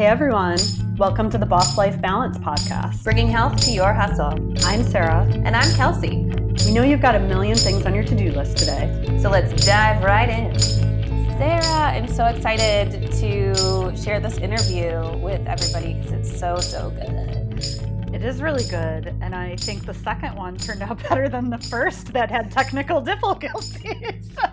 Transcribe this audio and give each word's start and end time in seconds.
Hey 0.00 0.06
everyone, 0.06 0.56
welcome 0.96 1.28
to 1.28 1.36
the 1.36 1.44
Boss 1.44 1.76
Life 1.76 2.00
Balance 2.00 2.38
Podcast. 2.38 3.04
bringing 3.04 3.28
health 3.28 3.60
to 3.66 3.70
your 3.70 3.92
hustle. 3.92 4.32
I'm 4.64 4.82
Sarah. 4.82 5.28
And 5.44 5.54
I'm 5.54 5.70
Kelsey. 5.74 6.24
We 6.64 6.72
know 6.72 6.82
you've 6.82 7.02
got 7.02 7.16
a 7.16 7.20
million 7.20 7.54
things 7.54 7.84
on 7.84 7.94
your 7.94 8.04
to 8.04 8.16
do 8.16 8.32
list 8.32 8.56
today. 8.56 9.18
So 9.20 9.28
let's 9.28 9.52
dive 9.66 10.02
right 10.02 10.30
in. 10.30 10.58
Sarah, 10.58 11.92
I'm 11.94 12.08
so 12.08 12.24
excited 12.24 13.12
to 13.12 13.94
share 13.94 14.20
this 14.20 14.38
interview 14.38 15.18
with 15.18 15.46
everybody 15.46 15.92
because 15.92 16.12
it's 16.12 16.40
so, 16.40 16.56
so 16.56 16.88
good. 16.88 18.14
It 18.14 18.24
is 18.24 18.40
really 18.40 18.64
good, 18.64 19.14
and 19.20 19.34
I 19.34 19.54
think 19.56 19.84
the 19.84 19.92
second 19.92 20.34
one 20.34 20.56
turned 20.56 20.80
out 20.80 20.98
better 21.10 21.28
than 21.28 21.50
the 21.50 21.58
first 21.58 22.14
that 22.14 22.30
had 22.30 22.50
technical 22.50 23.02
difficulties. 23.02 24.30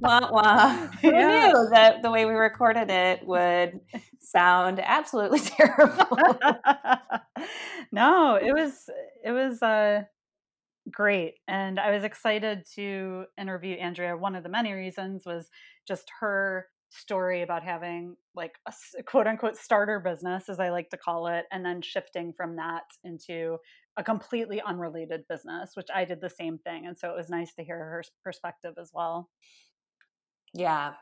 Wah, 0.00 0.28
wah. 0.30 0.88
Who 1.02 1.12
Yeah. 1.12 1.20
knew 1.24 1.68
that 1.72 2.02
the 2.02 2.10
way 2.10 2.26
we 2.26 2.32
recorded 2.34 2.90
it 2.90 3.26
would 3.26 3.80
sound 4.20 4.78
absolutely 4.80 5.40
terrible? 5.40 6.42
no, 7.92 8.36
it 8.36 8.52
was 8.52 8.88
it 9.24 9.32
was 9.32 9.62
uh 9.62 10.02
great 10.90 11.36
and 11.48 11.80
I 11.80 11.92
was 11.92 12.04
excited 12.04 12.64
to 12.76 13.26
interview 13.38 13.76
Andrea. 13.76 14.16
One 14.16 14.36
of 14.36 14.42
the 14.44 14.50
many 14.50 14.72
reasons 14.72 15.24
was 15.26 15.50
just 15.88 16.10
her 16.20 16.66
story 16.90 17.42
about 17.42 17.64
having 17.64 18.16
like 18.36 18.56
a 18.66 19.02
quote 19.04 19.26
unquote 19.26 19.56
starter 19.56 20.00
business 20.00 20.48
as 20.48 20.60
I 20.60 20.70
like 20.70 20.90
to 20.90 20.96
call 20.98 21.28
it 21.28 21.46
and 21.52 21.64
then 21.64 21.82
shifting 21.82 22.32
from 22.32 22.56
that 22.56 22.84
into 23.04 23.58
a 23.96 24.04
completely 24.04 24.62
unrelated 24.62 25.22
business, 25.28 25.72
which 25.76 25.88
I 25.94 26.04
did 26.04 26.20
the 26.20 26.30
same 26.30 26.58
thing 26.58 26.86
and 26.86 26.98
so 26.98 27.10
it 27.10 27.16
was 27.16 27.30
nice 27.30 27.54
to 27.54 27.64
hear 27.64 27.78
her 27.78 28.04
perspective 28.24 28.74
as 28.80 28.90
well. 28.94 29.30
Yeah. 30.56 30.94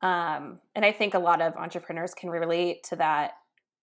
Um, 0.00 0.58
and 0.74 0.84
I 0.84 0.92
think 0.92 1.14
a 1.14 1.18
lot 1.18 1.40
of 1.40 1.56
entrepreneurs 1.56 2.14
can 2.14 2.30
relate 2.30 2.84
to 2.84 2.96
that 2.96 3.32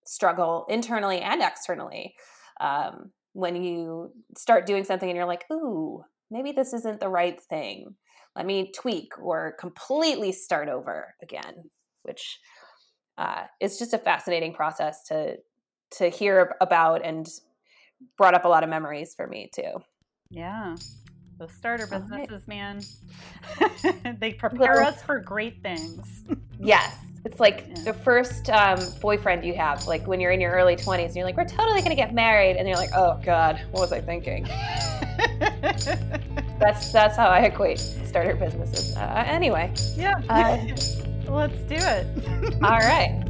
struggle 0.05 0.65
internally 0.69 1.19
and 1.19 1.41
externally. 1.41 2.15
Um, 2.59 3.11
when 3.33 3.61
you 3.63 4.11
start 4.35 4.65
doing 4.65 4.83
something 4.83 5.09
and 5.09 5.15
you're 5.15 5.25
like, 5.25 5.45
ooh, 5.51 6.03
maybe 6.31 6.51
this 6.51 6.73
isn't 6.73 6.99
the 6.99 7.07
right 7.07 7.39
thing. 7.39 7.95
Let 8.35 8.45
me 8.45 8.71
tweak 8.75 9.11
or 9.21 9.55
completely 9.59 10.31
start 10.31 10.67
over 10.67 11.13
again, 11.21 11.69
which 12.03 12.39
uh, 13.17 13.43
is 13.59 13.77
just 13.77 13.93
a 13.93 13.97
fascinating 13.97 14.53
process 14.53 15.03
to 15.07 15.37
to 15.97 16.09
hear 16.09 16.55
about 16.61 17.03
and 17.03 17.27
brought 18.17 18.35
up 18.35 18.45
a 18.45 18.47
lot 18.47 18.63
of 18.63 18.69
memories 18.69 19.13
for 19.15 19.27
me 19.27 19.49
too. 19.53 19.73
Yeah. 20.29 20.75
Those 21.39 21.53
starter 21.53 21.87
businesses, 21.87 22.45
man. 22.49 22.81
they 24.19 24.33
prepare 24.33 24.73
Well- 24.81 24.87
us 24.87 25.01
for 25.01 25.19
great 25.19 25.61
things. 25.63 26.23
Yes. 26.61 26.93
It's 27.23 27.39
like 27.39 27.67
Yeah. 27.69 27.83
the 27.83 27.93
first 27.93 28.49
um, 28.49 28.77
boyfriend 29.01 29.45
you 29.45 29.53
have, 29.53 29.87
like 29.87 30.05
when 30.05 30.19
you're 30.19 30.31
in 30.31 30.41
your 30.41 30.51
early 30.51 30.75
20s, 30.75 31.05
and 31.05 31.15
you're 31.15 31.23
like, 31.23 31.37
we're 31.37 31.47
totally 31.47 31.79
going 31.79 31.91
to 31.91 31.95
get 31.95 32.13
married. 32.13 32.57
And 32.57 32.67
you're 32.67 32.75
like, 32.75 32.89
oh, 32.93 33.17
God, 33.23 33.61
what 33.71 33.79
was 33.79 33.93
I 33.93 34.01
thinking? 34.01 34.43
That's 36.59 36.91
that's 36.91 37.15
how 37.15 37.29
I 37.29 37.39
equate 37.45 37.79
starter 37.79 38.35
businesses. 38.35 38.93
Uh, 38.97 39.23
anyway, 39.25 39.71
yeah. 39.95 40.19
Uh, 40.27 40.57
Let's 41.31 41.57
do 41.63 41.75
it. 41.75 42.55
all 42.61 42.79
right. 42.79 43.23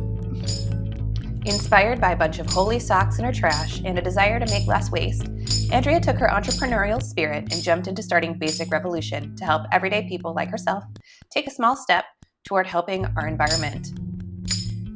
Inspired 1.45 2.01
by 2.01 2.13
a 2.13 2.15
bunch 2.15 2.39
of 2.39 2.47
holey 2.47 2.81
socks 2.81 3.19
in 3.19 3.25
her 3.25 3.31
trash 3.31 3.81
and 3.85 3.99
a 3.99 4.01
desire 4.01 4.39
to 4.39 4.45
make 4.47 4.65
less 4.67 4.89
waste, 4.91 5.27
Andrea 5.71 5.99
took 5.99 6.17
her 6.17 6.27
entrepreneurial 6.27 7.01
spirit 7.01 7.53
and 7.53 7.61
jumped 7.61 7.87
into 7.87 8.01
starting 8.01 8.33
Basic 8.33 8.71
Revolution 8.71 9.35
to 9.35 9.45
help 9.45 9.67
everyday 9.71 10.07
people 10.09 10.33
like 10.33 10.49
herself 10.49 10.83
take 11.29 11.45
a 11.45 11.51
small 11.51 11.75
step 11.75 12.05
toward 12.43 12.65
helping 12.65 13.05
our 13.15 13.27
environment. 13.27 13.91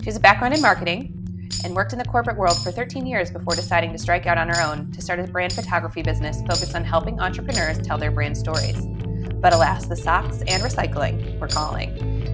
She 0.02 0.06
has 0.06 0.16
a 0.16 0.20
background 0.20 0.56
in 0.56 0.62
marketing 0.62 1.50
and 1.64 1.76
worked 1.76 1.94
in 1.94 2.00
the 2.00 2.06
corporate 2.06 2.38
world 2.38 2.58
for 2.64 2.72
13 2.72 3.06
years 3.06 3.30
before 3.30 3.54
deciding 3.54 3.92
to 3.92 4.00
strike 4.00 4.26
out 4.26 4.40
on 4.40 4.50
her 4.50 4.60
own 4.62 4.92
to 4.94 5.02
start 5.02 5.20
a 5.20 5.24
brand 5.26 5.54
photography 5.54 6.02
business 6.02 6.42
focused 6.42 6.74
on 6.74 6.84
helping 6.84 7.20
entrepreneurs 7.20 7.78
tell 7.78 8.00
their 8.00 8.12
brand 8.12 8.36
stories. 8.36 8.88
But 9.44 9.52
alas, 9.52 9.88
the 9.88 9.98
socks 9.98 10.42
and 10.48 10.64
recycling 10.64 11.38
were 11.38 11.50
calling. 11.50 11.90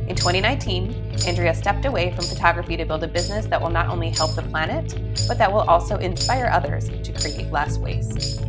In 0.07 0.15
2019, 0.15 1.15
Andrea 1.25 1.55
stepped 1.55 1.85
away 1.85 2.13
from 2.13 2.23
photography 2.23 2.77
to 2.77 2.85
build 2.85 3.03
a 3.03 3.07
business 3.07 3.47
that 3.47 3.59
will 3.59 3.71
not 3.71 3.87
only 3.87 4.11
help 4.11 4.35
the 4.35 4.43
planet, 4.43 4.93
but 5.27 5.39
that 5.39 5.51
will 5.51 5.61
also 5.61 5.97
inspire 5.97 6.51
others 6.53 6.87
to 6.87 7.11
create 7.13 7.51
less 7.51 7.79
waste. 7.79 8.41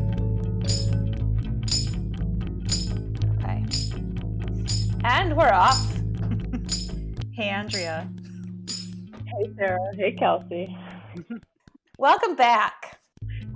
Okay. 3.39 3.65
And 5.05 5.35
we're 5.35 5.53
off. 5.53 5.81
Hey, 7.33 7.49
Andrea. 7.49 8.07
Hey 9.25 9.51
Sarah. 9.57 9.79
Hey 9.97 10.13
Kelsey. 10.13 10.77
Welcome 11.97 12.37
back. 12.37 13.00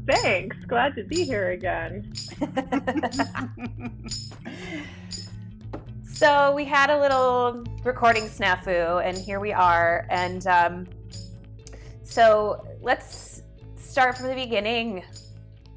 Thanks. 0.06 0.56
Glad 0.66 0.94
to 0.96 1.04
be 1.04 1.24
here 1.24 1.52
again. 1.52 2.12
so 6.04 6.52
we 6.54 6.64
had 6.66 6.90
a 6.90 7.00
little 7.00 7.64
recording 7.84 8.24
snafu, 8.24 9.02
and 9.02 9.16
here 9.16 9.40
we 9.40 9.52
are. 9.52 10.06
And 10.10 10.46
um, 10.46 10.86
so 12.02 12.66
let's 12.82 13.42
start 13.76 14.18
from 14.18 14.28
the 14.28 14.34
beginning 14.34 15.02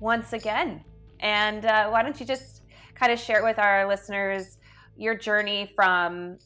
once 0.01 0.33
again. 0.33 0.83
And 1.21 1.65
uh, 1.65 1.89
why 1.89 2.03
don't 2.03 2.19
you 2.19 2.25
just 2.25 2.63
kind 2.95 3.13
of 3.13 3.19
share 3.19 3.43
with 3.43 3.59
our 3.59 3.87
listeners 3.87 4.57
your 4.97 5.15
journey 5.15 5.71
from 5.73 6.37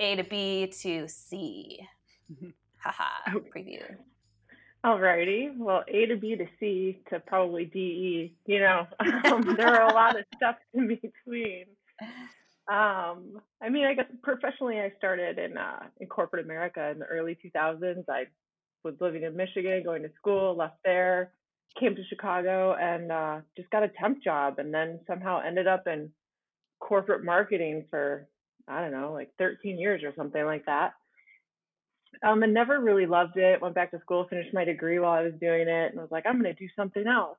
A 0.00 0.16
to 0.16 0.24
B 0.24 0.72
to 0.82 1.06
C? 1.06 1.78
Haha, 2.78 3.38
preview. 3.54 3.82
Alrighty. 4.84 5.56
Well, 5.56 5.82
A 5.88 6.06
to 6.06 6.16
B 6.16 6.36
to 6.36 6.46
C 6.60 7.00
to 7.10 7.18
probably 7.20 7.64
D 7.64 7.78
E. 7.78 8.36
You 8.44 8.60
know, 8.60 8.86
um, 9.24 9.54
there 9.56 9.74
are 9.80 9.88
a 9.88 9.94
lot 9.94 10.18
of 10.18 10.26
steps 10.36 10.60
in 10.74 10.88
between. 10.88 11.64
Um, 12.68 13.40
I 13.62 13.70
mean, 13.70 13.86
I 13.86 13.94
guess 13.94 14.06
professionally, 14.22 14.78
I 14.80 14.92
started 14.98 15.38
in 15.38 15.56
uh, 15.56 15.84
in 16.00 16.06
corporate 16.08 16.44
America 16.44 16.90
in 16.90 16.98
the 16.98 17.06
early 17.06 17.38
2000s. 17.42 18.04
I 18.10 18.24
was 18.84 18.94
living 19.00 19.22
in 19.22 19.34
Michigan, 19.36 19.82
going 19.82 20.02
to 20.02 20.10
school, 20.16 20.54
left 20.54 20.76
there, 20.84 21.32
came 21.80 21.96
to 21.96 22.04
Chicago, 22.10 22.74
and 22.78 23.10
uh, 23.10 23.40
just 23.56 23.70
got 23.70 23.84
a 23.84 23.88
temp 23.88 24.22
job, 24.22 24.58
and 24.58 24.72
then 24.72 25.00
somehow 25.06 25.40
ended 25.40 25.66
up 25.66 25.86
in 25.86 26.10
corporate 26.80 27.24
marketing 27.24 27.86
for 27.88 28.28
I 28.68 28.80
don't 28.82 28.92
know, 28.92 29.12
like 29.12 29.30
13 29.38 29.78
years 29.78 30.02
or 30.04 30.12
something 30.16 30.44
like 30.44 30.66
that. 30.66 30.92
Um, 32.22 32.42
and 32.42 32.54
never 32.54 32.80
really 32.80 33.06
loved 33.06 33.36
it. 33.36 33.60
Went 33.60 33.74
back 33.74 33.90
to 33.90 34.00
school, 34.00 34.26
finished 34.28 34.54
my 34.54 34.64
degree 34.64 34.98
while 34.98 35.12
I 35.12 35.22
was 35.22 35.34
doing 35.40 35.68
it, 35.68 35.92
and 35.92 36.00
was 36.00 36.10
like, 36.10 36.24
I'm 36.26 36.40
going 36.40 36.54
to 36.54 36.60
do 36.60 36.68
something 36.76 37.06
else. 37.06 37.38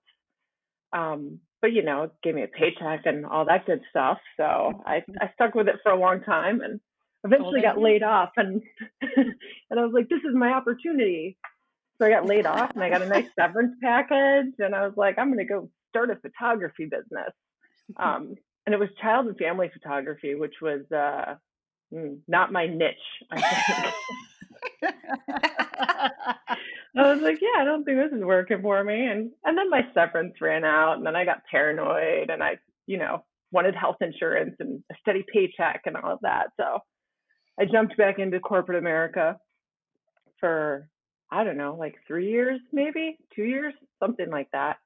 Um, 0.94 1.40
but 1.62 1.74
you 1.74 1.84
know, 1.84 2.03
it 2.03 2.12
gave 2.24 2.36
me 2.36 2.44
a 2.44 2.47
paycheck 2.47 3.06
and 3.06 3.25
all 3.25 3.46
that 3.46 3.66
good 3.66 3.81
stuff. 3.90 4.19
So 4.38 4.84
I, 4.85 5.03
I 5.19 5.31
stuck 5.34 5.56
with 5.56 5.68
it 5.68 5.80
for 5.84 5.91
a 5.91 6.00
long 6.00 6.22
time, 6.22 6.62
and 6.62 6.80
eventually 7.24 7.62
got 7.62 7.80
laid 7.80 8.03
off. 8.03 8.31
And 8.38 8.62
and 9.02 9.80
I 9.80 9.84
was 9.84 9.94
like, 9.94 10.09
this 10.09 10.19
is 10.19 10.35
my 10.35 10.53
opportunity. 10.53 11.38
So 11.97 12.06
I 12.06 12.09
got 12.09 12.25
laid 12.25 12.46
off, 12.46 12.72
and 12.75 12.84
I 12.84 12.90
got 12.90 13.02
a 13.02 13.08
nice 13.08 13.28
severance 13.40 13.75
package, 13.81 14.53
and 14.59 14.75
I 14.75 14.85
was 14.85 14.94
like, 14.96 15.18
I'm 15.18 15.34
going 15.34 15.46
to 15.46 15.53
go 15.53 15.69
start 15.90 16.12
a 16.12 16.16
photography 16.16 16.85
business. 16.85 17.31
Um, 17.97 18.35
and 18.66 18.74
it 18.74 18.80
was 18.80 18.90
child 19.02 19.28
and 19.28 19.38
family 19.38 19.69
photography, 19.72 20.35
which 20.35 20.56
was 20.62 20.81
uh, 20.91 21.35
mm, 21.94 22.18
not 22.28 22.52
my 22.52 22.68
niche. 22.68 22.96
I 26.98 27.14
was 27.14 27.22
like, 27.22 27.40
yeah, 27.42 27.62
I 27.62 27.66
don't 27.66 27.84
think 27.84 27.98
this 27.98 28.18
is 28.18 28.24
working 28.24 28.62
for 28.62 28.84
me. 28.84 29.06
And 29.06 29.31
and 29.44 29.58
then 29.58 29.70
my 29.70 29.81
severance 29.94 30.36
ran 30.42 30.64
out, 30.64 30.98
and 30.98 31.06
then 31.06 31.16
I 31.16 31.26
got 31.26 31.46
paranoid, 31.50 32.30
and 32.30 32.44
I, 32.44 32.58
you 32.88 32.98
know, 32.98 33.24
wanted 33.52 33.76
health 33.76 33.98
insurance 34.02 34.56
and 34.59 34.84
a 34.92 34.96
steady 35.02 35.26
paycheck 35.31 35.82
and 35.85 35.97
all 35.97 36.14
of 36.14 36.20
that. 36.22 36.47
So 36.59 36.79
I 37.59 37.66
jumped 37.66 37.97
back 37.97 38.20
into 38.20 38.40
corporate 38.40 38.78
America 38.79 39.38
for 40.40 40.90
I 41.32 41.44
don't 41.44 41.58
know, 41.58 41.76
like 41.78 41.96
three 42.08 42.29
years, 42.29 42.59
maybe 42.72 43.18
two 43.35 43.44
years, 43.44 43.73
something 44.00 44.29
like 44.29 44.50
that. 44.53 44.78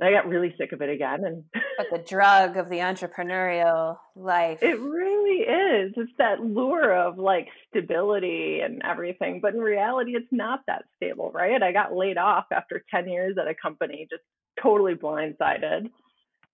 I 0.00 0.12
got 0.12 0.28
really 0.28 0.54
sick 0.56 0.72
of 0.72 0.80
it 0.80 0.90
again, 0.90 1.24
and 1.24 1.44
But 1.76 1.86
the 1.90 1.98
drug 1.98 2.56
of 2.56 2.68
the 2.68 2.78
entrepreneurial 2.78 3.96
life. 4.14 4.62
It 4.62 4.78
really 4.78 5.40
is. 5.40 5.92
It's 5.96 6.12
that 6.18 6.40
lure 6.40 6.92
of 6.92 7.18
like 7.18 7.48
stability 7.68 8.60
and 8.64 8.82
everything. 8.84 9.40
But 9.40 9.54
in 9.54 9.60
reality, 9.60 10.12
it's 10.14 10.32
not 10.32 10.60
that 10.66 10.84
stable, 10.96 11.30
right? 11.32 11.62
I 11.62 11.72
got 11.72 11.94
laid 11.94 12.18
off 12.18 12.46
after 12.52 12.84
10 12.92 13.08
years 13.08 13.36
at 13.40 13.48
a 13.48 13.54
company, 13.54 14.06
just 14.10 14.22
totally 14.62 14.94
blindsided. 14.94 15.90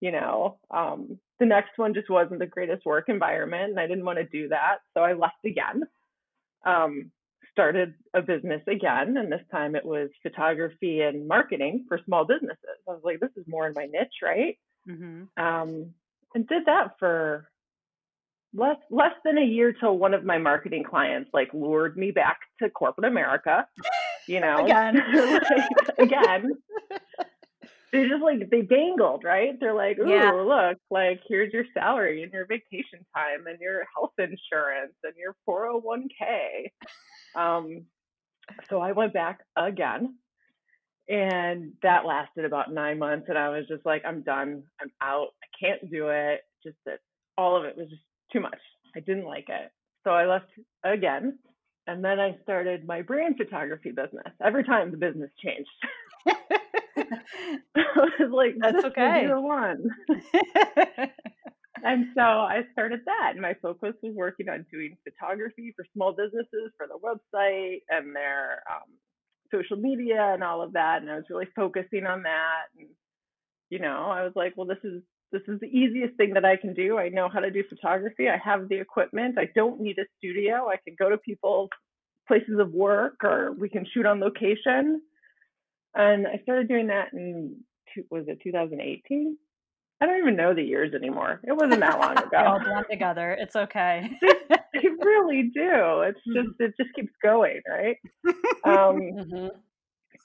You 0.00 0.12
know, 0.12 0.58
um, 0.70 1.18
the 1.40 1.46
next 1.46 1.76
one 1.76 1.94
just 1.94 2.10
wasn't 2.10 2.40
the 2.40 2.46
greatest 2.46 2.84
work 2.84 3.08
environment, 3.08 3.70
and 3.70 3.80
I 3.80 3.86
didn't 3.86 4.04
want 4.04 4.18
to 4.18 4.24
do 4.24 4.48
that. 4.48 4.78
So 4.94 5.02
I 5.02 5.14
left 5.14 5.44
again. 5.44 5.82
Um, 6.66 7.10
started 7.54 7.94
a 8.14 8.20
business 8.20 8.60
again, 8.66 9.16
and 9.16 9.32
this 9.32 9.40
time 9.50 9.76
it 9.76 9.84
was 9.84 10.10
photography 10.22 11.00
and 11.00 11.26
marketing 11.26 11.86
for 11.88 12.00
small 12.04 12.24
businesses. 12.26 12.58
I 12.88 12.92
was 12.92 13.02
like, 13.04 13.20
this 13.20 13.30
is 13.36 13.44
more 13.48 13.66
in 13.66 13.74
my 13.74 13.86
niche, 13.86 14.20
right? 14.22 14.58
hmm 14.86 15.24
um, 15.36 15.94
and 16.34 16.46
did 16.48 16.66
that 16.66 16.96
for 16.98 17.48
less 18.52 18.76
less 18.90 19.14
than 19.24 19.38
a 19.38 19.44
year 19.44 19.72
till 19.72 19.98
one 19.98 20.14
of 20.14 20.24
my 20.24 20.38
marketing 20.38 20.84
clients 20.84 21.30
like 21.32 21.52
lured 21.54 21.96
me 21.96 22.10
back 22.10 22.38
to 22.60 22.70
corporate 22.70 23.06
America 23.06 23.66
you 24.26 24.40
know, 24.40 24.64
again, 24.64 24.94
like, 25.50 25.64
again. 25.98 26.52
They 27.92 28.08
just 28.08 28.22
like 28.22 28.50
they 28.50 28.62
dangled, 28.62 29.22
right? 29.22 29.58
They're 29.60 29.74
like, 29.74 29.98
"Ooh, 30.00 30.08
Yeah. 30.08 30.32
look, 30.32 30.78
like 30.90 31.20
here's 31.28 31.52
your 31.52 31.64
salary 31.72 32.24
and 32.24 32.32
your 32.32 32.46
vacation 32.46 33.06
time 33.14 33.46
and 33.46 33.60
your 33.60 33.84
health 33.94 34.14
insurance 34.18 34.94
and 35.04 35.14
your 35.16 35.36
401k." 35.48 36.72
Um, 37.34 37.86
so 38.68 38.80
I 38.80 38.92
went 38.92 39.12
back 39.12 39.40
again, 39.56 40.16
and 41.08 41.72
that 41.82 42.06
lasted 42.06 42.44
about 42.44 42.72
nine 42.72 42.98
months, 42.98 43.26
and 43.28 43.38
I 43.38 43.48
was 43.50 43.66
just 43.68 43.84
like, 43.86 44.04
"I'm 44.04 44.22
done. 44.22 44.64
I'm 44.80 44.90
out. 45.00 45.28
I 45.42 45.46
can't 45.66 45.90
do 45.90 46.08
it." 46.08 46.40
Just 46.62 46.76
that 46.86 47.00
all 47.36 47.56
of 47.56 47.64
it 47.64 47.76
was 47.76 47.88
just 47.88 48.02
too 48.32 48.40
much. 48.40 48.58
I 48.96 49.00
didn't 49.00 49.24
like 49.26 49.48
it, 49.48 49.70
so 50.04 50.10
I 50.10 50.26
left 50.26 50.50
again, 50.84 51.38
and 51.86 52.04
then 52.04 52.20
I 52.20 52.36
started 52.42 52.86
my 52.86 53.02
brand 53.02 53.36
photography 53.36 53.90
business. 53.90 54.32
Every 54.42 54.64
time 54.64 54.90
the 54.90 54.96
business 54.96 55.30
changed. 55.42 55.70
I 57.76 58.08
was 58.20 58.30
like, 58.30 58.54
That's 58.60 58.84
okay. 58.86 59.26
the 59.28 59.40
one. 59.40 59.88
And 61.82 62.06
so 62.14 62.22
I 62.22 62.62
started 62.72 63.00
that. 63.06 63.32
And 63.32 63.40
my 63.40 63.54
focus 63.60 63.94
was 64.02 64.14
working 64.14 64.48
on 64.48 64.64
doing 64.70 64.96
photography 65.04 65.72
for 65.74 65.84
small 65.92 66.12
businesses 66.12 66.72
for 66.76 66.86
their 66.86 66.98
website 66.98 67.82
and 67.88 68.14
their 68.14 68.62
um, 68.70 68.88
social 69.52 69.76
media 69.76 70.32
and 70.34 70.44
all 70.44 70.62
of 70.62 70.74
that. 70.74 71.02
And 71.02 71.10
I 71.10 71.16
was 71.16 71.24
really 71.28 71.48
focusing 71.56 72.06
on 72.06 72.22
that. 72.22 72.66
And, 72.78 72.88
you 73.70 73.78
know, 73.80 74.10
I 74.10 74.22
was 74.22 74.32
like, 74.36 74.54
well, 74.56 74.66
this 74.66 74.78
is 74.84 75.02
this 75.32 75.42
is 75.48 75.58
the 75.58 75.66
easiest 75.66 76.16
thing 76.16 76.34
that 76.34 76.44
I 76.44 76.56
can 76.56 76.74
do. 76.74 76.96
I 76.96 77.08
know 77.08 77.28
how 77.28 77.40
to 77.40 77.50
do 77.50 77.64
photography. 77.68 78.28
I 78.28 78.36
have 78.36 78.68
the 78.68 78.76
equipment. 78.76 79.36
I 79.36 79.48
don't 79.52 79.80
need 79.80 79.98
a 79.98 80.04
studio. 80.18 80.68
I 80.68 80.76
can 80.76 80.94
go 80.96 81.10
to 81.10 81.18
people's 81.18 81.70
places 82.28 82.60
of 82.60 82.72
work 82.72 83.16
or 83.24 83.52
we 83.52 83.68
can 83.68 83.84
shoot 83.92 84.06
on 84.06 84.20
location. 84.20 85.02
And 85.92 86.26
I 86.28 86.40
started 86.44 86.68
doing 86.68 86.86
that 86.86 87.12
in 87.12 87.64
was 88.10 88.24
it 88.28 88.40
2018? 88.42 89.36
I 90.00 90.06
don't 90.06 90.18
even 90.18 90.36
know 90.36 90.54
the 90.54 90.62
years 90.62 90.92
anymore. 90.94 91.40
It 91.44 91.52
wasn't 91.52 91.80
that 91.80 91.98
long 91.98 92.18
ago. 92.18 92.26
they 92.32 92.36
all 92.38 92.58
blend 92.60 92.86
together. 92.90 93.32
It's 93.40 93.56
okay. 93.56 94.10
they 94.22 94.88
really 95.02 95.50
do. 95.54 96.00
It's 96.02 96.20
just 96.34 96.48
it 96.58 96.74
just 96.76 96.94
keeps 96.94 97.12
going, 97.22 97.60
right? 97.68 97.96
Um, 98.64 98.96
Mhm. 98.98 99.50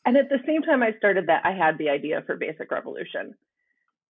and 0.05 0.15
at 0.17 0.29
the 0.29 0.39
same 0.45 0.61
time 0.61 0.81
I 0.81 0.93
started 0.97 1.27
that, 1.27 1.45
I 1.45 1.51
had 1.51 1.77
the 1.77 1.89
idea 1.89 2.23
for 2.25 2.37
Basic 2.37 2.71
Revolution. 2.71 3.35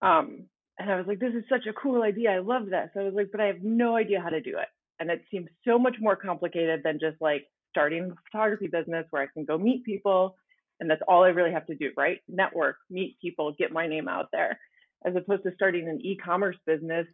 Um, 0.02 0.46
and 0.78 0.90
I 0.90 0.96
was 0.96 1.06
like, 1.08 1.18
this 1.18 1.34
is 1.34 1.42
such 1.48 1.66
a 1.66 1.72
cool 1.72 2.02
idea. 2.02 2.30
I 2.30 2.38
love 2.38 2.66
this. 2.66 2.90
I 2.96 3.02
was 3.02 3.12
like, 3.14 3.30
but 3.32 3.40
I 3.40 3.46
have 3.46 3.62
no 3.62 3.96
idea 3.96 4.20
how 4.20 4.28
to 4.30 4.40
do 4.40 4.56
it. 4.58 4.68
And 5.00 5.10
it 5.10 5.24
seems 5.30 5.48
so 5.66 5.78
much 5.80 5.96
more 6.00 6.14
complicated 6.14 6.82
than 6.84 7.00
just 7.00 7.20
like 7.20 7.46
starting 7.70 8.12
a 8.12 8.14
photography 8.30 8.68
business 8.68 9.06
where 9.10 9.22
I 9.22 9.26
can 9.26 9.44
go 9.44 9.58
meet 9.58 9.84
people 9.84 10.36
and 10.78 10.88
that's 10.88 11.02
all 11.08 11.24
I 11.24 11.28
really 11.28 11.52
have 11.52 11.66
to 11.66 11.74
do, 11.74 11.90
right? 11.96 12.20
Network, 12.28 12.76
meet 12.88 13.18
people, 13.20 13.52
get 13.52 13.72
my 13.72 13.86
name 13.86 14.08
out 14.08 14.28
there, 14.32 14.58
as 15.04 15.14
opposed 15.16 15.42
to 15.44 15.52
starting 15.54 15.88
an 15.88 15.98
e-commerce 16.02 16.56
business 16.66 17.06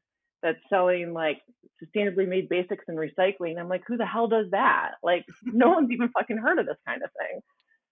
that's 0.43 0.59
selling 0.69 1.13
like 1.13 1.41
sustainably 1.83 2.27
made 2.29 2.49
basics 2.49 2.85
and 2.89 2.99
recycling. 2.99 3.59
I'm 3.59 3.69
like, 3.69 3.83
who 3.87 3.97
the 3.97 4.07
hell 4.07 4.29
does 4.29 4.47
that? 4.53 4.93
Like, 5.03 5.25
no 5.45 5.71
one's 5.77 5.91
even 5.91 6.09
fucking 6.11 6.37
heard 6.39 6.59
of 6.59 6.67
this 6.67 6.77
kind 6.87 7.03
of 7.03 7.11
thing. 7.19 7.41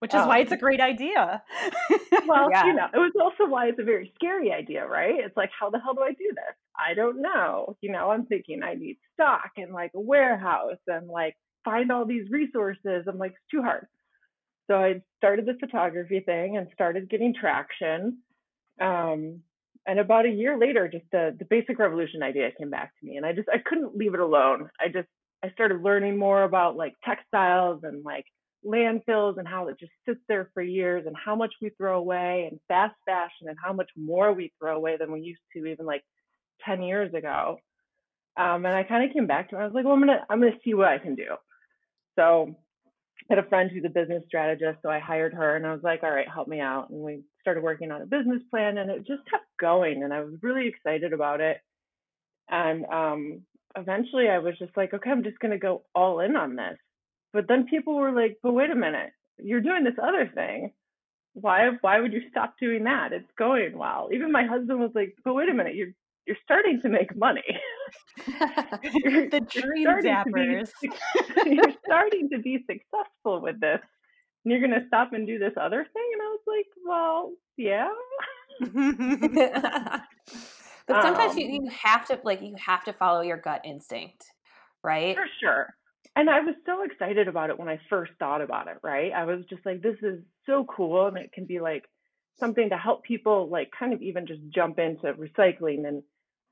Which 0.00 0.12
is 0.12 0.20
why 0.26 0.36
Um, 0.38 0.42
it's 0.42 0.52
a 0.52 0.56
great 0.58 0.80
idea. 0.80 1.42
Well, 2.26 2.50
Yeah. 2.50 2.66
you 2.66 2.72
know, 2.74 2.86
it 2.92 2.98
was 2.98 3.12
also 3.20 3.50
why 3.50 3.68
it's 3.68 3.78
a 3.78 3.84
very 3.84 4.10
scary 4.14 4.50
idea, 4.52 4.86
right? 4.86 5.14
It's 5.18 5.36
like, 5.36 5.50
how 5.58 5.70
the 5.70 5.78
hell 5.78 5.94
do 5.94 6.00
I 6.02 6.10
do 6.12 6.28
this? 6.30 6.54
I 6.78 6.94
don't 6.94 7.20
know. 7.22 7.76
You 7.80 7.92
know, 7.92 8.10
I'm 8.10 8.26
thinking 8.26 8.62
I 8.62 8.74
need 8.74 8.96
stock 9.14 9.50
and 9.56 9.72
like 9.72 9.92
a 9.94 10.00
warehouse 10.00 10.78
and 10.86 11.06
like 11.06 11.34
find 11.64 11.90
all 11.92 12.04
these 12.06 12.30
resources. 12.30 13.04
I'm 13.06 13.18
like, 13.18 13.32
it's 13.32 13.50
too 13.50 13.62
hard. 13.62 13.86
So 14.70 14.76
I 14.76 15.02
started 15.18 15.44
the 15.46 15.54
photography 15.60 16.20
thing 16.20 16.56
and 16.56 16.68
started 16.72 17.10
getting 17.10 17.34
traction. 17.34 18.18
Um, 18.80 19.40
and 19.86 19.98
about 19.98 20.26
a 20.26 20.30
year 20.30 20.58
later, 20.58 20.88
just 20.88 21.04
the 21.12 21.36
the 21.38 21.44
basic 21.44 21.78
revolution 21.78 22.22
idea 22.22 22.50
came 22.58 22.70
back 22.70 22.92
to 22.98 23.06
me, 23.06 23.16
and 23.16 23.26
I 23.26 23.32
just 23.32 23.48
I 23.48 23.58
couldn't 23.58 23.96
leave 23.96 24.14
it 24.14 24.20
alone. 24.20 24.70
I 24.80 24.88
just 24.88 25.08
I 25.42 25.50
started 25.50 25.82
learning 25.82 26.16
more 26.16 26.42
about 26.42 26.76
like 26.76 26.94
textiles 27.04 27.80
and 27.82 28.04
like 28.04 28.24
landfills 28.66 29.36
and 29.38 29.46
how 29.46 29.68
it 29.68 29.78
just 29.78 29.92
sits 30.06 30.20
there 30.26 30.50
for 30.54 30.62
years 30.62 31.04
and 31.06 31.14
how 31.22 31.36
much 31.36 31.52
we 31.60 31.70
throw 31.76 31.98
away 31.98 32.48
and 32.50 32.58
fast 32.66 32.94
fashion 33.04 33.48
and 33.48 33.56
how 33.62 33.72
much 33.72 33.90
more 33.96 34.32
we 34.32 34.52
throw 34.58 34.76
away 34.76 34.96
than 34.96 35.12
we 35.12 35.20
used 35.20 35.42
to 35.54 35.66
even 35.66 35.84
like 35.84 36.02
10 36.64 36.82
years 36.82 37.12
ago. 37.12 37.58
Um, 38.38 38.64
and 38.64 38.74
I 38.74 38.82
kind 38.82 39.04
of 39.04 39.12
came 39.12 39.26
back 39.26 39.50
to 39.50 39.56
it. 39.56 39.60
I 39.60 39.64
was 39.64 39.74
like, 39.74 39.84
well, 39.84 39.94
I'm 39.94 40.00
gonna 40.00 40.24
I'm 40.28 40.40
gonna 40.40 40.52
see 40.64 40.74
what 40.74 40.88
I 40.88 40.98
can 40.98 41.14
do. 41.14 41.36
So 42.18 42.54
I 43.30 43.34
had 43.34 43.44
a 43.44 43.48
friend 43.48 43.70
who's 43.70 43.84
a 43.84 43.90
business 43.90 44.24
strategist, 44.26 44.78
so 44.82 44.88
I 44.88 44.98
hired 44.98 45.34
her 45.34 45.56
and 45.56 45.66
I 45.66 45.72
was 45.72 45.82
like, 45.84 46.02
all 46.02 46.10
right, 46.10 46.28
help 46.28 46.48
me 46.48 46.60
out. 46.60 46.90
And 46.90 47.00
we 47.00 47.22
started 47.44 47.62
working 47.62 47.92
on 47.92 48.02
a 48.02 48.06
business 48.06 48.42
plan 48.50 48.78
and 48.78 48.90
it 48.90 49.06
just 49.06 49.24
kept 49.30 49.46
going 49.60 50.02
and 50.04 50.14
I 50.14 50.22
was 50.22 50.34
really 50.42 50.68
excited 50.68 51.12
about 51.14 51.40
it. 51.42 51.58
And 52.50 52.86
um, 52.86 53.42
eventually 53.76 54.28
I 54.28 54.38
was 54.38 54.58
just 54.58 54.76
like, 54.76 54.94
okay, 54.94 55.10
I'm 55.10 55.24
just 55.24 55.38
gonna 55.40 55.58
go 55.58 55.84
all 55.94 56.20
in 56.20 56.36
on 56.36 56.56
this. 56.56 56.78
But 57.34 57.48
then 57.48 57.66
people 57.66 57.96
were 57.96 58.12
like, 58.12 58.38
but 58.42 58.54
wait 58.54 58.70
a 58.70 58.76
minute, 58.76 59.12
you're 59.38 59.60
doing 59.62 59.84
this 59.84 59.98
other 60.02 60.30
thing. 60.34 60.72
Why 61.34 61.70
why 61.82 62.00
would 62.00 62.12
you 62.12 62.22
stop 62.30 62.54
doing 62.60 62.84
that? 62.84 63.12
It's 63.12 63.30
going 63.38 63.76
well. 63.78 64.10
Even 64.12 64.32
my 64.32 64.44
husband 64.46 64.80
was 64.80 64.92
like, 64.94 65.14
but 65.24 65.34
wait 65.34 65.48
a 65.50 65.54
minute, 65.54 65.74
you're 65.76 65.92
you're 66.26 66.36
starting 66.44 66.80
to 66.82 66.88
make 66.88 67.16
money. 67.16 67.44
You're- 68.82 69.30
the 69.30 69.42
you're 69.54 69.64
dream 69.64 69.82
starting 69.82 70.22
to 70.24 70.32
be 70.32 70.56
zappers. 70.56 70.70
you're 71.46 71.72
starting 71.86 72.30
to 72.30 72.38
be 72.38 72.58
successful 72.66 73.40
with 73.42 73.60
this 73.60 73.80
you're 74.44 74.60
going 74.60 74.70
to 74.78 74.86
stop 74.86 75.12
and 75.12 75.26
do 75.26 75.38
this 75.38 75.54
other 75.60 75.86
thing? 75.92 76.10
And 76.12 76.22
i 76.22 76.26
was 76.26 76.40
like 76.46 76.66
well 76.86 77.32
yeah. 77.56 77.88
But 80.86 81.00
sometimes 81.02 81.34
you, 81.36 81.46
Um, 81.46 81.50
you 81.64 81.70
have 81.70 82.06
to 82.08 82.18
like 82.24 82.42
you 82.42 82.54
have 82.58 82.84
to 82.84 82.92
follow 82.92 83.22
your 83.22 83.38
gut 83.38 83.62
instinct, 83.64 84.24
right? 84.82 85.16
for 85.16 85.26
sure. 85.40 85.74
And 86.16 86.28
i 86.28 86.40
was 86.40 86.54
so 86.66 86.82
excited 86.82 87.26
about 87.26 87.50
it 87.50 87.58
when 87.58 87.68
i 87.68 87.80
first 87.88 88.12
thought 88.18 88.40
about 88.42 88.68
it 88.68 88.76
right? 88.82 89.12
I 89.12 89.24
was 89.24 89.44
just 89.48 89.64
like 89.64 89.82
this 89.82 89.96
is 90.02 90.20
so 90.46 90.64
cool 90.64 91.06
and 91.06 91.16
it 91.16 91.32
can 91.32 91.46
be 91.46 91.58
like 91.60 91.84
something 92.38 92.68
to 92.68 92.76
help 92.76 93.02
people 93.04 93.48
like 93.48 93.70
kind 93.78 93.92
of 93.94 94.02
even 94.02 94.26
just 94.26 94.40
jump 94.50 94.78
into 94.78 95.12
recycling 95.14 95.86
and 95.88 96.02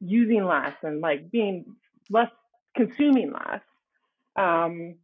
using 0.00 0.44
less 0.44 0.74
and 0.82 1.00
like 1.00 1.30
being 1.30 1.64
less 2.10 2.30
consuming 2.74 3.32
less. 3.32 3.60
Um 4.36 4.96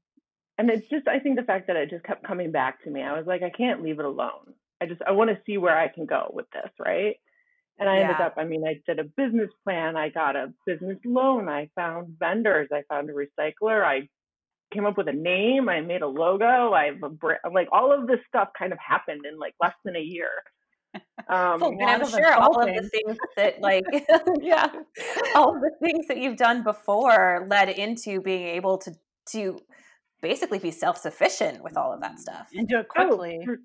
and 0.59 0.71
it's 0.71 0.89
just 0.89 1.09
i 1.09 1.19
think 1.19 1.37
the 1.37 1.45
fact 1.45 1.69
that 1.69 1.77
it 1.77 1.91
just 1.91 2.05
kept 2.05 2.27
coming 2.27 2.51
back 2.53 2.83
to 2.83 2.91
me 2.91 3.03
i 3.03 3.17
was 3.17 3.27
like 3.27 3.43
i 3.43 3.51
can't 3.51 3.83
leave 3.83 3.99
it 3.99 4.05
alone. 4.05 4.55
I 4.81 4.87
just 4.87 5.01
i 5.07 5.13
want 5.13 5.31
to 5.31 5.39
see 5.47 5.57
where 5.57 5.79
i 5.79 5.89
can 5.89 6.07
go 6.07 6.31
with 6.33 6.47
this 6.53 6.71
right? 6.79 7.17
And 7.79 7.89
i 7.89 7.99
ended 8.01 8.21
up 8.21 8.35
i 8.37 8.45
mean 8.45 8.65
i 8.67 8.81
did 8.87 8.99
a 8.99 9.05
business 9.05 9.51
plan 9.65 9.97
i 9.97 10.09
got 10.09 10.35
a 10.37 10.53
business 10.67 10.99
loan 11.05 11.49
i 11.49 11.71
found 11.77 12.17
vendors 12.19 12.69
i 12.73 12.83
found 12.89 13.09
a 13.09 13.13
recycler 13.13 13.85
i 13.85 14.09
came 14.75 14.85
up 14.85 14.97
with 14.99 15.09
a 15.09 15.13
name 15.13 15.69
i 15.69 15.81
made 15.81 16.03
a 16.03 16.07
logo 16.07 16.73
i 16.73 16.87
have 16.87 17.03
a 17.03 17.09
brand 17.09 17.41
like 17.53 17.69
all 17.73 17.93
of 17.93 18.07
this 18.07 18.19
stuff 18.29 18.49
kind 18.59 18.73
of 18.73 18.79
happened 18.79 19.25
in 19.31 19.39
like 19.39 19.55
less 19.61 19.75
than 19.85 19.97
a 19.97 20.01
year. 20.01 20.31
Um 21.29 21.63
And 21.63 21.83
I'm 21.83 22.09
sure 22.09 22.33
all 22.35 22.59
of 22.59 22.67
the 22.67 22.89
things 22.89 23.19
that 23.37 23.61
like 23.61 23.85
yeah, 24.41 24.67
all 25.35 25.55
of 25.55 25.61
the 25.61 25.73
things 25.83 26.07
that 26.09 26.17
you've 26.17 26.39
done 26.39 26.63
before 26.63 27.47
led 27.51 27.69
into 27.69 28.23
being 28.23 28.47
able 28.47 28.79
to 28.79 28.93
to 29.33 29.59
basically 30.23 30.59
be 30.59 30.71
self-sufficient 30.71 31.63
with 31.63 31.77
all 31.77 31.93
of 31.93 32.01
that 32.01 32.19
stuff. 32.19 32.49
and 32.55 32.69
do 32.69 32.79
it 32.79 32.87
Oh, 32.97 33.09
quickly. 33.09 33.41
for, 33.45 33.59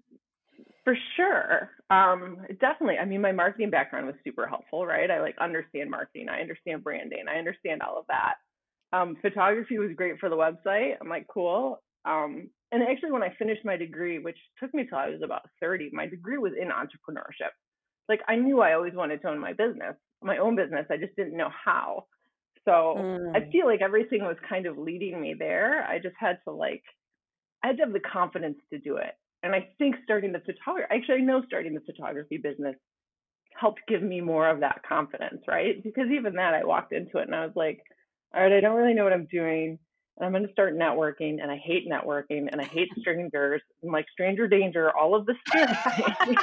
for 0.84 0.98
sure. 1.16 1.72
Um, 1.90 2.38
definitely. 2.60 2.98
I 2.98 3.06
mean, 3.06 3.22
my 3.22 3.32
marketing 3.32 3.70
background 3.70 4.06
was 4.08 4.16
super 4.24 4.48
helpful, 4.48 4.86
right? 4.86 5.10
I 5.10 5.22
like 5.22 5.36
understand 5.40 5.90
marketing. 5.90 6.30
I 6.30 6.42
understand 6.42 6.84
branding. 6.84 7.26
I 7.30 7.38
understand 7.38 7.82
all 7.82 7.98
of 7.98 8.06
that. 8.10 8.36
Um, 8.96 9.16
photography 9.22 9.80
was 9.80 9.92
great 9.96 10.20
for 10.20 10.30
the 10.30 10.36
website. 10.36 10.96
I'm 11.02 11.10
like, 11.10 11.26
cool. 11.34 11.82
Um, 12.06 12.50
and 12.72 12.84
actually, 12.84 13.12
when 13.12 13.24
I 13.24 13.34
finished 13.40 13.64
my 13.66 13.78
degree, 13.78 14.20
which 14.20 14.38
took 14.60 14.74
me 14.74 14.86
till 14.88 14.98
I 14.98 15.10
was 15.10 15.22
about 15.24 15.42
30, 15.62 15.90
my 15.94 16.06
degree 16.08 16.38
was 16.38 16.54
in 16.60 16.68
entrepreneurship. 16.70 17.52
Like, 18.10 18.22
I 18.28 18.36
knew 18.36 18.62
I 18.62 18.74
always 18.74 18.94
wanted 18.94 19.22
to 19.22 19.30
own 19.30 19.40
my 19.40 19.54
business, 19.54 19.96
my 20.22 20.38
own 20.38 20.56
business. 20.56 20.86
I 20.92 20.98
just 20.98 21.16
didn't 21.16 21.38
know 21.38 21.50
how. 21.66 22.06
So 22.66 22.98
I 23.34 23.40
Mm. 23.40 23.52
feel 23.52 23.66
like 23.66 23.82
everything 23.82 24.24
was 24.24 24.38
kind 24.48 24.66
of 24.66 24.78
leading 24.78 25.20
me 25.20 25.36
there. 25.38 25.84
I 25.86 26.00
just 26.00 26.16
had 26.20 26.40
to 26.46 26.52
like, 26.52 26.84
I 27.64 27.68
had 27.68 27.78
to 27.78 27.84
have 27.84 27.94
the 27.94 28.00
confidence 28.00 28.58
to 28.72 28.80
do 28.80 28.98
it. 28.98 29.14
And 29.44 29.54
I 29.56 29.70
think 29.78 29.96
starting 30.04 30.32
the 30.32 30.40
photography, 30.40 30.88
actually, 30.92 31.16
I 31.16 31.26
know 31.26 31.44
starting 31.46 31.74
the 31.74 31.82
photography 31.82 32.38
business 32.38 32.76
helped 33.60 33.82
give 33.88 34.02
me 34.02 34.22
more 34.22 34.50
of 34.50 34.62
that 34.62 34.82
confidence, 34.88 35.42
right? 35.48 35.82
Because 35.84 36.08
even 36.12 36.34
that, 36.36 36.54
I 36.54 36.64
walked 36.66 36.94
into 36.94 37.18
it 37.20 37.28
and 37.28 37.36
I 37.36 37.46
was 37.46 37.56
like, 37.56 37.80
all 38.36 38.42
right, 38.42 38.54
I 38.54 38.62
don't 38.62 38.76
really 38.76 38.94
know 38.94 39.04
what 39.04 39.14
I'm 39.14 39.28
doing. 39.32 39.78
And 40.18 40.26
I'm 40.26 40.32
going 40.32 40.46
to 40.46 40.52
start 40.54 40.76
networking. 40.76 41.42
And 41.42 41.52
I 41.52 41.58
hate 41.58 41.90
networking 41.90 42.48
and 42.52 42.62
I 42.62 42.66
hate 42.66 42.90
strangers 43.00 43.62
and 43.82 43.92
like 43.92 44.06
stranger 44.12 44.48
danger, 44.48 44.92
all 44.96 45.16
of 45.16 45.26
this 45.26 45.38
stuff. 45.48 45.78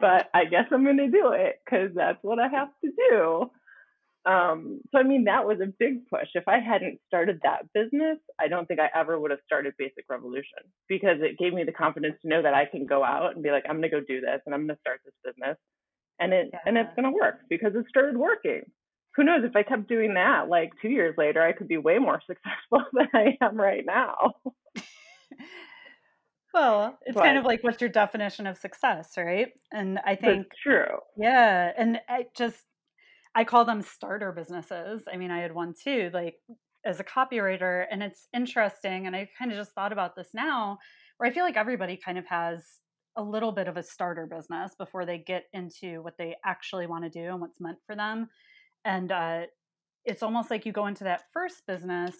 but 0.00 0.28
I 0.34 0.44
guess 0.46 0.64
I'm 0.72 0.84
going 0.84 0.96
to 0.98 1.10
do 1.10 1.32
it 1.32 1.60
because 1.64 1.90
that's 1.94 2.18
what 2.22 2.38
I 2.38 2.48
have 2.48 2.68
to 2.84 2.90
do. 3.10 3.50
Um, 4.26 4.80
so 4.92 4.98
I 4.98 5.02
mean, 5.02 5.24
that 5.24 5.46
was 5.46 5.60
a 5.60 5.72
big 5.78 6.06
push. 6.08 6.28
If 6.34 6.46
I 6.46 6.58
hadn't 6.60 7.00
started 7.06 7.40
that 7.42 7.72
business, 7.72 8.18
I 8.38 8.48
don't 8.48 8.66
think 8.66 8.78
I 8.78 8.90
ever 8.94 9.18
would 9.18 9.30
have 9.30 9.40
started 9.46 9.74
Basic 9.78 10.04
Revolution 10.10 10.68
because 10.88 11.18
it 11.20 11.38
gave 11.38 11.54
me 11.54 11.64
the 11.64 11.72
confidence 11.72 12.16
to 12.22 12.28
know 12.28 12.42
that 12.42 12.52
I 12.52 12.66
can 12.66 12.84
go 12.84 13.02
out 13.02 13.34
and 13.34 13.42
be 13.42 13.50
like, 13.50 13.64
I'm 13.68 13.80
going 13.80 13.90
to 13.90 14.00
go 14.00 14.00
do 14.06 14.20
this 14.20 14.40
and 14.44 14.54
I'm 14.54 14.66
going 14.66 14.76
to 14.76 14.80
start 14.80 15.00
this 15.04 15.14
business, 15.24 15.56
and 16.18 16.32
it 16.32 16.50
yeah. 16.52 16.58
and 16.66 16.76
it's 16.76 16.94
going 16.94 17.10
to 17.10 17.18
work 17.18 17.40
because 17.48 17.72
it 17.74 17.86
started 17.88 18.16
working. 18.16 18.62
Who 19.16 19.24
knows 19.24 19.42
if 19.42 19.56
I 19.56 19.62
kept 19.62 19.88
doing 19.88 20.14
that, 20.14 20.48
like 20.48 20.70
two 20.82 20.90
years 20.90 21.14
later, 21.16 21.42
I 21.42 21.52
could 21.52 21.68
be 21.68 21.78
way 21.78 21.98
more 21.98 22.20
successful 22.26 22.84
than 22.92 23.08
I 23.14 23.38
am 23.40 23.56
right 23.56 23.84
now. 23.86 24.34
Well, 26.52 26.98
it's 27.02 27.14
but, 27.14 27.22
kind 27.22 27.38
of 27.38 27.44
like 27.44 27.62
what's 27.62 27.80
your 27.80 27.90
definition 27.90 28.46
of 28.46 28.58
success, 28.58 29.12
right? 29.16 29.48
And 29.72 30.00
I 30.04 30.16
think 30.16 30.48
That's 30.48 30.60
true. 30.62 30.98
Yeah, 31.16 31.70
and 31.76 32.00
I 32.08 32.26
just 32.36 32.64
I 33.34 33.44
call 33.44 33.64
them 33.64 33.82
starter 33.82 34.32
businesses. 34.32 35.02
I 35.12 35.16
mean, 35.16 35.30
I 35.30 35.40
had 35.40 35.54
one 35.54 35.74
too, 35.80 36.10
like 36.12 36.36
as 36.84 37.00
a 37.00 37.04
copywriter, 37.04 37.84
and 37.90 38.02
it's 38.02 38.28
interesting. 38.34 39.06
And 39.06 39.14
I 39.14 39.28
kind 39.38 39.52
of 39.52 39.58
just 39.58 39.72
thought 39.72 39.92
about 39.92 40.16
this 40.16 40.28
now, 40.34 40.78
where 41.16 41.28
I 41.28 41.32
feel 41.32 41.44
like 41.44 41.56
everybody 41.56 41.96
kind 41.96 42.18
of 42.18 42.26
has 42.26 42.64
a 43.16 43.22
little 43.22 43.52
bit 43.52 43.68
of 43.68 43.76
a 43.76 43.82
starter 43.82 44.26
business 44.26 44.72
before 44.78 45.04
they 45.04 45.18
get 45.18 45.44
into 45.52 46.02
what 46.02 46.14
they 46.18 46.36
actually 46.44 46.86
want 46.86 47.04
to 47.04 47.10
do 47.10 47.30
and 47.30 47.40
what's 47.40 47.60
meant 47.60 47.78
for 47.86 47.94
them. 47.94 48.28
And 48.84 49.12
uh, 49.12 49.42
it's 50.04 50.22
almost 50.22 50.50
like 50.50 50.64
you 50.64 50.72
go 50.72 50.86
into 50.86 51.04
that 51.04 51.24
first 51.32 51.66
business 51.66 52.16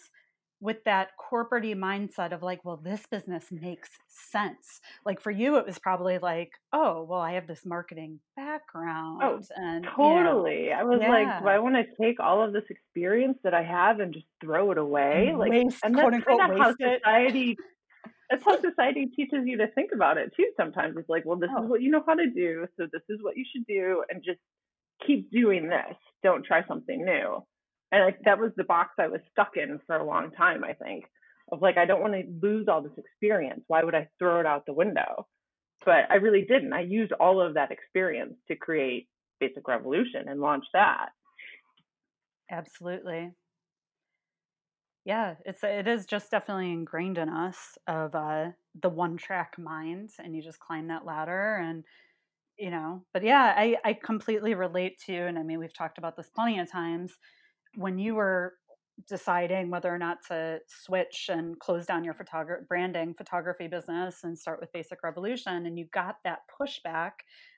with 0.60 0.84
that 0.84 1.08
corporate 1.16 1.64
mindset 1.64 2.32
of 2.32 2.42
like, 2.42 2.64
well, 2.64 2.76
this 2.76 3.06
business 3.10 3.46
makes 3.50 3.88
sense. 4.08 4.80
Like 5.06 5.20
for 5.20 5.30
you, 5.30 5.56
it 5.56 5.66
was 5.66 5.78
probably 5.78 6.18
like, 6.18 6.50
oh, 6.72 7.06
well, 7.08 7.20
I 7.20 7.32
have 7.32 7.46
this 7.46 7.64
marketing 7.64 8.20
oh, 8.38 8.44
background. 8.44 9.20
Oh, 9.22 9.40
and 9.56 9.84
totally. 9.96 10.64
You 10.64 10.70
know, 10.70 10.76
I 10.76 10.82
was 10.84 10.98
yeah. 11.00 11.08
like, 11.08 11.42
do 11.42 11.48
I 11.48 11.58
want 11.58 11.76
to 11.76 11.84
take 12.00 12.20
all 12.20 12.42
of 12.42 12.52
this 12.52 12.64
experience 12.68 13.38
that 13.42 13.54
I 13.54 13.62
have 13.62 14.00
and 14.00 14.12
just 14.12 14.26
throw 14.42 14.70
it 14.70 14.78
away? 14.78 15.28
And 15.28 15.38
like, 15.38 15.50
waste, 15.50 15.78
and 15.82 15.96
that's 15.96 16.24
kind 16.24 16.52
of 16.52 16.58
how 16.58 16.72
society. 16.72 17.56
That's 18.30 18.44
how 18.44 18.60
society 18.60 19.06
teaches 19.06 19.40
you 19.46 19.56
to 19.58 19.68
think 19.68 19.90
about 19.94 20.18
it 20.18 20.32
too. 20.36 20.50
Sometimes 20.56 20.96
it's 20.98 21.08
like, 21.08 21.24
well, 21.24 21.38
this 21.38 21.50
oh. 21.56 21.64
is 21.64 21.70
what 21.70 21.80
you 21.80 21.90
know 21.90 22.02
how 22.06 22.14
to 22.14 22.28
do, 22.28 22.66
so 22.78 22.86
this 22.92 23.02
is 23.08 23.18
what 23.22 23.36
you 23.36 23.44
should 23.50 23.66
do, 23.66 24.04
and 24.10 24.22
just 24.22 24.40
keep 25.06 25.30
doing 25.30 25.68
this. 25.68 25.96
Don't 26.22 26.44
try 26.44 26.66
something 26.66 27.02
new 27.02 27.42
and 27.92 28.04
like 28.04 28.18
that 28.24 28.38
was 28.38 28.52
the 28.56 28.64
box 28.64 28.90
I 28.98 29.08
was 29.08 29.20
stuck 29.32 29.56
in 29.56 29.80
for 29.86 29.96
a 29.96 30.04
long 30.04 30.30
time. 30.32 30.64
I 30.64 30.74
think 30.74 31.04
of 31.50 31.62
like 31.62 31.76
I 31.76 31.86
don't 31.86 32.00
want 32.00 32.14
to 32.14 32.46
lose 32.46 32.68
all 32.68 32.82
this 32.82 32.96
experience. 32.96 33.62
Why 33.66 33.82
would 33.82 33.94
I 33.94 34.08
throw 34.18 34.40
it 34.40 34.46
out 34.46 34.66
the 34.66 34.72
window? 34.72 35.26
But 35.84 36.10
I 36.10 36.16
really 36.16 36.42
didn't. 36.42 36.72
I 36.72 36.82
used 36.82 37.12
all 37.12 37.40
of 37.40 37.54
that 37.54 37.70
experience 37.70 38.34
to 38.48 38.56
create 38.56 39.08
Basic 39.40 39.66
Revolution 39.66 40.28
and 40.28 40.40
launch 40.40 40.64
that. 40.74 41.08
Absolutely. 42.50 43.32
Yeah, 45.04 45.36
it's 45.46 45.64
it 45.64 45.88
is 45.88 46.04
just 46.04 46.30
definitely 46.30 46.72
ingrained 46.72 47.18
in 47.18 47.28
us 47.28 47.78
of 47.86 48.14
uh, 48.14 48.50
the 48.80 48.90
one 48.90 49.16
track 49.16 49.58
mind, 49.58 50.10
and 50.18 50.36
you 50.36 50.42
just 50.42 50.60
climb 50.60 50.88
that 50.88 51.06
ladder 51.06 51.56
and 51.56 51.84
you 52.58 52.70
know. 52.70 53.04
But 53.14 53.24
yeah, 53.24 53.54
I 53.56 53.76
I 53.84 53.94
completely 53.94 54.54
relate 54.54 55.00
to, 55.06 55.14
and 55.14 55.38
I 55.38 55.42
mean 55.42 55.58
we've 55.58 55.72
talked 55.72 55.96
about 55.98 56.16
this 56.16 56.28
plenty 56.28 56.58
of 56.58 56.70
times 56.70 57.16
when 57.76 57.98
you 57.98 58.14
were 58.14 58.54
deciding 59.08 59.70
whether 59.70 59.92
or 59.92 59.98
not 59.98 60.18
to 60.28 60.58
switch 60.66 61.30
and 61.30 61.58
close 61.58 61.86
down 61.86 62.04
your 62.04 62.14
photography 62.14 62.64
branding 62.68 63.14
photography 63.14 63.66
business 63.66 64.18
and 64.24 64.38
start 64.38 64.60
with 64.60 64.72
basic 64.72 65.02
revolution 65.02 65.66
and 65.66 65.78
you 65.78 65.86
got 65.92 66.16
that 66.24 66.40
pushback 66.60 67.12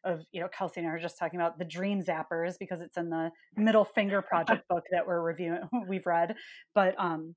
of 0.04 0.20
you 0.32 0.40
know 0.40 0.48
kelsey 0.56 0.80
and 0.80 0.88
i 0.88 0.92
were 0.92 0.98
just 0.98 1.18
talking 1.18 1.40
about 1.40 1.58
the 1.58 1.64
dream 1.64 2.02
zappers 2.02 2.54
because 2.58 2.80
it's 2.80 2.96
in 2.96 3.10
the 3.10 3.30
middle 3.56 3.84
finger 3.84 4.22
project 4.28 4.66
book 4.68 4.84
that 4.90 5.06
we're 5.06 5.22
reviewing 5.22 5.60
we've 5.88 6.06
read 6.06 6.34
but 6.74 6.94
um 6.98 7.34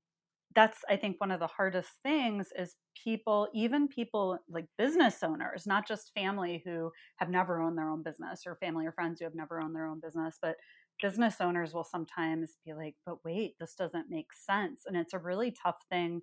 that's 0.54 0.78
i 0.88 0.96
think 0.96 1.20
one 1.20 1.30
of 1.30 1.40
the 1.40 1.46
hardest 1.46 1.90
things 2.02 2.48
is 2.56 2.76
people 3.02 3.48
even 3.54 3.88
people 3.88 4.38
like 4.48 4.66
business 4.78 5.22
owners 5.22 5.66
not 5.66 5.86
just 5.86 6.12
family 6.14 6.62
who 6.64 6.90
have 7.16 7.28
never 7.28 7.60
owned 7.60 7.76
their 7.76 7.88
own 7.88 8.02
business 8.02 8.42
or 8.46 8.56
family 8.56 8.86
or 8.86 8.92
friends 8.92 9.18
who 9.18 9.24
have 9.24 9.34
never 9.34 9.60
owned 9.60 9.74
their 9.74 9.86
own 9.86 10.00
business 10.00 10.38
but 10.40 10.56
business 11.02 11.36
owners 11.40 11.74
will 11.74 11.84
sometimes 11.84 12.56
be 12.64 12.74
like, 12.74 12.94
but 13.06 13.24
wait, 13.24 13.54
this 13.60 13.74
doesn't 13.74 14.10
make 14.10 14.28
sense. 14.32 14.82
And 14.86 14.96
it's 14.96 15.14
a 15.14 15.18
really 15.18 15.52
tough 15.62 15.78
thing 15.90 16.22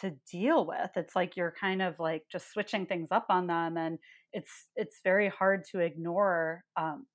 to 0.00 0.12
deal 0.30 0.66
with. 0.66 0.90
It's 0.96 1.16
like 1.16 1.36
you're 1.36 1.54
kind 1.58 1.82
of 1.82 1.98
like 1.98 2.24
just 2.30 2.52
switching 2.52 2.86
things 2.86 3.08
up 3.10 3.26
on 3.30 3.46
them. 3.46 3.76
And 3.76 3.98
it's 4.32 4.68
it's 4.76 5.00
very 5.04 5.28
hard 5.28 5.64
to 5.72 5.80
ignore 5.80 6.64
um, 6.76 7.06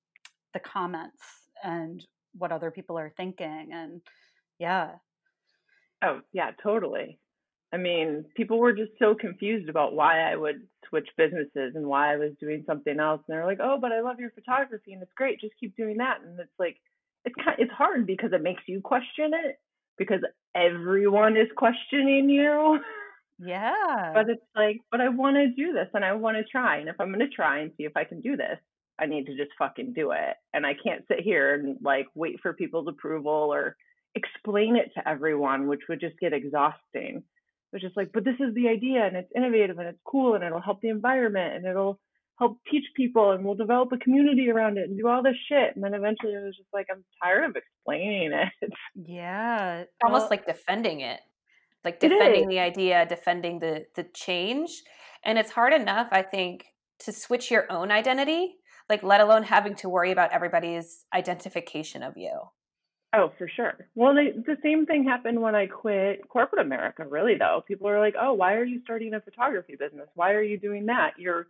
the 0.54 0.60
comments 0.62 1.24
and 1.64 2.06
what 2.38 2.52
other 2.52 2.72
people 2.72 2.98
are 3.00 3.14
thinking. 3.18 3.70
And 3.74 4.02
yeah. 4.60 4.94
Oh, 6.04 6.22
yeah, 6.34 6.52
totally. 6.62 7.21
I 7.74 7.78
mean, 7.78 8.26
people 8.36 8.60
were 8.60 8.74
just 8.74 8.92
so 9.00 9.16
confused 9.16 9.70
about 9.70 9.96
why 9.96 10.20
I 10.20 10.36
would 10.36 10.68
switch 10.90 11.08
businesses 11.18 11.74
and 11.76 11.88
why 11.88 12.14
I 12.14 12.18
was 12.18 12.32
doing 12.40 12.64
something 12.68 13.00
else. 13.00 13.22
And 13.28 13.36
they're 13.36 13.46
like, 13.46 13.60
"Oh, 13.62 13.78
but 13.80 13.92
I 13.92 14.02
love 14.02 14.20
your 14.20 14.32
photography 14.32 14.94
and 14.94 15.02
it's 15.02 15.14
great. 15.14 15.40
Just 15.40 15.58
keep 15.60 15.76
doing 15.78 15.98
that." 15.98 16.20
And 16.22 16.40
it's 16.40 16.60
like, 16.60 16.78
it's 17.26 17.36
kind, 17.36 17.58
it's 17.60 17.72
hard 17.72 18.06
because 18.06 18.34
it 18.34 18.42
makes 18.42 18.64
you 18.68 18.82
question 18.82 19.32
it 19.34 19.60
because 19.98 20.20
everyone 20.56 21.38
is 21.38 21.48
questioning 21.56 22.30
you. 22.30 22.80
Yeah. 23.44 24.12
but 24.14 24.30
it's 24.30 24.46
like, 24.56 24.82
but 24.92 25.02
I 25.02 25.10
want 25.10 25.36
to 25.36 25.48
do 25.48 25.74
this 25.74 25.88
and 25.96 26.06
I 26.06 26.14
want 26.14 26.38
to 26.38 26.44
try. 26.44 26.78
And 26.78 26.88
if 26.88 26.96
I'm 27.00 27.08
going 27.12 27.28
to 27.28 27.36
try 27.36 27.62
and 27.62 27.72
see 27.76 27.86
if 27.86 27.98
I 27.98 28.04
can 28.04 28.22
do 28.22 28.38
this, 28.38 28.60
I 29.00 29.08
need 29.08 29.26
to 29.26 29.36
just 29.36 29.50
fucking 29.58 29.94
do 29.94 30.12
it. 30.12 30.36
And 30.54 30.64
I 30.64 30.74
can't 30.76 31.04
sit 31.08 31.22
here 31.22 31.56
and 31.56 31.78
like 31.82 32.06
wait 32.14 32.40
for 32.40 32.54
people's 32.54 32.88
approval 32.88 33.52
or 33.52 33.78
explain 34.14 34.76
it 34.76 34.92
to 34.94 35.10
everyone, 35.10 35.68
which 35.68 35.82
would 35.90 36.00
just 36.00 36.20
get 36.20 36.34
exhausting 36.34 37.24
was 37.74 37.82
just 37.82 37.98
like, 37.98 38.12
but 38.14 38.24
this 38.26 38.36
is 38.40 38.54
the 38.54 38.68
idea 38.68 39.06
and 39.06 39.16
it's 39.16 39.32
innovative 39.36 39.78
and 39.78 39.88
it's 39.88 40.02
cool 40.06 40.36
and 40.36 40.44
it'll 40.44 40.62
help 40.62 40.82
the 40.82 40.90
environment 40.90 41.56
and 41.56 41.66
it'll 41.66 42.00
help 42.38 42.58
teach 42.70 42.86
people 42.96 43.32
and 43.32 43.46
we'll 43.46 43.56
develop 43.56 43.90
a 43.94 43.98
community 43.98 44.50
around 44.50 44.78
it 44.78 44.90
and 44.90 44.98
do 44.98 45.08
all 45.08 45.22
this 45.22 45.36
shit. 45.48 45.76
And 45.76 45.84
then 45.84 45.94
eventually 45.94 46.34
it 46.34 46.44
was 46.44 46.56
just 46.58 46.70
like, 46.74 46.88
I'm 46.92 47.04
tired 47.24 47.50
of 47.50 47.56
explaining 47.56 48.32
it. 48.34 48.74
Yeah. 48.96 49.84
Almost 50.04 50.24
well, 50.24 50.30
like 50.32 50.46
defending 50.46 51.02
it. 51.02 51.20
Like 51.84 52.00
defending 52.00 52.48
the 52.48 52.60
idea, 52.60 53.06
defending 53.08 53.60
the 53.60 53.86
the 53.96 54.04
change. 54.14 54.70
And 55.24 55.38
it's 55.40 55.52
hard 55.52 55.74
enough, 55.74 56.10
I 56.12 56.22
think, 56.22 56.66
to 57.00 57.12
switch 57.12 57.50
your 57.50 57.72
own 57.72 57.92
identity, 57.92 58.56
like 58.90 59.02
let 59.02 59.22
alone 59.22 59.44
having 59.44 59.76
to 59.76 59.90
worry 59.90 60.12
about 60.12 60.32
everybody's 60.32 61.06
identification 61.14 62.04
of 62.04 62.14
you. 62.18 62.32
Oh, 63.14 63.32
for 63.38 63.50
sure. 63.54 63.74
Well, 63.94 64.16
they, 64.16 64.32
the 64.32 64.58
same 64.64 64.86
thing 64.86 65.04
happened 65.04 65.42
when 65.42 65.54
I 65.54 65.68
quit 65.68 66.28
corporate 66.30 66.66
America, 66.66 67.06
really, 67.06 67.36
though. 67.38 67.62
People 67.68 67.90
are 67.90 68.00
like, 68.00 68.16
oh, 68.20 68.34
why 68.34 68.54
are 68.54 68.64
you 68.64 68.80
starting 68.84 69.14
a 69.14 69.20
photography 69.20 69.76
business? 69.78 70.08
Why 70.16 70.32
are 70.32 70.42
you 70.42 70.58
doing 70.58 70.86
that? 70.86 71.12
You're 71.18 71.48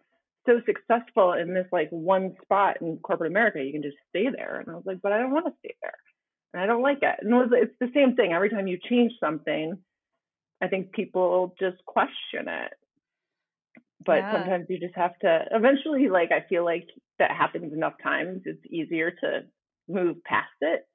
so 0.48 0.60
successful 0.66 1.34
in 1.34 1.54
this 1.54 1.68
like 1.72 1.90
one 1.92 2.36
spot 2.42 2.78
in 2.82 2.98
corporate 2.98 3.30
America. 3.30 3.64
You 3.64 3.72
can 3.72 3.84
just 3.84 3.98
stay 4.10 4.26
there. 4.36 4.60
And 4.60 4.72
I 4.72 4.74
was 4.74 4.86
like, 4.88 5.02
but 5.04 5.12
I 5.12 5.20
don't 5.20 5.32
want 5.32 5.46
to 5.46 5.54
stay 5.60 5.76
there. 5.84 5.94
And 6.54 6.64
I 6.64 6.66
don't 6.66 6.82
like 6.82 7.00
it. 7.04 7.16
And 7.22 7.32
it 7.32 7.36
was, 7.36 7.50
it's 7.54 7.76
the 7.80 7.92
same 7.94 8.16
thing. 8.16 8.34
Every 8.34 8.50
time 8.50 8.66
you 8.66 8.80
change 8.90 9.12
something, 9.20 9.78
I 10.64 10.68
think 10.68 10.94
people 10.94 11.54
just 11.60 11.78
question 11.86 12.48
it. 12.48 12.74
But 14.04 14.18
yeah. 14.18 14.34
sometimes 14.34 14.66
you 14.68 14.80
just 14.80 14.96
have 14.96 15.18
to, 15.20 15.46
eventually, 15.52 16.10
like, 16.10 16.32
I 16.32 16.44
feel 16.50 16.66
like 16.66 16.88
that 17.20 17.30
happens 17.30 17.72
enough 17.72 17.94
times, 18.02 18.42
it's 18.46 18.66
easier 18.68 19.12
to 19.12 19.42
move 19.88 20.24
past 20.24 20.50
it 20.62 20.88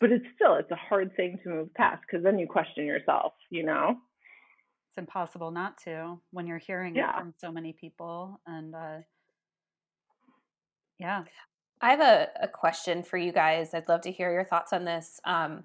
but 0.00 0.12
it's 0.12 0.24
still 0.34 0.54
it's 0.54 0.70
a 0.70 0.76
hard 0.76 1.14
thing 1.16 1.38
to 1.42 1.48
move 1.48 1.74
past 1.74 2.02
because 2.02 2.22
then 2.24 2.38
you 2.38 2.46
question 2.46 2.84
yourself 2.86 3.32
you 3.50 3.64
know? 3.64 3.96
It's 4.90 4.98
impossible 4.98 5.50
not 5.50 5.78
to 5.84 6.20
when 6.30 6.46
you're 6.46 6.58
hearing 6.58 6.96
yeah. 6.96 7.10
it 7.10 7.20
from 7.20 7.34
so 7.38 7.52
many 7.52 7.72
people 7.72 8.40
and 8.46 8.74
uh 8.74 8.98
yeah. 10.98 11.24
I 11.82 11.90
have 11.90 12.00
a, 12.00 12.28
a 12.44 12.48
question 12.48 13.02
for 13.02 13.18
you 13.18 13.32
guys. 13.32 13.74
I'd 13.74 13.86
love 13.86 14.00
to 14.02 14.10
hear 14.10 14.32
your 14.32 14.46
thoughts 14.46 14.72
on 14.72 14.84
this. 14.84 15.20
Um 15.24 15.64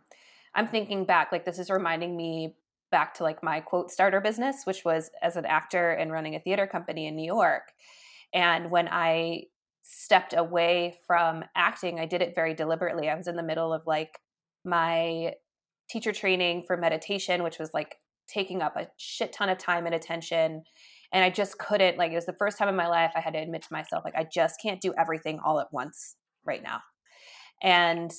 i'm 0.54 0.68
thinking 0.68 1.06
back 1.06 1.32
like 1.32 1.46
this 1.46 1.60
is 1.60 1.70
reminding 1.70 2.16
me 2.18 2.56
back 2.92 3.14
to 3.14 3.24
like 3.24 3.42
my 3.42 3.62
quote 3.62 3.90
starter 3.90 4.20
business 4.20 4.64
which 4.66 4.84
was 4.84 5.10
as 5.22 5.38
an 5.38 5.46
actor 5.46 5.92
and 5.92 6.12
running 6.12 6.36
a 6.36 6.42
theater 6.42 6.68
company 6.68 7.08
in 7.08 7.16
new 7.16 7.26
york. 7.26 7.72
And 8.34 8.70
when 8.70 8.88
i 8.90 9.44
stepped 9.82 10.34
away 10.36 10.98
from 11.08 11.44
acting, 11.56 12.00
I 12.00 12.06
did 12.06 12.22
it 12.22 12.36
very 12.36 12.54
deliberately. 12.54 13.10
I 13.10 13.16
was 13.16 13.28
in 13.28 13.36
the 13.36 13.44
middle 13.44 13.74
of 13.74 13.82
like 13.86 14.20
my 14.64 15.34
teacher 15.90 16.12
training 16.12 16.64
for 16.66 16.78
meditation, 16.78 17.44
which 17.44 17.60
was 17.60 17.74
like 17.74 17.96
taking 18.28 18.62
up 18.62 18.78
a 18.78 18.88
shit 18.98 19.34
ton 19.34 19.50
of 19.50 19.58
time 19.58 19.86
and 19.86 19.96
attention. 19.96 20.64
And 21.14 21.26
I 21.26 21.30
just 21.30 21.58
couldn't, 21.58 21.98
like, 21.98 22.14
it 22.14 22.16
was 22.16 22.26
the 22.26 22.32
first 22.40 22.58
time 22.58 22.70
in 22.70 22.76
my 22.76 22.88
life 22.88 23.12
I 23.16 23.20
had 23.20 23.34
to 23.34 23.40
admit 23.40 23.64
to 23.64 23.74
myself, 23.74 24.06
like, 24.06 24.16
I 24.16 24.24
just 24.24 24.56
can't 24.62 24.80
do 24.80 24.94
everything 24.98 25.40
all 25.44 25.60
at 25.60 25.68
once 25.74 26.16
right 26.46 26.64
now. 26.64 26.80
And 27.62 28.10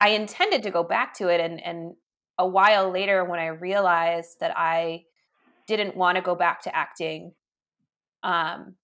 I 0.00 0.08
intended 0.08 0.64
to 0.64 0.72
go 0.72 0.82
back 0.82 1.14
to 1.18 1.28
it. 1.28 1.40
And, 1.40 1.64
and 1.64 1.92
a 2.36 2.48
while 2.48 2.90
later, 2.90 3.24
when 3.24 3.38
I 3.38 3.46
realized 3.46 4.40
that 4.40 4.52
I 4.56 5.04
didn't 5.68 5.96
want 5.96 6.16
to 6.16 6.22
go 6.22 6.34
back 6.34 6.62
to 6.62 6.74
acting, 6.74 7.34
um, 8.24 8.74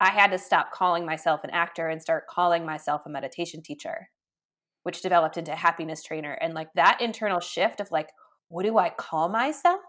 I 0.00 0.10
had 0.10 0.30
to 0.32 0.38
stop 0.38 0.72
calling 0.72 1.06
myself 1.06 1.42
an 1.44 1.50
actor 1.50 1.88
and 1.88 2.02
start 2.02 2.26
calling 2.28 2.66
myself 2.66 3.02
a 3.06 3.10
meditation 3.10 3.62
teacher. 3.62 4.10
which 4.82 5.02
developed 5.02 5.36
into 5.36 5.52
happiness 5.52 6.00
trainer. 6.04 6.30
And 6.34 6.54
like 6.54 6.68
that 6.76 7.00
internal 7.00 7.40
shift 7.40 7.80
of 7.80 7.90
like, 7.90 8.08
what 8.46 8.62
do 8.62 8.78
I 8.78 8.88
call 8.88 9.28
myself? 9.28 9.80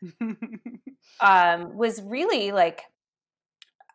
um, 1.20 1.76
was 1.76 2.00
really 2.02 2.52
like 2.52 2.82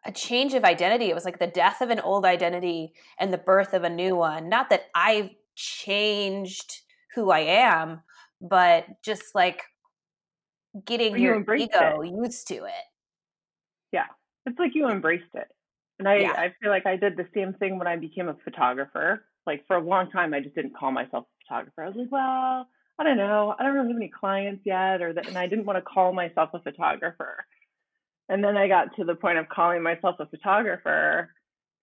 a 0.06 0.12
change 0.12 0.54
of 0.54 0.66
identity. 0.66 1.06
It 1.06 1.16
was 1.16 1.24
like 1.24 1.40
the 1.40 1.48
death 1.48 1.80
of 1.80 1.92
an 1.92 2.02
old 2.02 2.26
identity 2.26 2.92
and 3.18 3.32
the 3.32 3.38
birth 3.38 3.74
of 3.74 3.86
a 3.86 3.90
new 3.90 4.18
one. 4.18 4.50
Not 4.50 4.70
that 4.70 4.88
I've 4.94 5.30
changed 5.56 6.82
who 7.16 7.32
I 7.32 7.40
am, 7.40 8.02
but 8.42 8.86
just 9.04 9.34
like 9.34 9.64
getting 10.86 11.18
you 11.18 11.44
your 11.46 11.56
ego 11.56 12.02
it. 12.02 12.12
used 12.12 12.48
to 12.50 12.56
it. 12.66 12.86
Yeah. 13.94 14.08
It's 14.48 14.58
like 14.58 14.72
you 14.74 14.88
embraced 14.90 15.36
it. 15.36 15.48
And 16.00 16.08
I, 16.08 16.16
Yeah. 16.18 16.32
I 16.32 16.54
feel 16.62 16.72
like 16.72 16.86
I 16.86 16.96
did 16.96 17.18
the 17.18 17.28
same 17.36 17.54
thing 17.54 17.78
when 17.78 17.88
I 17.88 17.98
became 17.98 18.30
a 18.30 18.38
photographer. 18.44 19.26
Like 19.46 19.66
for 19.68 19.78
a 19.78 19.82
long 19.82 20.10
time, 20.10 20.34
I 20.34 20.40
just 20.40 20.56
didn't 20.56 20.76
call 20.76 20.92
myself 20.92 21.26
a 21.26 21.46
photographer. 21.46 21.84
I 21.84 21.88
was 21.88 21.96
like, 21.98 22.12
well, 22.12 22.68
I 23.00 23.04
don't 23.04 23.18
know. 23.18 23.54
I 23.58 23.64
don't 23.64 23.74
really 23.76 23.90
have 23.90 23.98
any 23.98 24.10
clients 24.10 24.64
yet, 24.66 25.02
or 25.02 25.14
that, 25.14 25.28
and 25.28 25.38
I 25.38 25.48
didn't 25.48 25.66
want 25.66 25.78
to 25.78 25.84
call 25.84 26.14
myself 26.14 26.50
a 26.54 26.60
photographer. 26.60 27.46
And 28.30 28.44
then 28.44 28.58
I 28.58 28.68
got 28.68 28.96
to 28.96 29.06
the 29.06 29.16
point 29.16 29.38
of 29.38 29.48
calling 29.50 29.84
myself 29.84 30.16
a 30.20 30.26
photographer. 30.26 31.32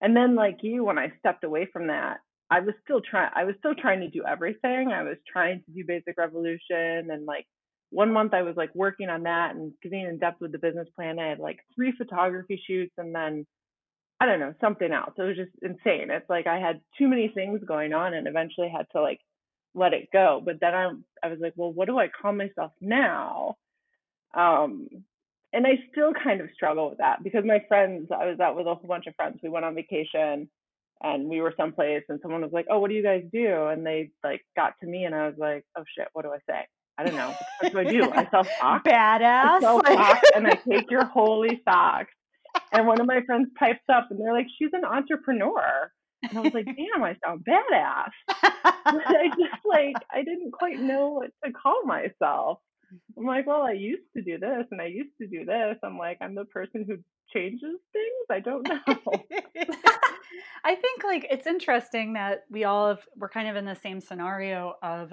And 0.00 0.16
then, 0.16 0.35
like 0.35 0.59
you, 0.62 0.85
when 0.85 0.99
I 0.99 1.12
stepped 1.21 1.44
away 1.44 1.68
from 1.73 1.87
that, 1.87 2.18
I 2.50 2.61
was 2.61 2.75
still 2.83 3.00
trying. 3.00 3.30
I 3.35 3.44
was 3.44 3.54
still 3.61 3.75
trying 3.75 4.00
to 4.00 4.11
do 4.11 4.25
everything. 4.26 4.88
I 4.92 5.02
was 5.02 5.16
trying 5.30 5.62
to 5.64 5.73
do 5.73 5.85
Basic 5.87 6.18
Revolution, 6.18 7.11
and 7.11 7.25
like 7.25 7.47
one 7.94 8.12
month 8.12 8.34
I 8.34 8.42
was 8.42 8.56
like 8.56 8.74
working 8.74 9.08
on 9.08 9.22
that 9.22 9.54
and 9.54 9.72
getting 9.82 10.02
in 10.02 10.18
depth 10.18 10.40
with 10.40 10.52
the 10.52 10.58
business 10.58 10.88
plan. 10.96 11.18
I 11.18 11.28
had 11.28 11.38
like 11.38 11.60
three 11.74 11.92
photography 11.96 12.60
shoots, 12.66 12.92
and 12.98 13.14
then 13.14 13.46
I 14.20 14.26
don't 14.26 14.40
know 14.40 14.54
something 14.60 14.92
else. 14.92 15.12
It 15.16 15.22
was 15.22 15.36
just 15.36 15.52
insane. 15.62 16.10
It's 16.10 16.28
like 16.28 16.46
I 16.46 16.58
had 16.58 16.80
too 16.98 17.08
many 17.08 17.28
things 17.28 17.60
going 17.66 17.92
on, 17.92 18.14
and 18.14 18.26
eventually 18.26 18.68
had 18.68 18.86
to 18.92 19.00
like 19.00 19.20
let 19.74 19.94
it 19.94 20.08
go. 20.12 20.42
But 20.44 20.60
then 20.60 20.74
I 20.74 20.90
I 21.22 21.28
was 21.28 21.38
like, 21.40 21.54
well, 21.56 21.72
what 21.72 21.86
do 21.86 21.98
I 21.98 22.08
call 22.08 22.32
myself 22.32 22.72
now? 22.80 23.56
Um, 24.34 24.88
and 25.52 25.66
I 25.66 25.78
still 25.92 26.12
kind 26.12 26.40
of 26.40 26.48
struggle 26.52 26.90
with 26.90 26.98
that 26.98 27.22
because 27.22 27.44
my 27.46 27.62
friends, 27.68 28.08
I 28.10 28.26
was 28.26 28.40
out 28.40 28.56
with 28.56 28.66
a 28.66 28.74
whole 28.74 28.88
bunch 28.88 29.06
of 29.06 29.14
friends. 29.14 29.38
We 29.40 29.48
went 29.48 29.64
on 29.64 29.76
vacation 29.76 30.50
and 31.00 31.28
we 31.28 31.40
were 31.40 31.54
someplace 31.56 32.02
and 32.08 32.18
someone 32.20 32.42
was 32.42 32.52
like, 32.52 32.66
Oh, 32.68 32.80
what 32.80 32.88
do 32.88 32.96
you 32.96 33.04
guys 33.04 33.22
do? 33.32 33.68
And 33.68 33.86
they 33.86 34.10
like 34.24 34.42
got 34.56 34.72
to 34.80 34.86
me 34.86 35.04
and 35.04 35.14
I 35.14 35.28
was 35.28 35.36
like, 35.38 35.64
Oh 35.78 35.84
shit, 35.96 36.08
what 36.12 36.22
do 36.22 36.32
I 36.32 36.38
say? 36.50 36.66
I 36.98 37.04
don't 37.04 37.16
know. 37.16 37.34
What 37.60 37.72
do 37.72 37.78
I 37.78 37.84
do? 37.84 38.10
I 38.10 38.24
sell 38.30 38.44
socks. 38.44 38.82
I 38.86 38.88
Badass. 38.88 39.60
sell 39.60 39.82
socks 39.84 40.28
and 40.34 40.46
I 40.46 40.54
take 40.68 40.90
your 40.90 41.04
holey 41.16 41.60
socks. 41.64 42.12
And 42.72 42.86
one 42.86 43.00
of 43.00 43.06
my 43.06 43.20
friends 43.26 43.48
pipes 43.58 43.80
up 43.92 44.08
and 44.10 44.20
they're 44.20 44.32
like, 44.32 44.46
She's 44.58 44.70
an 44.72 44.84
entrepreneur. 44.84 45.90
And 46.22 46.38
I 46.38 46.40
was 46.40 46.54
like, 46.54 46.66
Damn, 46.66 47.02
I 47.02 47.16
sound 47.24 47.44
badass. 47.48 48.10
But 48.84 49.06
I 49.06 49.28
just 49.28 49.64
like 49.64 49.96
I 50.12 50.18
didn't 50.18 50.52
quite 50.52 50.78
know 50.78 51.08
what 51.08 51.30
to 51.44 51.52
call 51.52 51.84
myself. 51.84 52.58
I'm 53.18 53.24
like, 53.26 53.46
well, 53.46 53.62
I 53.62 53.72
used 53.72 54.04
to 54.16 54.22
do 54.22 54.38
this 54.38 54.66
and 54.70 54.80
I 54.80 54.86
used 54.86 55.10
to 55.20 55.26
do 55.26 55.44
this. 55.44 55.76
I'm 55.82 55.98
like, 55.98 56.18
I'm 56.20 56.36
the 56.36 56.44
person 56.44 56.84
who 56.86 56.96
changes 57.34 57.80
things. 57.92 58.26
I 58.30 58.38
don't 58.38 58.68
know. 58.68 59.24
I 60.64 60.74
think 60.76 61.02
like 61.04 61.26
it's 61.30 61.46
interesting 61.46 62.12
that 62.12 62.44
we 62.50 62.64
all 62.64 62.88
have, 62.88 63.00
we're 63.16 63.28
kind 63.28 63.48
of 63.48 63.56
in 63.56 63.64
the 63.64 63.74
same 63.74 64.00
scenario 64.00 64.74
of 64.82 65.12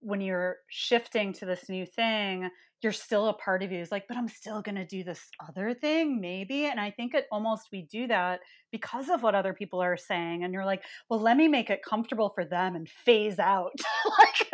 when 0.00 0.20
you're 0.20 0.56
shifting 0.68 1.32
to 1.34 1.46
this 1.46 1.68
new 1.68 1.86
thing, 1.86 2.50
you're 2.82 2.92
still 2.92 3.28
a 3.28 3.34
part 3.34 3.62
of 3.62 3.70
you 3.70 3.78
is 3.78 3.92
like, 3.92 4.08
but 4.08 4.16
I'm 4.16 4.28
still 4.28 4.62
going 4.62 4.76
to 4.76 4.86
do 4.86 5.04
this 5.04 5.20
other 5.46 5.74
thing, 5.74 6.18
maybe. 6.20 6.64
And 6.64 6.80
I 6.80 6.90
think 6.90 7.12
it 7.14 7.26
almost 7.30 7.68
we 7.70 7.82
do 7.82 8.06
that 8.06 8.40
because 8.72 9.10
of 9.10 9.22
what 9.22 9.34
other 9.34 9.52
people 9.52 9.82
are 9.82 9.98
saying. 9.98 10.44
And 10.44 10.54
you're 10.54 10.64
like, 10.64 10.82
well, 11.10 11.20
let 11.20 11.36
me 11.36 11.46
make 11.48 11.68
it 11.68 11.82
comfortable 11.86 12.32
for 12.34 12.44
them 12.46 12.76
and 12.76 12.88
phase 12.88 13.38
out. 13.38 13.72
like, 14.18 14.50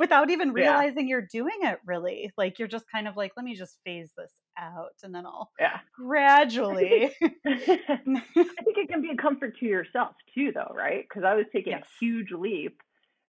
without 0.00 0.30
even 0.30 0.52
Yeah. 0.56 0.80
realizing 0.80 1.06
you're 1.06 1.26
doing 1.30 1.58
it 1.62 1.78
really. 1.86 2.32
Like, 2.38 2.58
you're 2.58 2.66
just 2.68 2.86
kind 2.90 3.06
of 3.06 3.16
like, 3.16 3.32
let 3.36 3.44
me 3.44 3.54
just 3.54 3.78
phase 3.84 4.12
this 4.16 4.32
out 4.58 4.94
and 5.02 5.14
then 5.14 5.26
I'll 5.26 5.50
yeah. 5.60 5.80
gradually. 5.94 7.14
I 7.46 8.62
think 8.64 8.78
it 8.78 8.88
can 8.88 9.02
be 9.02 9.10
a 9.10 9.16
comfort 9.16 9.58
to 9.58 9.66
yourself 9.66 10.14
too, 10.34 10.50
though, 10.54 10.72
right? 10.74 11.04
Because 11.06 11.24
I 11.24 11.34
was 11.34 11.44
taking 11.52 11.72
Yes. 11.72 11.84
a 11.84 12.04
huge 12.04 12.30
leap. 12.32 12.80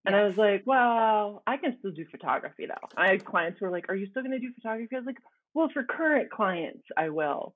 And 0.06 0.15
I 0.15 0.24
was 0.24 0.38
like, 0.38 0.63
well, 0.65 1.44
I 1.48 1.58
can 1.58 1.76
still 1.80 1.91
do 1.91 2.06
photography 2.10 2.65
though. 2.68 2.88
I 2.98 3.10
had 3.10 3.26
clients 3.26 3.60
who 3.60 3.65
were 3.65 3.72
like, 3.72 3.89
are 3.89 3.96
you 3.96 4.08
still 4.10 4.24
going 4.24 4.32
to 4.32 4.39
do 4.39 4.54
photography? 4.54 4.96
I 4.96 5.00
was 5.00 5.06
like, 5.06 5.18
well, 5.54 5.70
for 5.74 5.84
current 5.84 6.30
clients, 6.32 6.84
I 6.98 7.10
will, 7.10 7.56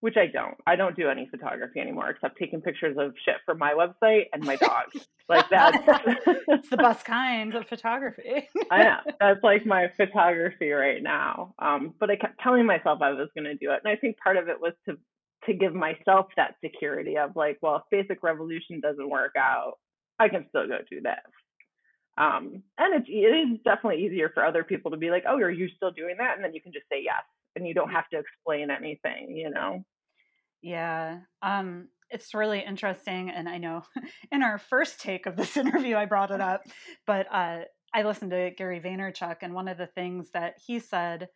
which 0.00 0.16
I 0.16 0.26
don't. 0.26 0.56
I 0.66 0.76
don't 0.76 0.96
do 0.96 1.08
any 1.08 1.28
photography 1.30 1.80
anymore 1.80 2.10
except 2.10 2.38
taking 2.38 2.60
pictures 2.60 2.96
of 2.98 3.14
shit 3.24 3.36
for 3.44 3.54
my 3.54 3.72
website 3.72 4.24
and 4.32 4.44
my 4.44 4.56
dogs. 4.56 5.06
like 5.28 5.48
that. 5.50 5.82
it's 6.48 6.68
the 6.68 6.76
best 6.76 7.04
kind 7.04 7.54
of 7.54 7.66
photography. 7.66 8.48
I 8.70 8.84
know 8.84 8.98
that's 9.20 9.42
like 9.42 9.64
my 9.64 9.90
photography 9.96 10.70
right 10.70 11.02
now. 11.02 11.54
Um, 11.58 11.94
but 11.98 12.10
I 12.10 12.16
kept 12.16 12.40
telling 12.40 12.66
myself 12.66 13.00
I 13.00 13.12
was 13.12 13.28
going 13.34 13.44
to 13.44 13.54
do 13.54 13.70
it, 13.72 13.80
and 13.84 13.92
I 13.92 13.96
think 13.96 14.18
part 14.18 14.36
of 14.36 14.48
it 14.48 14.60
was 14.60 14.72
to 14.88 14.96
to 15.44 15.54
give 15.54 15.74
myself 15.74 16.26
that 16.36 16.56
security 16.64 17.16
of 17.16 17.36
like, 17.36 17.58
well, 17.62 17.76
if 17.76 17.82
Basic 17.90 18.22
Revolution 18.22 18.80
doesn't 18.80 19.08
work 19.08 19.34
out, 19.38 19.74
I 20.18 20.28
can 20.28 20.46
still 20.48 20.66
go 20.66 20.78
do 20.90 21.00
this. 21.00 21.14
Um, 22.18 22.62
and 22.78 22.94
it's 22.94 23.08
it 23.08 23.12
is 23.12 23.58
definitely 23.64 24.04
easier 24.04 24.30
for 24.32 24.44
other 24.44 24.64
people 24.64 24.90
to 24.90 24.96
be 24.96 25.10
like, 25.10 25.24
oh, 25.28 25.36
are 25.36 25.50
you 25.50 25.68
still 25.76 25.90
doing 25.90 26.16
that? 26.18 26.36
And 26.36 26.44
then 26.44 26.54
you 26.54 26.62
can 26.62 26.72
just 26.72 26.86
say 26.90 27.02
yes, 27.02 27.22
and 27.54 27.66
you 27.66 27.74
don't 27.74 27.90
have 27.90 28.08
to 28.10 28.18
explain 28.18 28.70
anything, 28.70 29.36
you 29.36 29.50
know. 29.50 29.84
Yeah. 30.62 31.20
Um, 31.42 31.88
it's 32.10 32.34
really 32.34 32.64
interesting. 32.64 33.30
And 33.30 33.48
I 33.48 33.58
know 33.58 33.82
in 34.32 34.42
our 34.42 34.58
first 34.58 35.00
take 35.00 35.26
of 35.26 35.36
this 35.36 35.56
interview, 35.56 35.96
I 35.96 36.06
brought 36.06 36.30
it 36.30 36.40
up, 36.40 36.62
but 37.06 37.26
uh, 37.30 37.60
I 37.94 38.02
listened 38.02 38.30
to 38.30 38.50
Gary 38.56 38.80
Vaynerchuk, 38.80 39.36
and 39.42 39.54
one 39.54 39.68
of 39.68 39.78
the 39.78 39.86
things 39.86 40.30
that 40.32 40.54
he 40.64 40.78
said 40.78 41.28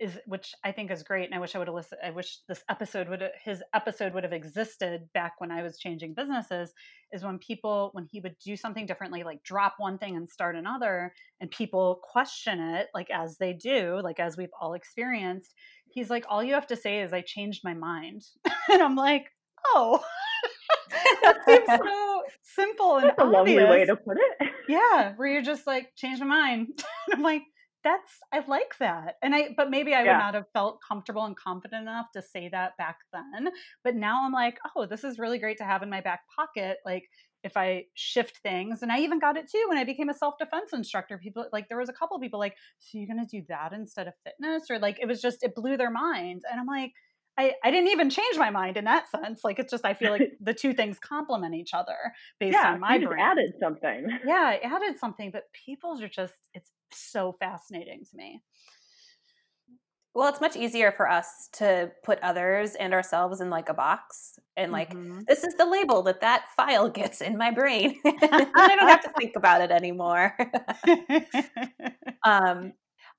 is, 0.00 0.18
which 0.26 0.54
I 0.64 0.72
think 0.72 0.90
is 0.90 1.02
great, 1.02 1.24
and 1.26 1.34
I 1.34 1.38
wish 1.38 1.54
I 1.54 1.58
would 1.58 1.68
have 1.68 1.74
listened. 1.74 2.00
I 2.04 2.10
wish 2.10 2.38
this 2.48 2.62
episode 2.68 3.08
would 3.08 3.22
his 3.42 3.62
episode 3.74 4.14
would 4.14 4.24
have 4.24 4.32
existed 4.32 5.08
back 5.12 5.34
when 5.38 5.50
I 5.50 5.62
was 5.62 5.78
changing 5.78 6.14
businesses. 6.14 6.72
Is 7.12 7.24
when 7.24 7.38
people 7.38 7.90
when 7.92 8.04
he 8.10 8.20
would 8.20 8.36
do 8.44 8.56
something 8.56 8.86
differently, 8.86 9.22
like 9.24 9.42
drop 9.42 9.74
one 9.78 9.98
thing 9.98 10.16
and 10.16 10.28
start 10.28 10.56
another, 10.56 11.12
and 11.40 11.50
people 11.50 12.00
question 12.02 12.60
it, 12.60 12.88
like 12.94 13.10
as 13.10 13.38
they 13.38 13.52
do, 13.52 14.00
like 14.02 14.20
as 14.20 14.36
we've 14.36 14.52
all 14.60 14.74
experienced. 14.74 15.54
He's 15.90 16.10
like, 16.10 16.26
all 16.28 16.44
you 16.44 16.54
have 16.54 16.66
to 16.68 16.76
say 16.76 17.00
is, 17.00 17.12
"I 17.12 17.22
changed 17.22 17.64
my 17.64 17.74
mind," 17.74 18.22
and 18.70 18.82
I'm 18.82 18.96
like, 18.96 19.26
oh. 19.66 20.02
that 21.22 21.38
seems 21.46 21.66
so 21.84 22.22
simple 22.42 22.96
and 22.96 23.08
That's 23.08 23.18
a 23.20 23.24
lovely 23.24 23.56
way 23.56 23.84
to 23.84 23.96
put 23.96 24.16
it. 24.18 24.50
yeah 24.68 25.12
where 25.16 25.28
you're 25.28 25.42
just 25.42 25.66
like 25.66 25.94
change 25.96 26.18
my 26.20 26.26
mind 26.26 26.68
and 27.06 27.14
i'm 27.14 27.22
like 27.22 27.42
that's 27.84 28.18
i 28.32 28.42
like 28.48 28.76
that 28.80 29.14
and 29.22 29.34
i 29.34 29.48
but 29.56 29.70
maybe 29.70 29.94
i 29.94 30.04
Yeah. 30.04 30.12
would 30.12 30.18
not 30.18 30.34
have 30.34 30.46
felt 30.52 30.80
comfortable 30.86 31.24
and 31.24 31.36
confident 31.36 31.82
enough 31.82 32.06
to 32.12 32.20
say 32.22 32.48
that 32.48 32.76
back 32.76 32.98
then 33.12 33.50
but 33.84 33.94
now 33.94 34.24
i'm 34.24 34.32
like 34.32 34.58
oh 34.76 34.86
this 34.86 35.04
is 35.04 35.18
really 35.18 35.38
great 35.38 35.58
to 35.58 35.64
have 35.64 35.82
in 35.82 35.90
my 35.90 36.00
back 36.00 36.20
pocket 36.34 36.78
like 36.84 37.04
if 37.44 37.56
i 37.56 37.84
shift 37.94 38.38
things 38.38 38.82
and 38.82 38.90
i 38.90 38.98
even 38.98 39.20
got 39.20 39.36
it 39.36 39.48
too 39.50 39.64
when 39.68 39.78
i 39.78 39.84
became 39.84 40.08
a 40.08 40.14
self-defense 40.14 40.72
instructor 40.72 41.18
people 41.18 41.46
like 41.52 41.68
there 41.68 41.78
was 41.78 41.88
a 41.88 41.92
couple 41.92 42.18
people 42.18 42.40
like 42.40 42.56
so 42.78 42.98
you're 42.98 43.06
going 43.06 43.24
to 43.24 43.40
do 43.40 43.44
that 43.48 43.72
instead 43.72 44.08
of 44.08 44.14
fitness 44.24 44.64
or 44.70 44.78
like 44.80 44.98
it 45.00 45.06
was 45.06 45.22
just 45.22 45.42
it 45.44 45.54
blew 45.54 45.76
their 45.76 45.90
mind 45.90 46.42
and 46.50 46.60
i'm 46.60 46.66
like 46.66 46.92
I, 47.38 47.54
I 47.64 47.70
didn't 47.70 47.90
even 47.90 48.10
change 48.10 48.36
my 48.36 48.50
mind 48.50 48.76
in 48.76 48.84
that 48.84 49.08
sense. 49.10 49.44
Like 49.44 49.58
it's 49.58 49.70
just 49.70 49.84
I 49.84 49.94
feel 49.94 50.10
like 50.10 50.32
the 50.40 50.52
two 50.54 50.74
things 50.74 50.98
complement 50.98 51.54
each 51.54 51.72
other 51.72 51.96
based 52.40 52.54
yeah, 52.54 52.72
on 52.72 52.80
my 52.80 52.94
you 52.94 53.00
just 53.00 53.10
brain 53.10 53.22
added 53.22 53.54
something. 53.60 54.08
yeah, 54.24 54.58
I 54.62 54.66
added 54.66 54.98
something, 54.98 55.30
but 55.30 55.44
people's 55.52 56.02
are 56.02 56.08
just 56.08 56.34
it's 56.54 56.70
so 56.92 57.32
fascinating 57.38 58.04
to 58.10 58.16
me. 58.16 58.42
Well, 60.14 60.28
it's 60.28 60.40
much 60.40 60.56
easier 60.56 60.90
for 60.90 61.08
us 61.08 61.48
to 61.54 61.92
put 62.02 62.18
others 62.20 62.74
and 62.74 62.92
ourselves 62.92 63.40
in 63.40 63.50
like 63.50 63.68
a 63.68 63.74
box 63.74 64.38
and 64.56 64.72
like 64.72 64.94
Mhm. 64.94 65.26
this 65.28 65.44
is 65.44 65.54
the 65.54 65.66
label 65.66 66.02
that 66.02 66.20
that 66.22 66.46
file 66.56 66.88
gets 66.90 67.20
in 67.20 67.36
my 67.38 67.52
brain. 67.52 68.00
and 68.04 68.50
I 68.56 68.74
don't 68.74 68.88
have 68.88 69.02
to 69.02 69.10
think 69.16 69.36
about 69.36 69.60
it 69.60 69.70
anymore. 69.70 70.36
um, 72.24 72.72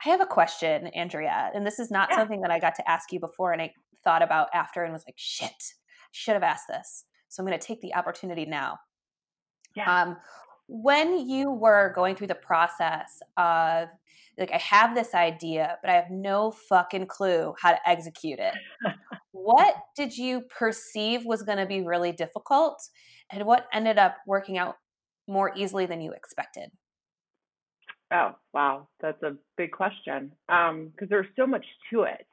I 0.05 0.09
have 0.09 0.21
a 0.21 0.25
question, 0.25 0.87
Andrea, 0.87 1.51
and 1.53 1.65
this 1.65 1.79
is 1.79 1.91
not 1.91 2.09
Yeah. 2.09 2.17
something 2.17 2.41
that 2.41 2.51
I 2.51 2.59
got 2.59 2.75
to 2.75 2.89
ask 2.89 3.11
you 3.11 3.19
before, 3.19 3.51
and 3.51 3.61
I 3.61 3.73
thought 4.03 4.21
about 4.21 4.49
after 4.53 4.83
and 4.83 4.93
was 4.93 5.03
like, 5.05 5.17
shit, 5.17 5.73
should 6.11 6.33
have 6.33 6.43
asked 6.43 6.67
this. 6.67 7.05
So 7.27 7.41
I'm 7.41 7.47
going 7.47 7.59
to 7.59 7.65
take 7.65 7.81
the 7.81 7.93
opportunity 7.95 8.45
now. 8.45 8.79
Yeah. 9.75 10.01
Um, 10.01 10.17
when 10.67 11.27
you 11.27 11.51
were 11.51 11.91
going 11.95 12.15
through 12.15 12.27
the 12.27 12.35
process 12.35 13.19
of 13.37 13.89
like, 14.37 14.51
I 14.53 14.57
have 14.57 14.95
this 14.95 15.13
idea, 15.13 15.77
but 15.81 15.91
I 15.91 15.95
have 15.95 16.09
no 16.09 16.51
fucking 16.51 17.07
clue 17.07 17.53
how 17.61 17.71
to 17.71 17.89
execute 17.89 18.39
it. 18.39 18.53
what 19.31 19.75
did 19.97 20.17
you 20.17 20.41
perceive 20.57 21.25
was 21.25 21.43
going 21.43 21.57
to 21.57 21.65
be 21.65 21.81
really 21.81 22.13
difficult, 22.13 22.81
and 23.31 23.43
what 23.45 23.67
ended 23.73 23.97
up 23.97 24.15
working 24.25 24.57
out 24.57 24.75
more 25.27 25.51
easily 25.55 25.85
than 25.85 25.99
you 26.01 26.13
expected? 26.13 26.71
Oh, 28.11 28.35
wow. 28.53 28.87
That's 29.01 29.21
a 29.23 29.35
big 29.57 29.71
question. 29.71 30.31
Um, 30.47 30.89
because 30.89 31.09
there's 31.09 31.27
so 31.35 31.45
much 31.45 31.65
to 31.91 32.03
it. 32.03 32.25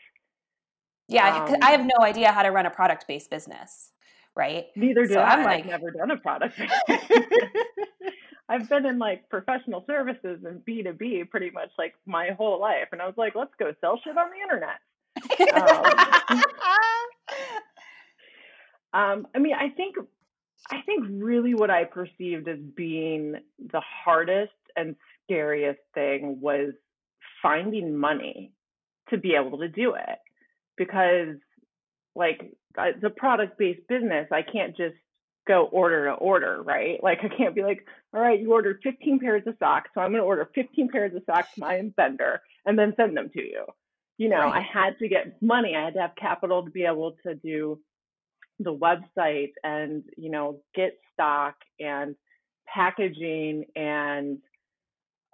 Yeah, 1.09 1.27
I- 1.27 1.53
Um, 1.53 1.57
I 1.63 1.71
have 1.73 1.85
no 1.85 2.05
idea 2.05 2.33
how 2.33 2.43
to 2.43 2.51
run 2.51 2.67
a 2.67 2.71
product 2.71 3.07
based 3.07 3.31
business, 3.31 3.93
right? 4.35 4.67
Neither 4.75 5.07
do 5.07 5.15
So 5.15 5.21
I. 5.21 5.35
I'm 5.35 5.47
I've 5.47 5.67
never 5.67 5.91
done 5.91 6.11
a 6.11 6.17
product. 6.17 6.59
I've 8.49 8.69
been 8.69 8.87
in 8.87 8.99
like 8.99 9.29
professional 9.29 9.85
services 9.87 10.45
and 10.45 10.65
B2B 10.65 11.31
pretty 11.31 11.51
much 11.51 11.71
like 11.79 11.95
my 12.07 12.31
whole 12.31 12.61
life. 12.61 12.89
And 12.93 13.03
I 13.03 13.07
was 13.07 13.17
like, 13.17 13.35
let's 13.35 13.55
go 13.59 13.75
sell 13.81 14.01
shit 14.03 14.17
on 14.17 14.31
the 14.31 14.41
internet. 14.41 14.79
um, 16.33 16.43
um, 18.93 19.27
I 19.35 19.39
mean, 19.39 19.55
I 19.55 19.71
think 19.71 19.97
I 20.71 20.81
think 20.83 21.07
really 21.11 21.55
what 21.55 21.71
I 21.71 21.85
perceived 21.85 22.49
as 22.49 22.59
being 22.59 23.37
the 23.59 23.81
hardest 23.81 24.53
and 24.77 24.97
scariest 25.27 25.81
thing 25.95 26.39
was 26.41 26.73
finding 27.43 27.97
money 27.97 28.53
to 29.11 29.19
be 29.19 29.35
able 29.35 29.59
to 29.59 29.69
do 29.69 29.95
it 29.95 30.19
because 30.77 31.37
like 32.15 32.53
it's 32.79 33.05
a 33.05 33.11
product 33.11 33.59
based 33.59 33.87
business 33.89 34.27
i 34.33 34.43
can't 34.43 34.77
just 34.77 34.95
go 35.47 35.65
order 35.67 36.07
to 36.07 36.13
order 36.13 36.63
right 36.63 37.03
like 37.03 37.19
i 37.23 37.29
can't 37.29 37.55
be 37.55 37.63
like 37.63 37.87
all 38.13 38.21
right 38.21 38.41
you 38.41 38.53
ordered 38.53 38.81
15 38.83 39.21
pairs 39.21 39.43
of 39.47 39.55
socks 39.59 39.91
so 39.95 40.01
i'm 40.01 40.11
going 40.11 40.23
to 40.23 40.27
order 40.27 40.49
15 40.55 40.89
pairs 40.89 41.15
of 41.15 41.23
socks 41.27 41.55
to 41.55 41.61
my 41.61 41.81
vendor 41.97 42.41
and 42.65 42.79
then 42.79 42.95
send 42.97 43.17
them 43.17 43.31
to 43.33 43.41
you 43.41 43.65
you 44.19 44.29
know 44.29 44.39
right. 44.39 44.57
i 44.57 44.61
had 44.61 44.99
to 44.99 45.09
get 45.09 45.41
money 45.41 45.77
i 45.77 45.85
had 45.85 45.95
to 45.95 46.01
have 46.01 46.17
capital 46.17 46.65
to 46.65 46.71
be 46.71 46.85
able 46.85 47.17
to 47.25 47.35
do 47.35 47.79
the 48.59 48.75
website 48.75 49.53
and 49.63 50.03
you 50.17 50.31
know 50.31 50.61
get 50.75 50.99
stock 51.13 51.55
and 51.79 52.17
packaging 52.67 53.65
and 53.77 54.39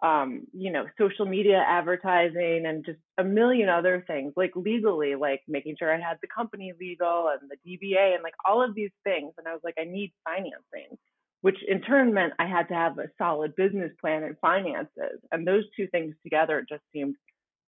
um, 0.03 0.43
you 0.53 0.73
know, 0.73 0.87
social 0.99 1.27
media 1.27 1.65
advertising 1.67 2.65
and 2.67 2.85
just 2.85 2.99
a 3.19 3.25
million 3.25 3.69
other 3.69 4.03
things, 4.05 4.33
like 4.37 4.51
legally, 4.57 5.15
like 5.15 5.43
making 5.47 5.77
sure 5.79 5.95
I 5.95 6.01
had 6.01 6.19
the 6.21 6.29
company 6.35 6.73
legal 6.79 7.31
and 7.31 7.49
the 7.49 7.57
DBA 7.71 8.15
and 8.15 8.23
like 8.23 8.35
all 8.45 8.65
of 8.65 8.75
these 8.75 8.91
things. 9.05 9.33
And 9.39 9.47
I 9.47 9.53
was 9.53 9.61
like, 9.63 9.77
I 9.79 9.85
need 9.85 10.13
financing, 10.25 10.99
which 11.43 11.59
in 11.69 11.83
turn 11.83 12.13
meant 12.13 12.33
I 12.41 12.47
had 12.47 12.67
to 12.69 12.75
have 12.75 12.99
a 12.99 13.11
solid 13.17 13.55
business 13.55 13.93
plan 14.01 14.25
and 14.25 14.37
finances. 14.41 15.21
And 15.31 15.47
those 15.47 15.65
two 15.77 15.87
things 15.87 16.17
together 16.25 16.67
just 16.69 16.83
seemed 16.93 17.15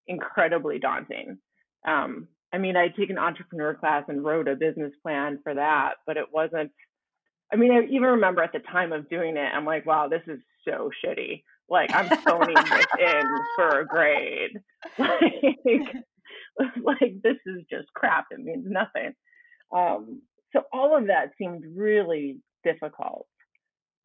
incredibly 0.05 0.77
daunting. 0.77 1.37
Um, 1.87 2.27
I 2.51 2.57
mean, 2.57 2.75
I'd 2.75 2.95
taken 2.95 3.17
entrepreneur 3.17 3.75
class 3.75 4.03
and 4.09 4.25
wrote 4.25 4.49
a 4.49 4.55
business 4.55 4.91
plan 5.03 5.39
for 5.41 5.53
that, 5.53 5.95
but 6.05 6.17
it 6.17 6.25
wasn't. 6.33 6.71
I 7.53 7.55
mean, 7.55 7.71
I 7.71 7.83
even 7.85 8.09
remember 8.09 8.41
at 8.41 8.51
the 8.51 8.59
time 8.59 8.91
of 8.91 9.09
doing 9.09 9.37
it, 9.37 9.51
I'm 9.53 9.65
like, 9.65 9.85
wow, 9.85 10.09
this 10.09 10.23
is 10.27 10.39
so 10.67 10.89
shitty 11.05 11.43
like 11.69 11.93
I'm 11.93 12.09
phoning 12.19 12.55
this 12.55 12.85
in 12.99 13.23
for 13.55 13.79
a 13.81 13.85
grade. 13.85 14.59
Like, 16.57 17.01
like 17.01 17.21
this 17.21 17.35
is 17.45 17.63
just 17.69 17.91
crap. 17.93 18.27
It 18.31 18.39
means 18.39 18.65
nothing. 18.65 19.13
Um, 19.75 20.21
so 20.53 20.61
all 20.71 20.97
of 20.97 21.07
that 21.07 21.31
seemed 21.37 21.65
really 21.75 22.37
difficult. 22.63 23.27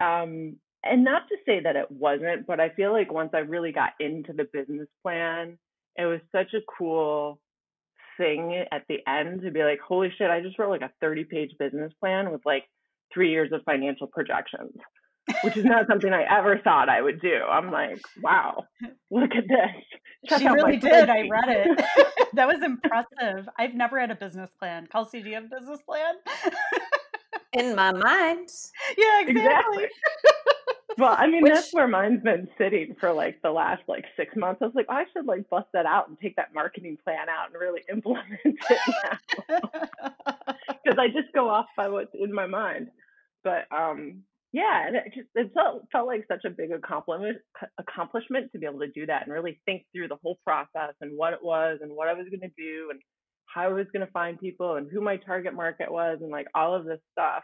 Um, 0.00 0.56
and 0.82 1.04
not 1.04 1.28
to 1.28 1.36
say 1.46 1.60
that 1.62 1.76
it 1.76 1.90
wasn't, 1.90 2.46
but 2.48 2.58
I 2.58 2.70
feel 2.70 2.92
like 2.92 3.12
once 3.12 3.30
I 3.34 3.38
really 3.38 3.70
got 3.70 3.92
into 4.00 4.32
the 4.32 4.48
business 4.52 4.88
plan, 5.02 5.58
it 5.96 6.06
was 6.06 6.20
such 6.32 6.54
a 6.54 6.64
cool 6.78 7.38
thing 8.16 8.64
at 8.72 8.82
the 8.88 8.98
end 9.06 9.42
to 9.42 9.50
be 9.50 9.62
like, 9.62 9.80
holy 9.80 10.12
shit, 10.16 10.30
I 10.30 10.40
just 10.40 10.58
wrote 10.58 10.70
like 10.70 10.82
a 10.82 10.90
30 11.00 11.24
page 11.24 11.50
business 11.58 11.92
plan 12.00 12.32
with 12.32 12.40
like 12.44 12.64
three 13.12 13.30
years 13.30 13.52
of 13.52 13.62
financial 13.64 14.06
projections 14.06 14.72
which 15.42 15.56
is 15.56 15.64
not 15.64 15.86
something 15.86 16.12
I 16.12 16.24
ever 16.30 16.58
thought 16.58 16.88
I 16.88 17.00
would 17.00 17.20
do. 17.20 17.34
I'm 17.48 17.70
like, 17.70 18.00
wow, 18.22 18.64
look 19.10 19.30
at 19.34 19.48
this. 19.48 19.84
Check 20.26 20.40
she 20.40 20.48
really 20.48 20.76
did. 20.76 21.08
I 21.08 21.28
read 21.28 21.48
it. 21.48 21.84
that 22.34 22.46
was 22.46 22.62
impressive. 22.62 23.48
I've 23.58 23.74
never 23.74 23.98
had 23.98 24.10
a 24.10 24.14
business 24.14 24.50
plan. 24.58 24.86
Kelsey, 24.90 25.22
do 25.22 25.28
you 25.28 25.36
have 25.36 25.44
a 25.44 25.60
business 25.60 25.80
plan? 25.82 26.14
In 27.52 27.74
my 27.74 27.92
mind. 27.92 28.48
Yeah, 28.96 29.22
exactly. 29.22 29.84
exactly. 29.84 29.86
well, 30.98 31.16
I 31.18 31.26
mean, 31.26 31.42
Which... 31.42 31.54
that's 31.54 31.72
where 31.72 31.88
mine's 31.88 32.22
been 32.22 32.48
sitting 32.58 32.94
for 33.00 33.12
like 33.12 33.40
the 33.42 33.50
last 33.50 33.82
like 33.88 34.04
six 34.16 34.36
months. 34.36 34.60
I 34.62 34.66
was 34.66 34.74
like, 34.74 34.86
oh, 34.88 34.94
I 34.94 35.04
should 35.12 35.26
like 35.26 35.48
bust 35.48 35.66
that 35.72 35.86
out 35.86 36.08
and 36.08 36.18
take 36.18 36.36
that 36.36 36.54
marketing 36.54 36.98
plan 37.02 37.28
out 37.28 37.46
and 37.50 37.60
really 37.60 37.82
implement 37.90 38.40
it 38.44 38.56
now. 39.04 39.60
Because 40.84 40.98
I 40.98 41.08
just 41.08 41.32
go 41.34 41.48
off 41.48 41.66
by 41.76 41.88
what's 41.88 42.14
in 42.14 42.32
my 42.32 42.46
mind. 42.46 42.88
But 43.42 43.66
um, 43.72 44.22
yeah, 44.52 44.86
and 44.86 44.96
it 44.96 45.04
just 45.14 45.28
it 45.34 45.52
felt 45.54 45.84
felt 45.92 46.06
like 46.06 46.24
such 46.26 46.44
a 46.44 46.50
big 46.50 46.72
accomplishment 46.72 47.38
accomplishment 47.78 48.50
to 48.52 48.58
be 48.58 48.66
able 48.66 48.80
to 48.80 48.88
do 48.88 49.06
that 49.06 49.22
and 49.22 49.32
really 49.32 49.60
think 49.64 49.84
through 49.92 50.08
the 50.08 50.18
whole 50.22 50.38
process 50.44 50.94
and 51.00 51.16
what 51.16 51.32
it 51.32 51.38
was 51.42 51.78
and 51.82 51.92
what 51.94 52.08
I 52.08 52.14
was 52.14 52.26
going 52.28 52.40
to 52.40 52.56
do 52.56 52.88
and 52.90 53.00
how 53.46 53.62
I 53.62 53.72
was 53.72 53.86
going 53.92 54.04
to 54.04 54.12
find 54.12 54.38
people 54.40 54.76
and 54.76 54.88
who 54.90 55.00
my 55.00 55.16
target 55.16 55.54
market 55.54 55.90
was 55.90 56.18
and 56.20 56.30
like 56.30 56.46
all 56.54 56.74
of 56.74 56.84
this 56.84 57.00
stuff. 57.12 57.42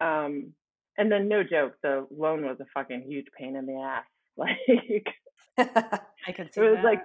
Um, 0.00 0.52
and 0.98 1.10
then 1.10 1.28
no 1.28 1.42
joke, 1.42 1.74
the 1.82 2.06
loan 2.10 2.44
was 2.44 2.58
a 2.60 2.66
fucking 2.74 3.04
huge 3.06 3.26
pain 3.38 3.56
in 3.56 3.66
the 3.66 3.80
ass. 3.80 4.04
Like 4.36 5.06
I 5.58 6.32
could 6.32 6.54
see 6.54 6.60
it 6.62 6.64
was 6.64 6.76
that. 6.76 6.84
like 6.84 7.02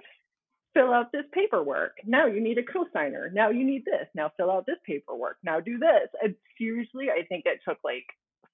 fill 0.72 0.92
out 0.92 1.12
this 1.12 1.24
paperwork. 1.32 1.92
Now 2.06 2.26
you 2.26 2.40
need 2.40 2.56
a 2.56 2.62
co-signer. 2.62 3.30
Now 3.34 3.50
you 3.50 3.64
need 3.64 3.84
this. 3.84 4.08
Now 4.14 4.30
fill 4.36 4.50
out 4.50 4.64
this 4.66 4.78
paperwork. 4.86 5.36
Now 5.42 5.60
do 5.60 5.78
this. 5.78 6.08
And 6.22 6.34
seriously, 6.56 7.06
I 7.10 7.26
think 7.26 7.44
it 7.44 7.60
took 7.66 7.78
like 7.84 8.06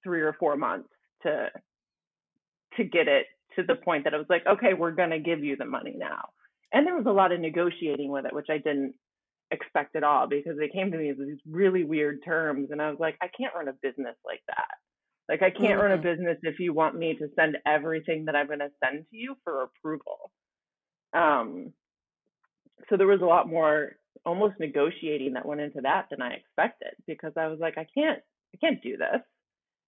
three 0.03 0.21
or 0.21 0.35
four 0.39 0.55
months 0.57 0.89
to 1.23 1.49
to 2.77 2.83
get 2.83 3.07
it 3.07 3.27
to 3.55 3.63
the 3.63 3.75
point 3.75 4.03
that 4.03 4.13
I 4.13 4.17
was 4.17 4.25
like, 4.29 4.45
okay, 4.47 4.73
we're 4.73 4.91
gonna 4.91 5.19
give 5.19 5.43
you 5.43 5.55
the 5.55 5.65
money 5.65 5.95
now. 5.97 6.29
And 6.71 6.87
there 6.87 6.95
was 6.95 7.05
a 7.05 7.11
lot 7.11 7.31
of 7.31 7.39
negotiating 7.39 8.11
with 8.11 8.25
it, 8.25 8.33
which 8.33 8.47
I 8.49 8.57
didn't 8.57 8.95
expect 9.51 9.95
at 9.95 10.03
all 10.03 10.27
because 10.27 10.57
they 10.57 10.69
came 10.69 10.91
to 10.91 10.97
me 10.97 11.13
with 11.13 11.27
these 11.27 11.41
really 11.47 11.83
weird 11.83 12.19
terms, 12.25 12.69
and 12.71 12.81
I 12.81 12.89
was 12.89 12.99
like, 12.99 13.15
I 13.21 13.27
can't 13.27 13.53
run 13.55 13.67
a 13.67 13.73
business 13.73 14.15
like 14.25 14.41
that. 14.47 14.67
Like 15.29 15.41
I 15.41 15.51
can't 15.51 15.73
mm-hmm. 15.73 15.81
run 15.81 15.91
a 15.91 15.95
mm-hmm. 15.95 16.03
business 16.03 16.37
if 16.43 16.59
you 16.59 16.73
want 16.73 16.95
me 16.95 17.15
to 17.15 17.27
send 17.35 17.57
everything 17.65 18.25
that 18.25 18.35
I'm 18.35 18.47
gonna 18.47 18.69
send 18.83 19.05
to 19.09 19.15
you 19.15 19.35
for 19.43 19.63
approval. 19.63 20.31
Um, 21.13 21.73
so 22.89 22.97
there 22.97 23.07
was 23.07 23.21
a 23.21 23.25
lot 23.25 23.47
more 23.47 23.93
almost 24.25 24.55
negotiating 24.59 25.33
that 25.33 25.45
went 25.45 25.61
into 25.61 25.81
that 25.81 26.07
than 26.09 26.21
I 26.21 26.33
expected 26.33 26.93
because 27.07 27.33
I 27.37 27.47
was 27.47 27.59
like, 27.59 27.77
I 27.77 27.85
can't, 27.95 28.19
I 28.53 28.57
can't 28.59 28.81
do 28.81 28.97
this. 28.97 29.21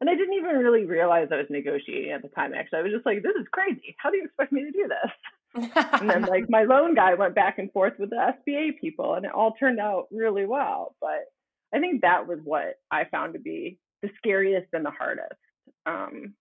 And 0.01 0.09
I 0.09 0.15
didn't 0.15 0.33
even 0.33 0.57
really 0.57 0.85
realize 0.85 1.29
I 1.31 1.37
was 1.37 1.45
negotiating 1.49 2.11
at 2.11 2.21
the 2.21 2.27
time. 2.29 2.53
Actually, 2.53 2.79
I 2.79 2.81
was 2.83 2.91
just 2.91 3.05
like, 3.05 3.23
"This 3.23 3.35
is 3.39 3.47
crazy. 3.51 3.95
How 3.97 4.11
do 4.11 4.17
you 4.17 4.25
expect 4.25 4.51
me 4.51 4.63
to 4.63 4.71
do 4.71 4.87
this?" 4.87 5.11
and 5.55 6.09
then 6.09 6.23
like 6.23 6.49
my 6.49 6.63
loan 6.63 6.95
guy 6.95 7.13
went 7.13 7.33
back 7.33 7.59
and 7.59 7.71
forth 7.71 7.93
with 7.97 8.09
the 8.09 8.17
SBA 8.17 8.79
people, 8.79 9.13
and 9.13 9.25
it 9.25 9.31
all 9.31 9.53
turned 9.53 9.79
out 9.79 10.07
really 10.11 10.45
well. 10.45 10.95
But 10.99 11.25
I 11.73 11.79
think 11.79 12.01
that 12.01 12.27
was 12.27 12.39
what 12.43 12.79
I 12.91 13.05
found 13.05 13.33
to 13.33 13.39
be 13.39 13.77
the 14.01 14.09
scariest 14.17 14.67
and 14.73 14.85
the 14.85 14.91
hardest. 14.91 15.39
Um, 15.85 16.33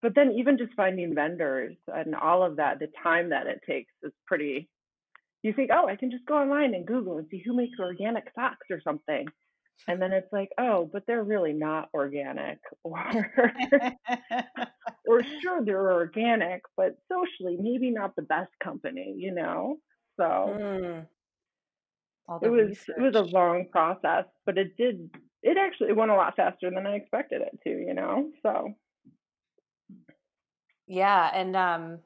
but 0.00 0.14
then 0.14 0.32
even 0.38 0.58
just 0.58 0.74
finding 0.74 1.14
vendors 1.14 1.76
and 1.88 2.14
all 2.14 2.44
of 2.44 2.56
that, 2.56 2.78
the 2.78 2.88
time 3.02 3.30
that 3.30 3.48
it 3.48 3.60
takes 3.68 3.92
is 4.02 4.12
pretty. 4.26 4.68
You 5.42 5.52
think, 5.52 5.70
oh, 5.72 5.88
I 5.88 5.96
can 5.96 6.10
just 6.10 6.26
go 6.26 6.36
online 6.36 6.74
and 6.74 6.86
Google 6.86 7.18
and 7.18 7.26
see 7.30 7.42
who 7.44 7.54
makes 7.54 7.78
organic 7.78 8.24
socks 8.34 8.66
or 8.70 8.80
something 8.82 9.26
and 9.86 10.02
then 10.02 10.12
it's 10.12 10.32
like 10.32 10.48
oh 10.58 10.88
but 10.92 11.04
they're 11.06 11.22
really 11.22 11.52
not 11.52 11.88
organic 11.94 12.58
or 12.82 12.98
or 15.06 15.22
sure 15.40 15.64
they're 15.64 15.92
organic 15.92 16.62
but 16.76 16.96
socially 17.10 17.56
maybe 17.60 17.90
not 17.90 18.16
the 18.16 18.22
best 18.22 18.50
company 18.62 19.14
you 19.16 19.32
know 19.32 19.76
so 20.16 20.24
mm. 20.24 21.06
it 22.42 22.50
was 22.50 22.68
research. 22.68 22.96
it 22.98 23.02
was 23.02 23.14
a 23.14 23.22
long 23.22 23.66
process 23.70 24.24
but 24.44 24.58
it 24.58 24.76
did 24.76 25.10
it 25.42 25.56
actually 25.56 25.92
went 25.92 26.10
a 26.10 26.14
lot 26.14 26.34
faster 26.34 26.70
than 26.70 26.86
i 26.86 26.96
expected 26.96 27.42
it 27.42 27.58
to 27.62 27.70
you 27.70 27.94
know 27.94 28.28
so 28.42 28.74
yeah 30.86 31.30
and 31.32 31.54
um 31.54 31.98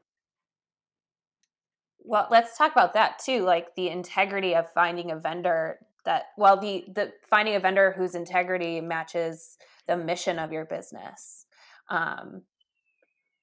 well 2.05 2.27
let's 2.31 2.59
talk 2.59 2.73
about 2.73 2.95
that 2.95 3.19
too 3.19 3.43
like 3.43 3.75
the 3.77 3.89
integrity 3.89 4.55
of 4.55 4.71
finding 4.73 5.11
a 5.11 5.17
vendor 5.17 5.79
that 6.05 6.25
well 6.37 6.57
the 6.59 6.85
the 6.95 7.13
finding 7.29 7.55
a 7.55 7.61
vendor 7.61 7.93
whose 7.97 8.15
integrity 8.15 8.81
matches 8.81 9.57
the 9.87 9.97
mission 9.97 10.39
of 10.39 10.53
your 10.53 10.65
business 10.65 11.47
um 11.89 12.43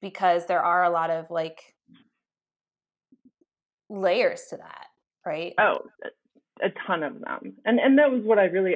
because 0.02 0.45
there 0.45 0.63
are 0.63 0.84
a 0.84 0.89
lot 0.89 1.10
of 1.10 1.30
like 1.30 1.76
layers 3.89 4.43
to 4.50 4.58
that 4.58 4.88
right? 5.26 5.54
Oh 5.60 5.80
a 6.62 6.69
ton 6.88 7.04
of 7.04 7.19
them 7.19 7.54
and 7.65 7.80
and 7.80 7.98
that 7.98 8.12
was 8.12 8.22
what 8.24 8.39
i 8.39 8.43
really 8.45 8.76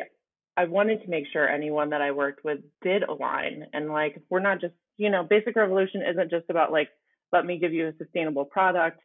i 0.57 0.65
wanted 0.65 1.01
to 1.01 1.09
make 1.09 1.25
sure 1.31 1.47
anyone 1.47 1.89
that 1.89 2.01
i 2.01 2.11
worked 2.11 2.43
with 2.43 2.59
did 2.81 3.03
align 3.03 3.65
and 3.73 3.89
like 3.89 4.21
we're 4.29 4.39
not 4.39 4.61
just 4.61 4.73
you 4.97 5.09
know 5.09 5.23
basic 5.23 5.55
revolution 5.55 6.01
isn't 6.01 6.29
just 6.29 6.49
about 6.49 6.71
like 6.71 6.89
let 7.31 7.45
me 7.45 7.59
give 7.59 7.73
you 7.73 7.87
a 7.87 7.97
sustainable 7.97 8.45
product 8.45 8.99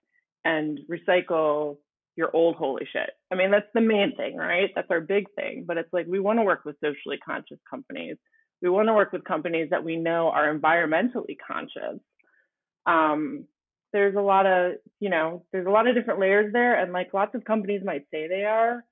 and 0.44 0.78
recycle 0.90 1.78
your 2.18 2.34
old 2.34 2.56
holy 2.56 2.84
shit. 2.92 3.10
I 3.30 3.36
mean, 3.36 3.52
that's 3.52 3.68
the 3.74 3.80
main 3.80 4.16
thing, 4.16 4.36
right? 4.36 4.70
That's 4.74 4.90
our 4.90 5.00
big 5.00 5.26
thing. 5.36 5.64
But 5.64 5.78
it's 5.78 5.92
like 5.92 6.06
we 6.08 6.18
want 6.18 6.40
to 6.40 6.42
work 6.42 6.64
with 6.64 6.74
socially 6.82 7.16
conscious 7.24 7.60
companies. 7.70 8.16
We 8.60 8.68
want 8.68 8.88
to 8.88 8.92
work 8.92 9.12
with 9.12 9.22
companies 9.22 9.68
that 9.70 9.84
we 9.84 9.94
know 9.94 10.28
are 10.28 10.52
environmentally 10.52 11.36
conscious. 11.46 12.00
Um, 12.86 13.44
there's 13.92 14.16
a 14.16 14.20
lot 14.20 14.46
of, 14.46 14.72
you 14.98 15.10
know, 15.10 15.44
there's 15.52 15.68
a 15.68 15.70
lot 15.70 15.86
of 15.86 15.94
different 15.94 16.18
layers 16.18 16.52
there, 16.52 16.74
and 16.82 16.92
like 16.92 17.14
lots 17.14 17.36
of 17.36 17.44
companies 17.44 17.82
might 17.84 18.04
say 18.10 18.26
they 18.26 18.44
are, 18.44 18.84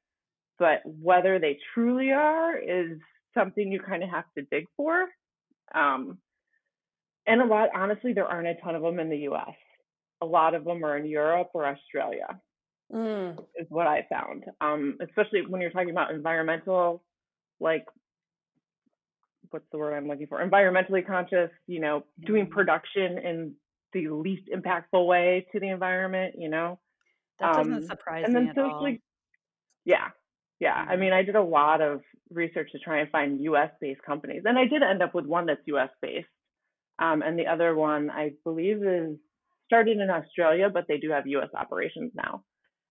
but 0.61 0.83
whether 0.85 1.41
they 1.41 1.59
truly 1.75 2.13
are 2.13 2.57
is 2.57 2.97
something 3.37 3.73
you 3.73 3.81
kind 3.81 4.05
of 4.05 4.09
have 4.09 4.25
to 4.39 4.45
dig 4.53 4.67
for. 4.77 5.07
Um, 5.75 6.19
and 7.27 7.43
a 7.43 7.45
lot, 7.45 7.71
honestly, 7.75 8.13
there 8.13 8.29
aren't 8.29 8.47
a 8.47 8.55
ton 8.63 8.77
of 8.77 8.83
them 8.83 9.01
in 9.01 9.11
the 9.11 9.29
US. 9.31 9.57
A 10.23 10.27
lot 10.27 10.55
of 10.55 10.65
them 10.65 10.85
are 10.85 10.97
in 10.97 11.07
Europe 11.07 11.51
or 11.55 11.67
Australia, 11.67 12.41
Mm. 12.93 13.47
is 13.57 13.67
what 13.71 13.87
I 13.87 14.07
found. 14.11 14.45
Um, 14.61 14.99
especially 15.01 15.47
when 15.47 15.61
you're 15.61 15.71
talking 15.71 15.91
about 15.91 16.13
environmental, 16.13 17.05
like, 17.61 17.87
what's 19.51 19.67
the 19.71 19.79
word 19.79 19.95
I'm 19.95 20.09
looking 20.09 20.27
for? 20.27 20.39
Environmentally 20.45 21.07
conscious, 21.07 21.51
you 21.67 21.81
know, 21.81 22.05
doing 22.27 22.47
Mhm. 22.47 22.49
production 22.49 23.19
in 23.19 23.57
the 23.93 24.09
least 24.09 24.49
impactful 24.55 25.07
way 25.07 25.47
to 25.53 25.61
the 25.61 25.69
environment, 25.69 26.35
you 26.39 26.49
know? 26.49 26.81
That 27.39 27.53
doesn't 27.55 27.87
Um, 27.87 27.87
surprise 27.87 28.27
and 28.27 28.35
me 28.35 28.47
then 28.47 28.51
at 28.51 28.59
all. 28.59 28.99
yeah, 29.85 30.11
yeah. 30.61 30.75
I 30.75 30.97
Mhm. 30.97 30.97
mean, 30.97 31.13
I 31.13 31.23
did 31.23 31.37
a 31.37 31.43
lot 31.43 31.81
of 31.81 32.03
research 32.31 32.73
to 32.73 32.79
try 32.79 33.01
and 33.01 33.11
find 33.11 33.41
US 33.43 33.71
based 33.81 34.03
companies, 34.03 34.43
and 34.45 34.59
I 34.59 34.67
did 34.67 34.83
end 34.83 35.03
up 35.03 35.15
with 35.15 35.27
one 35.27 35.47
that's 35.47 35.61
US 35.67 35.91
based. 36.03 36.29
Um, 36.99 37.23
and 37.23 37.39
the 37.39 37.47
other 37.49 37.75
one, 37.75 38.11
I 38.11 38.33
believe, 38.45 38.83
is 38.85 39.19
started 39.67 39.99
in 39.99 40.11
Australia, 40.11 40.71
but 40.73 40.87
they 40.89 40.99
do 40.99 41.11
have 41.11 41.27
US 41.29 41.51
operations 41.55 42.13
now. 42.15 42.45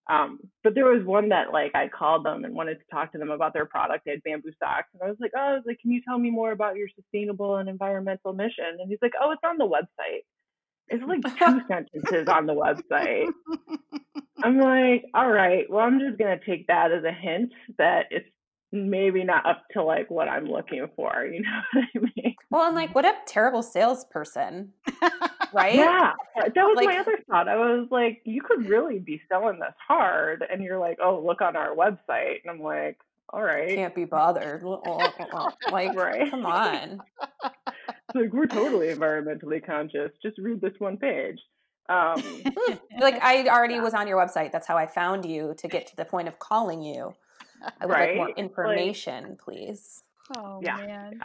Um, 0.10 0.40
but 0.64 0.76
there 0.76 0.86
was 0.86 1.04
one 1.04 1.30
that 1.30 1.52
like 1.52 1.74
I 1.74 1.88
called 1.88 2.26
them 2.26 2.46
and 2.46 2.54
wanted 2.54 2.76
to 2.76 2.86
talk 2.92 3.12
to 3.14 3.18
them 3.18 3.32
about 3.32 3.54
their 3.54 3.66
product. 3.66 4.06
They 4.06 4.12
had 4.12 4.24
bamboo 4.24 4.52
socks, 4.60 4.90
and 4.94 5.02
I 5.02 5.08
was 5.08 5.18
like, 5.20 5.32
"Oh, 5.36 5.42
I 5.42 5.54
was 5.54 5.64
like, 5.66 5.80
can 5.80 5.92
you 5.92 6.02
tell 6.08 6.20
me 6.20 6.30
more 6.30 6.52
about 6.52 6.76
your 6.76 6.88
sustainable 6.96 7.58
and 7.58 7.68
environmental 7.68 8.34
mission?" 8.34 8.78
And 8.80 8.90
he's 8.90 9.00
like, 9.02 9.14
"Oh, 9.20 9.32
it's 9.32 9.42
on 9.44 9.58
the 9.58 9.68
website." 9.68 10.22
It's 10.88 11.04
like 11.04 11.24
two 11.40 11.62
sentences 11.68 12.28
on 12.28 12.46
the 12.46 12.54
website. 12.54 13.32
I'm 14.44 14.60
like, 14.60 15.06
all 15.16 15.32
right, 15.32 15.66
well, 15.70 15.86
I'm 15.86 16.00
just 16.00 16.20
gonna 16.20 16.40
take 16.46 16.68
that 16.68 16.92
as 16.92 17.04
a 17.04 17.12
hint 17.12 17.52
that 17.80 18.06
it's 18.12 18.30
maybe 18.72 19.24
not 19.24 19.46
up 19.46 19.64
to 19.72 19.84
like 19.84 20.10
what 20.12 20.28
I'm 20.28 20.46
looking 20.46 20.88
for. 20.96 21.26
You 21.34 21.42
know 21.42 21.62
what 21.74 21.86
I 21.96 22.00
mean? 22.16 22.36
Well, 22.52 22.68
and 22.68 22.76
like, 22.76 22.94
what 22.94 23.06
a 23.06 23.14
terrible 23.26 23.64
salesperson, 23.64 24.74
right? 25.54 25.76
Yeah, 25.76 26.14
that 26.36 26.56
was 26.56 26.76
Like- 26.78 26.88
my 26.88 26.98
other 27.00 27.18
thought. 27.30 27.48
I 27.48 27.56
was 27.56 27.88
like, 27.92 28.22
you 28.26 28.42
could 28.42 28.68
really 28.70 29.00
be 29.00 29.22
selling 29.30 29.60
this 29.60 29.74
hard, 29.88 30.44
and 30.50 30.64
you're 30.64 30.80
like, 30.80 30.98
oh, 31.04 31.20
look 31.26 31.42
on 31.42 31.56
our 31.56 31.76
website, 31.76 32.42
and 32.44 32.50
I'm 32.52 32.60
like, 32.62 32.98
all 33.30 33.42
right, 33.42 33.70
Can't 33.76 33.96
be 33.96 34.06
bothered. 34.06 34.64
like, 35.72 35.96
Right. 35.96 36.30
come 36.30 36.46
on. 36.46 37.02
like 38.14 38.32
we're 38.32 38.46
totally 38.46 38.88
environmentally 38.88 39.66
conscious. 39.66 40.12
Just 40.22 40.38
read 40.38 40.62
this 40.62 40.74
one 40.80 40.98
page. 40.98 41.40
Um, 41.90 42.22
Like, 43.00 43.22
I 43.24 43.48
already 43.48 43.80
was 43.80 43.94
on 43.94 44.08
your 44.08 44.18
website. 44.24 44.52
That's 44.52 44.68
how 44.68 44.78
I 44.78 44.86
found 44.88 45.26
you 45.26 45.54
to 45.58 45.68
get 45.68 45.88
to 45.88 45.96
the 45.96 46.06
point 46.06 46.28
of 46.28 46.40
calling 46.40 46.82
you. 46.82 47.14
I 47.82 47.86
would 47.86 47.92
like 47.94 48.16
more 48.16 48.26
Right? 48.26 48.28
Like- 48.30 48.38
information, 48.38 49.38
please. 49.44 50.04
oh 50.38 50.60
Yeah. 50.64 50.78
man. 50.78 51.20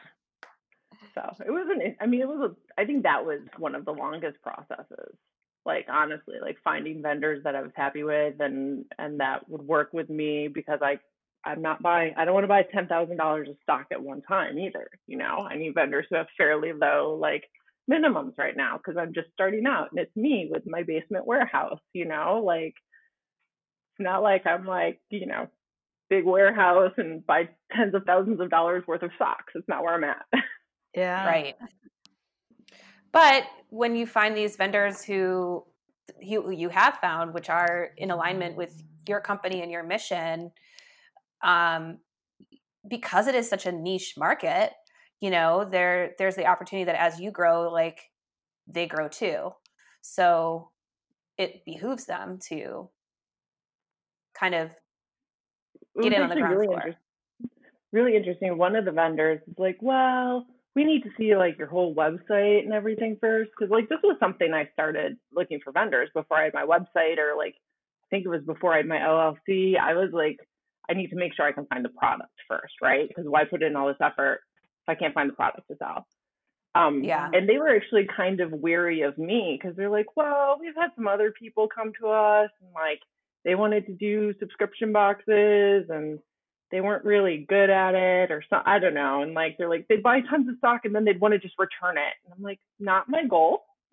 So 1.15 1.23
it 1.47 1.51
wasn't. 1.51 1.97
I 2.01 2.07
mean, 2.07 2.21
it 2.21 2.29
was. 2.29 2.51
A, 2.51 2.70
I 2.81 2.87
think 2.87 3.03
that 3.03 3.27
was 3.27 3.41
one 3.59 3.75
of 3.75 3.85
the 3.85 3.93
longest 3.93 4.39
processes. 4.43 5.15
Like 5.67 5.87
honestly, 5.93 6.37
like 6.41 6.57
finding 6.65 7.03
vendors 7.03 7.45
that 7.45 7.55
I 7.55 7.61
was 7.61 7.73
happy 7.75 8.03
with 8.03 8.35
and 8.41 8.87
and 8.99 9.21
that 9.21 9.49
would 9.49 9.61
work 9.61 9.93
with 9.93 10.09
me 10.09 10.49
because 10.49 10.79
I 10.83 10.99
I'm 11.45 11.61
not 11.61 11.83
buying. 11.83 12.15
I 12.17 12.25
don't 12.25 12.33
want 12.33 12.45
to 12.45 12.49
buy 12.49 12.63
ten 12.63 12.87
thousand 12.87 13.19
dollars 13.19 13.49
of 13.51 13.57
stock 13.63 13.87
at 13.93 14.03
one 14.03 14.23
time 14.23 14.59
either. 14.59 14.89
You 15.07 15.19
know, 15.19 15.47
I 15.51 15.57
need 15.57 15.75
vendors 15.75 16.07
who 16.09 16.17
have 16.17 16.29
fairly 16.39 16.73
low 16.73 17.19
like 17.21 17.45
minimums 17.91 18.39
right 18.39 18.57
now 18.57 18.79
because 18.79 18.97
I'm 18.99 19.13
just 19.13 19.29
starting 19.35 19.67
out 19.67 19.91
and 19.91 20.01
it's 20.01 20.17
me 20.17 20.49
with 20.51 20.63
my 20.67 20.83
basement 20.83 21.27
warehouse. 21.27 21.81
You 21.93 22.07
know, 22.07 22.43
like 22.43 22.75
it's 23.93 24.01
not 24.01 24.23
like 24.23 24.47
I'm 24.47 24.65
like 24.65 25.01
you 25.11 25.27
know 25.27 25.49
big 26.09 26.25
warehouse 26.25 26.93
and 26.97 27.27
buy 27.27 27.51
tens 27.77 27.95
of 27.95 28.05
thousands 28.05 28.41
of 28.41 28.49
dollars 28.49 28.83
worth 28.87 29.03
of 29.03 29.11
socks. 29.19 29.53
It's 29.55 29.69
not 29.69 29.83
where 29.85 29.95
I'm 29.95 30.05
at. 30.05 30.25
Yeah. 30.95 31.25
Right. 31.25 31.55
But 33.13 33.45
when 33.71 33.97
you 33.97 34.07
find 34.07 34.37
these 34.37 34.57
vendors 34.57 35.03
who 35.03 35.65
you 36.21 36.51
you 36.51 36.69
have 36.69 36.99
found, 36.99 37.35
which 37.35 37.49
are 37.49 37.91
in 37.97 38.11
alignment 38.11 38.57
with 38.57 38.83
your 39.09 39.21
company 39.21 39.63
and 39.63 39.71
your 39.71 39.83
mission, 39.83 40.53
um, 41.43 41.99
because 42.89 43.27
it 43.27 43.35
is 43.35 43.49
such 43.49 43.67
a 43.67 43.73
niche 43.73 44.15
market, 44.17 44.73
you 45.21 45.31
know, 45.31 45.65
there 45.71 46.13
there's 46.19 46.37
the 46.37 46.47
opportunity 46.47 46.85
that 46.85 47.01
as 47.01 47.21
you 47.21 47.31
grow, 47.31 47.71
like 47.71 48.11
they 48.67 48.87
grow 48.87 49.09
too. 49.09 49.51
So 50.03 50.71
it 51.37 51.65
behooves 51.65 52.07
them 52.07 52.39
to 52.49 52.91
kind 54.35 54.55
of 54.55 54.71
Get 56.01 56.13
in 56.13 56.23
on 56.23 56.29
the 56.29 56.37
ground 56.37 56.55
really 56.55 56.67
floor. 56.67 56.79
interest- 56.79 56.99
really 57.93 58.17
interesting. 58.17 58.57
One 58.57 58.77
of 58.77 58.85
the 58.85 58.93
vendors 58.93 59.41
is 59.49 59.59
like, 59.59 59.79
well, 59.81 60.47
we 60.77 60.85
need 60.85 61.03
to 61.03 61.11
see 61.19 61.35
like 61.37 61.59
your 61.59 61.67
whole 61.67 61.95
website 61.95 62.63
and 62.65 62.73
everything 62.73 63.17
first, 63.21 63.51
because 63.51 63.71
like 63.71 63.89
this 63.89 63.99
was 64.03 64.17
something 64.21 64.53
I 64.53 64.69
started 64.73 65.17
looking 65.33 65.61
for 65.63 65.73
vendors 65.73 66.11
before 66.15 66.39
I 66.39 66.45
had 66.45 66.55
my 66.55 66.65
website, 66.65 67.19
or 67.19 67.37
like 67.37 67.55
I 68.05 68.07
think 68.11 68.25
it 68.25 68.29
was 68.29 68.43
before 68.47 68.73
I 68.75 68.79
had 68.79 68.87
my 68.87 68.99
LLC. 68.99 69.79
I 69.79 69.95
was 69.95 70.11
like, 70.13 70.39
I 70.89 70.95
need 70.95 71.09
to 71.11 71.17
make 71.17 71.35
sure 71.35 71.47
I 71.47 71.53
can 71.53 71.67
find 71.67 71.85
the 71.85 71.91
product 71.91 72.33
first, 72.49 72.75
right? 72.83 73.09
Because 73.09 73.25
why 73.29 73.45
put 73.45 73.63
in 73.63 73.77
all 73.77 73.89
this 73.89 73.97
effort 74.01 74.41
if 74.87 74.89
I 74.89 74.95
can't 74.95 75.15
find 75.15 75.29
the 75.31 75.35
product 75.35 75.69
to 75.69 75.77
sell? 75.77 76.07
Um, 76.75 77.03
Yeah. 77.03 77.29
And 77.33 77.49
they 77.49 77.59
were 77.59 77.75
actually 77.75 78.07
kind 78.17 78.41
of 78.41 78.53
weary 78.53 79.03
of 79.03 79.19
me 79.19 79.59
because 79.61 79.77
they're 79.77 79.91
like, 79.91 80.17
well, 80.17 80.57
we've 80.61 80.75
had 80.77 80.91
some 80.97 81.09
other 81.09 81.33
people 81.33 81.69
come 81.69 81.93
to 82.01 82.09
us 82.09 82.51
and 82.61 82.73
like 82.75 83.01
they 83.45 83.55
wanted 83.55 83.87
to 83.87 83.93
do 83.93 84.33
subscription 84.39 84.93
boxes 84.93 85.87
and 85.89 86.19
they 86.71 86.81
weren't 86.81 87.05
really 87.05 87.45
good 87.49 87.71
at 87.71 87.95
it 87.95 88.31
or 88.31 88.43
so 88.49 88.61
I 88.65 88.79
don't 88.79 88.95
know. 88.95 89.23
And 89.23 89.35
like 89.35 89.57
they're 89.59 89.69
like 89.69 89.87
they'd 89.89 90.03
buy 90.03 90.21
tons 90.21 90.49
of 90.49 90.57
stock 90.59 90.83
and 90.85 90.95
then 90.95 91.05
they'd 91.05 91.21
want 91.21 91.33
to 91.33 91.39
just 91.39 91.55
return 91.59 91.99
it. 91.99 92.15
And 92.25 92.35
I'm 92.37 92.43
like, 92.43 92.61
not 92.79 93.09
my 93.09 93.25
goal. 93.25 93.65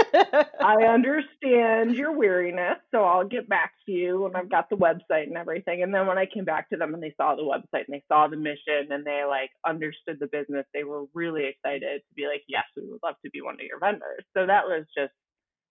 I 0.60 0.84
understand 0.88 1.94
your 1.94 2.12
weariness, 2.12 2.78
so 2.90 3.04
I'll 3.04 3.26
get 3.26 3.48
back 3.48 3.72
to 3.86 3.92
you 3.92 4.22
when 4.22 4.36
I've 4.36 4.50
got 4.50 4.68
the 4.68 4.76
website 4.76 5.24
and 5.24 5.36
everything. 5.36 5.82
And 5.82 5.94
then 5.94 6.06
when 6.06 6.18
I 6.18 6.26
came 6.26 6.44
back 6.44 6.68
to 6.70 6.76
them 6.76 6.94
and 6.94 7.02
they 7.02 7.14
saw 7.16 7.34
the 7.34 7.42
website 7.42 7.84
and 7.86 7.94
they 7.94 8.04
saw 8.08 8.28
the 8.28 8.36
mission 8.36 8.90
and 8.90 9.04
they 9.04 9.22
like 9.28 9.50
understood 9.66 10.18
the 10.20 10.26
business, 10.26 10.66
they 10.74 10.84
were 10.84 11.04
really 11.14 11.46
excited 11.46 12.02
to 12.08 12.14
be 12.14 12.26
like, 12.26 12.42
yes, 12.48 12.64
we 12.76 12.82
would 12.90 13.00
love 13.02 13.16
to 13.24 13.30
be 13.30 13.40
one 13.40 13.54
of 13.54 13.60
your 13.60 13.80
vendors. 13.80 14.24
So 14.36 14.46
that 14.46 14.66
was 14.66 14.84
just 14.96 15.12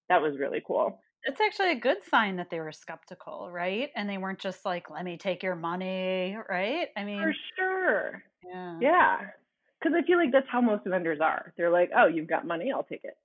that 0.09 0.21
was 0.21 0.37
really 0.39 0.61
cool. 0.65 0.99
It's 1.25 1.41
actually 1.41 1.71
a 1.71 1.79
good 1.79 1.97
sign 2.09 2.37
that 2.37 2.49
they 2.49 2.59
were 2.59 2.71
skeptical, 2.71 3.49
right? 3.51 3.89
And 3.95 4.09
they 4.09 4.17
weren't 4.17 4.39
just 4.39 4.63
like, 4.65 4.89
"Let 4.89 5.03
me 5.05 5.17
take 5.17 5.43
your 5.43 5.55
money," 5.55 6.37
right? 6.49 6.87
I 6.95 7.03
mean, 7.03 7.21
For 7.21 7.33
sure. 7.57 8.23
yeah. 8.47 8.77
Yeah. 8.81 9.17
Because 9.79 9.95
I 10.01 10.05
feel 10.07 10.17
like 10.17 10.31
that's 10.31 10.47
how 10.49 10.61
most 10.61 10.85
vendors 10.87 11.19
are. 11.21 11.53
They're 11.57 11.69
like, 11.69 11.91
oh, 11.95 12.07
you've 12.07 12.27
got 12.29 12.47
money, 12.47 12.71
I'll 12.71 12.83
take 12.83 13.03
it. 13.03 13.17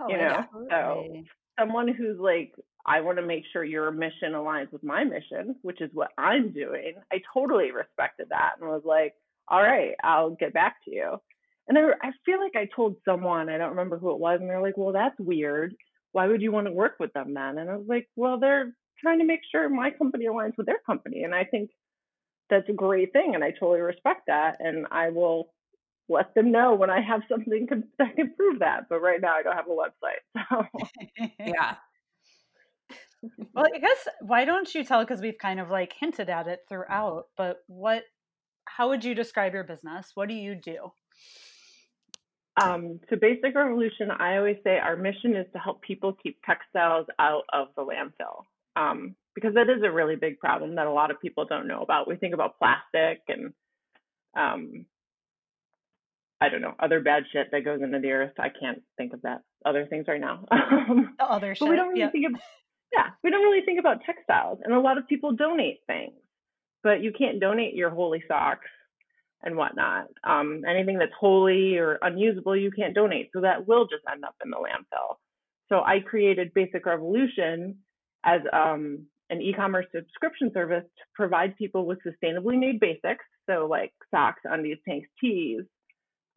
Oh, 0.00 0.08
you 0.08 0.16
know, 0.16 0.44
so- 0.70 1.22
Someone 1.60 1.88
who's 1.88 2.18
like, 2.18 2.54
I 2.86 3.00
want 3.00 3.18
to 3.18 3.26
make 3.26 3.44
sure 3.52 3.62
your 3.64 3.90
mission 3.90 4.32
aligns 4.32 4.72
with 4.72 4.82
my 4.84 5.04
mission, 5.04 5.56
which 5.62 5.80
is 5.80 5.90
what 5.92 6.10
I'm 6.16 6.52
doing. 6.52 6.94
I 7.12 7.20
totally 7.34 7.70
respected 7.72 8.28
that 8.30 8.52
and 8.60 8.68
was 8.70 8.82
like, 8.84 9.14
all 9.48 9.60
right, 9.62 9.94
I'll 10.02 10.30
get 10.30 10.54
back 10.54 10.76
to 10.84 10.90
you. 10.92 11.16
And 11.68 11.76
I, 11.76 11.82
I 12.02 12.10
feel 12.24 12.40
like 12.40 12.54
I 12.56 12.68
told 12.74 12.96
someone, 13.04 13.48
I 13.50 13.58
don't 13.58 13.70
remember 13.70 13.98
who 13.98 14.12
it 14.12 14.18
was, 14.20 14.38
and 14.40 14.48
they're 14.48 14.62
like, 14.62 14.76
well, 14.76 14.92
that's 14.92 15.18
weird. 15.18 15.74
Why 16.12 16.26
would 16.26 16.42
you 16.42 16.52
want 16.52 16.66
to 16.66 16.72
work 16.72 16.96
with 16.98 17.12
them 17.12 17.34
then? 17.34 17.58
And 17.58 17.70
I 17.70 17.76
was 17.76 17.86
like, 17.88 18.08
well, 18.16 18.38
they're 18.38 18.72
trying 19.00 19.18
to 19.18 19.24
make 19.24 19.40
sure 19.50 19.68
my 19.68 19.90
company 19.90 20.26
aligns 20.26 20.56
with 20.56 20.66
their 20.66 20.80
company. 20.86 21.22
And 21.22 21.34
I 21.34 21.44
think 21.44 21.70
that's 22.50 22.68
a 22.68 22.72
great 22.72 23.12
thing. 23.12 23.34
And 23.34 23.44
I 23.44 23.50
totally 23.50 23.80
respect 23.80 24.22
that. 24.26 24.56
And 24.60 24.86
I 24.90 25.10
will 25.10 25.50
let 26.08 26.34
them 26.34 26.50
know 26.50 26.74
when 26.74 26.90
I 26.90 27.00
have 27.00 27.20
something 27.28 27.66
that 27.98 28.16
can 28.16 28.34
prove 28.34 28.60
that. 28.60 28.84
But 28.88 29.00
right 29.00 29.20
now, 29.20 29.34
I 29.34 29.42
don't 29.42 29.56
have 29.56 29.66
a 29.66 29.70
website. 29.70 30.22
So. 30.50 30.64
yeah. 31.38 31.74
well, 33.52 33.66
I 33.74 33.78
guess 33.78 34.08
why 34.20 34.44
don't 34.44 34.72
you 34.74 34.84
tell? 34.84 35.00
Because 35.00 35.20
we've 35.20 35.38
kind 35.38 35.60
of 35.60 35.70
like 35.70 35.92
hinted 35.98 36.30
at 36.30 36.46
it 36.46 36.60
throughout. 36.68 37.24
But 37.36 37.58
what? 37.66 38.04
How 38.64 38.88
would 38.90 39.04
you 39.04 39.14
describe 39.14 39.54
your 39.54 39.64
business? 39.64 40.12
What 40.14 40.28
do 40.28 40.34
you 40.34 40.54
do? 40.54 40.92
Um, 42.60 43.00
to 43.08 43.16
Basic 43.16 43.54
Revolution, 43.54 44.10
I 44.10 44.36
always 44.36 44.56
say 44.64 44.78
our 44.78 44.96
mission 44.96 45.36
is 45.36 45.46
to 45.52 45.58
help 45.58 45.82
people 45.82 46.16
keep 46.22 46.38
textiles 46.44 47.06
out 47.18 47.44
of 47.52 47.68
the 47.76 47.82
landfill 47.82 48.44
um, 48.76 49.14
because 49.34 49.54
that 49.54 49.68
is 49.68 49.82
a 49.84 49.90
really 49.90 50.16
big 50.16 50.38
problem 50.38 50.74
that 50.76 50.86
a 50.86 50.92
lot 50.92 51.10
of 51.10 51.20
people 51.20 51.44
don't 51.44 51.68
know 51.68 51.82
about. 51.82 52.08
We 52.08 52.16
think 52.16 52.34
about 52.34 52.58
plastic 52.58 53.22
and 53.28 53.52
um, 54.36 54.86
I 56.40 56.48
don't 56.48 56.60
know 56.60 56.74
other 56.78 57.00
bad 57.00 57.24
shit 57.32 57.48
that 57.50 57.64
goes 57.64 57.82
into 57.82 57.98
the 57.98 58.12
earth. 58.12 58.32
I 58.38 58.48
can't 58.48 58.82
think 58.96 59.12
of 59.12 59.22
that 59.22 59.42
other 59.64 59.86
things 59.86 60.06
right 60.06 60.20
now. 60.20 60.46
Other 61.18 61.54
shit. 61.54 61.60
but 61.60 61.68
we 61.68 61.76
don't 61.76 61.88
really 61.88 62.00
yeah. 62.00 62.10
think 62.10 62.26
of 62.26 62.40
yeah, 62.92 63.08
we 63.22 63.30
don't 63.30 63.42
really 63.42 63.64
think 63.64 63.78
about 63.78 64.04
textiles, 64.06 64.60
and 64.64 64.72
a 64.72 64.80
lot 64.80 64.96
of 64.96 65.06
people 65.08 65.32
donate 65.32 65.80
things, 65.86 66.14
but 66.82 67.02
you 67.02 67.12
can't 67.12 67.40
donate 67.40 67.74
your 67.74 67.90
holey 67.90 68.22
socks 68.26 68.68
and 69.42 69.56
whatnot. 69.56 70.06
Um, 70.24 70.62
anything 70.68 70.98
that's 70.98 71.12
holey 71.20 71.78
or 71.78 71.98
unusable, 72.02 72.56
you 72.56 72.70
can't 72.70 72.94
donate, 72.94 73.30
so 73.32 73.40
that 73.42 73.66
will 73.68 73.86
just 73.86 74.04
end 74.10 74.24
up 74.24 74.34
in 74.44 74.50
the 74.50 74.56
landfill. 74.56 75.16
So 75.68 75.82
I 75.84 76.00
created 76.00 76.54
Basic 76.54 76.84
Revolution 76.86 77.78
as 78.24 78.40
um, 78.52 79.06
an 79.30 79.40
e-commerce 79.42 79.86
subscription 79.94 80.50
service 80.52 80.84
to 80.84 81.04
provide 81.14 81.56
people 81.56 81.86
with 81.86 81.98
sustainably 82.06 82.58
made 82.58 82.80
basics, 82.80 83.24
so 83.48 83.66
like 83.70 83.92
socks, 84.10 84.42
undies, 84.44 84.78
tanks, 84.86 85.08
tees, 85.20 85.62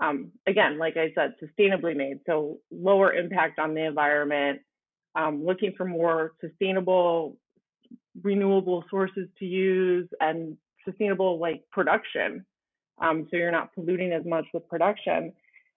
Um, 0.02 0.32
again, 0.48 0.78
like 0.78 0.98
I 0.98 1.12
said, 1.14 1.36
sustainably 1.42 1.96
made, 1.96 2.20
so 2.26 2.58
lower 2.72 3.14
impact 3.14 3.60
on 3.60 3.74
the 3.74 3.86
environment, 3.86 4.62
um, 5.16 5.46
looking 5.46 5.74
for 5.78 5.86
more 5.86 6.34
sustainable, 6.42 7.38
renewable 8.24 8.84
sources 8.90 9.28
to 9.40 9.46
use 9.46 10.08
and 10.20 10.58
sustainable 10.86 11.40
like 11.40 11.62
production. 11.72 12.46
Um, 13.02 13.28
so 13.30 13.38
you're 13.38 13.52
not 13.52 13.74
polluting 13.74 14.14
as 14.14 14.26
much 14.26 14.46
with 14.54 14.68
production. 14.70 15.34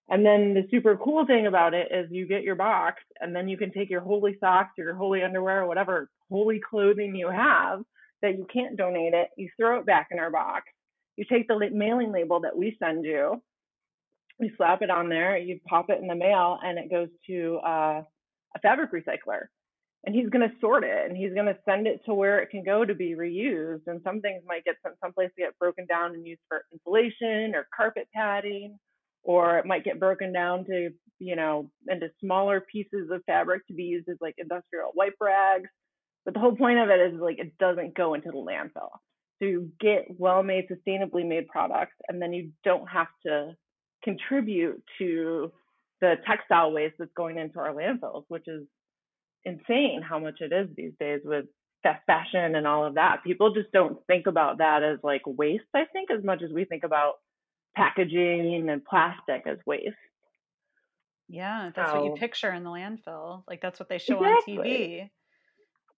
And 0.08 0.24
then 0.24 0.52
the 0.52 0.66
super 0.70 0.96
cool 0.96 1.26
thing 1.26 1.46
about 1.46 1.72
it 1.72 1.88
is 1.90 2.10
you 2.10 2.26
get 2.26 2.42
your 2.42 2.56
box 2.56 3.02
and 3.20 3.34
then 3.34 3.48
you 3.48 3.56
can 3.56 3.72
take 3.72 3.88
your 3.88 4.02
holey 4.02 4.38
socks 4.38 4.78
or 4.78 4.84
your 4.84 4.94
holey 4.94 5.24
underwear 5.24 5.62
or 5.62 5.66
whatever 5.66 6.10
holey 6.30 6.60
clothing 6.60 7.14
you 7.14 7.30
have 7.30 7.82
that 8.20 8.36
you 8.36 8.46
can't 8.52 8.76
donate 8.76 9.14
it, 9.14 9.28
you 9.36 9.48
throw 9.56 9.78
it 9.78 9.86
back 9.86 10.08
in 10.10 10.18
our 10.18 10.30
box. 10.30 10.64
You 11.16 11.24
take 11.24 11.48
the 11.48 11.70
mailing 11.72 12.12
label 12.12 12.40
that 12.40 12.56
we 12.56 12.76
send 12.78 13.04
you, 13.04 13.40
you 14.40 14.50
slap 14.56 14.82
it 14.82 14.90
on 14.90 15.08
there, 15.08 15.36
you 15.38 15.60
pop 15.66 15.90
it 15.90 16.00
in 16.00 16.08
the 16.08 16.14
mail, 16.14 16.58
and 16.62 16.78
it 16.78 16.90
goes 16.90 17.08
to 17.28 17.60
uh, 17.64 18.02
a 18.54 18.58
fabric 18.60 18.92
recycler. 18.92 19.46
And 20.06 20.14
he's 20.14 20.28
going 20.28 20.46
to 20.46 20.54
sort 20.60 20.84
it 20.84 21.08
and 21.08 21.16
he's 21.16 21.32
going 21.32 21.46
to 21.46 21.56
send 21.64 21.86
it 21.86 22.04
to 22.04 22.12
where 22.12 22.38
it 22.40 22.50
can 22.50 22.62
go 22.62 22.84
to 22.84 22.94
be 22.94 23.14
reused. 23.14 23.86
And 23.86 24.02
some 24.04 24.20
things 24.20 24.42
might 24.46 24.64
get 24.64 24.76
sent 24.82 24.96
someplace 25.02 25.30
to 25.36 25.42
get 25.44 25.58
broken 25.58 25.86
down 25.86 26.14
and 26.14 26.26
used 26.26 26.42
for 26.46 26.64
insulation 26.72 27.54
or 27.54 27.66
carpet 27.74 28.08
padding, 28.14 28.78
or 29.22 29.58
it 29.58 29.66
might 29.66 29.84
get 29.84 29.98
broken 29.98 30.32
down 30.32 30.66
to, 30.66 30.90
you 31.18 31.36
know, 31.36 31.70
into 31.88 32.10
smaller 32.20 32.60
pieces 32.60 33.08
of 33.10 33.24
fabric 33.24 33.66
to 33.66 33.72
be 33.72 33.84
used 33.84 34.08
as 34.10 34.18
like 34.20 34.34
industrial 34.36 34.92
wipe 34.94 35.16
rags. 35.20 35.70
But 36.26 36.34
the 36.34 36.40
whole 36.40 36.56
point 36.56 36.78
of 36.78 36.90
it 36.90 37.00
is 37.00 37.20
like 37.20 37.38
it 37.38 37.56
doesn't 37.58 37.94
go 37.94 38.12
into 38.12 38.30
the 38.30 38.36
landfill. 38.36 38.90
So 39.38 39.46
you 39.46 39.72
get 39.80 40.06
well 40.18 40.42
made, 40.42 40.68
sustainably 40.68 41.26
made 41.26 41.48
products, 41.48 41.96
and 42.08 42.20
then 42.20 42.32
you 42.32 42.50
don't 42.62 42.86
have 42.88 43.08
to 43.26 43.56
contribute 44.02 44.82
to 44.98 45.50
the 46.00 46.16
textile 46.26 46.72
waste 46.72 46.96
that's 46.98 47.10
going 47.16 47.38
into 47.38 47.58
our 47.58 47.72
landfills, 47.72 48.24
which 48.28 48.46
is 48.46 48.64
insane 49.44 50.02
how 50.02 50.18
much 50.18 50.40
it 50.40 50.52
is 50.52 50.68
these 50.76 50.92
days 50.98 51.20
with 51.24 51.46
fast 51.82 52.04
fashion 52.06 52.54
and 52.54 52.66
all 52.66 52.84
of 52.86 52.94
that. 52.94 53.22
People 53.24 53.52
just 53.52 53.70
don't 53.72 53.98
think 54.06 54.26
about 54.26 54.58
that 54.58 54.82
as 54.82 54.98
like 55.02 55.22
waste, 55.26 55.64
I 55.74 55.84
think, 55.92 56.10
as 56.10 56.24
much 56.24 56.42
as 56.42 56.50
we 56.52 56.64
think 56.64 56.82
about 56.82 57.14
packaging 57.76 58.68
and 58.68 58.84
plastic 58.84 59.46
as 59.46 59.58
waste. 59.66 59.94
Yeah, 61.28 61.70
that's 61.74 61.90
so, 61.90 62.00
what 62.00 62.04
you 62.04 62.14
picture 62.14 62.52
in 62.52 62.64
the 62.64 62.70
landfill. 62.70 63.44
Like 63.48 63.60
that's 63.62 63.78
what 63.78 63.88
they 63.88 63.98
show 63.98 64.22
exactly. 64.22 64.58
on 64.58 64.64
TV. 64.64 65.08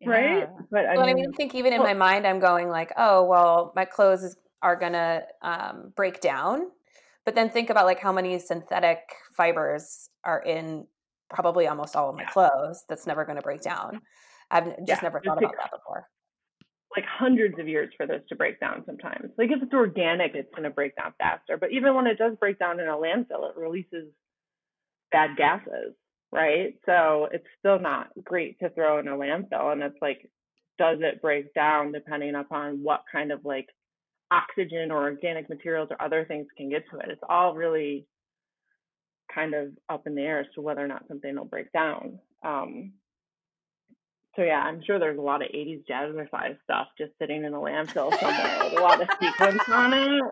Yeah. 0.00 0.10
Right? 0.10 0.48
But 0.70 0.86
I 0.86 0.96
well, 0.96 1.06
mean, 1.06 1.16
I 1.16 1.20
mean, 1.20 1.30
I 1.32 1.36
think 1.36 1.54
even 1.54 1.72
in 1.72 1.80
well, 1.80 1.88
my 1.88 1.94
mind, 1.94 2.26
I'm 2.26 2.38
going 2.38 2.68
like, 2.68 2.92
oh, 2.98 3.24
well, 3.24 3.72
my 3.74 3.84
clothes 3.84 4.36
are 4.62 4.76
gonna 4.76 5.22
um, 5.42 5.92
break 5.96 6.20
down. 6.20 6.68
But 7.24 7.34
then 7.34 7.50
think 7.50 7.70
about 7.70 7.86
like 7.86 7.98
how 7.98 8.12
many 8.12 8.38
synthetic 8.38 9.00
fibers 9.36 10.10
are 10.24 10.42
in 10.42 10.86
probably 11.28 11.66
almost 11.66 11.96
all 11.96 12.10
of 12.10 12.16
my 12.16 12.22
yeah. 12.22 12.30
clothes 12.30 12.84
that's 12.88 13.06
never 13.06 13.24
going 13.24 13.36
to 13.36 13.42
break 13.42 13.62
down. 13.62 14.00
I've 14.50 14.64
just 14.86 14.88
yeah, 14.88 14.98
never 15.02 15.20
thought 15.20 15.38
about 15.38 15.54
that 15.60 15.70
before. 15.70 16.08
Like 16.96 17.04
hundreds 17.04 17.58
of 17.58 17.68
years 17.68 17.92
for 17.96 18.06
this 18.06 18.22
to 18.28 18.36
break 18.36 18.60
down 18.60 18.82
sometimes. 18.86 19.30
Like 19.36 19.50
if 19.50 19.62
it's 19.62 19.74
organic, 19.74 20.34
it's 20.34 20.50
going 20.52 20.64
to 20.64 20.70
break 20.70 20.96
down 20.96 21.14
faster. 21.18 21.56
But 21.56 21.72
even 21.72 21.94
when 21.94 22.06
it 22.06 22.18
does 22.18 22.36
break 22.38 22.58
down 22.58 22.80
in 22.80 22.88
a 22.88 22.92
landfill, 22.92 23.50
it 23.50 23.56
releases 23.56 24.08
bad 25.12 25.36
gases, 25.36 25.94
right? 26.32 26.74
So 26.86 27.28
it's 27.32 27.46
still 27.58 27.78
not 27.78 28.08
great 28.24 28.58
to 28.60 28.70
throw 28.70 28.98
in 28.98 29.08
a 29.08 29.16
landfill. 29.16 29.72
And 29.72 29.82
it's 29.82 29.98
like, 30.00 30.30
does 30.78 30.98
it 31.00 31.20
break 31.20 31.52
down 31.54 31.92
depending 31.92 32.34
upon 32.34 32.82
what 32.82 33.02
kind 33.10 33.32
of 33.32 33.44
like 33.44 33.68
oxygen 34.30 34.90
or 34.90 35.04
organic 35.04 35.48
materials 35.48 35.88
or 35.90 36.00
other 36.00 36.24
things 36.24 36.46
can 36.56 36.70
get 36.70 36.84
to 36.90 36.98
it? 36.98 37.10
It's 37.10 37.22
all 37.28 37.54
really 37.54 38.06
kind 39.32 39.54
of 39.54 39.68
up 39.88 40.06
in 40.06 40.14
the 40.14 40.22
air 40.22 40.40
as 40.40 40.46
to 40.54 40.60
whether 40.60 40.84
or 40.84 40.88
not 40.88 41.06
something 41.08 41.34
will 41.36 41.44
break 41.44 41.72
down. 41.72 42.18
Um, 42.44 42.92
so 44.36 44.42
yeah, 44.42 44.60
I'm 44.60 44.82
sure 44.86 44.98
there's 44.98 45.18
a 45.18 45.22
lot 45.22 45.40
of 45.40 45.48
80s 45.48 45.84
jazzercise 45.90 46.58
stuff 46.62 46.88
just 46.98 47.12
sitting 47.18 47.44
in 47.44 47.54
a 47.54 47.58
landfill 47.58 48.14
somewhere 48.20 48.64
with 48.64 48.74
a 48.74 48.82
lot 48.82 49.00
of 49.00 49.08
sequins 49.18 49.62
on 49.68 49.94
it. 49.94 50.22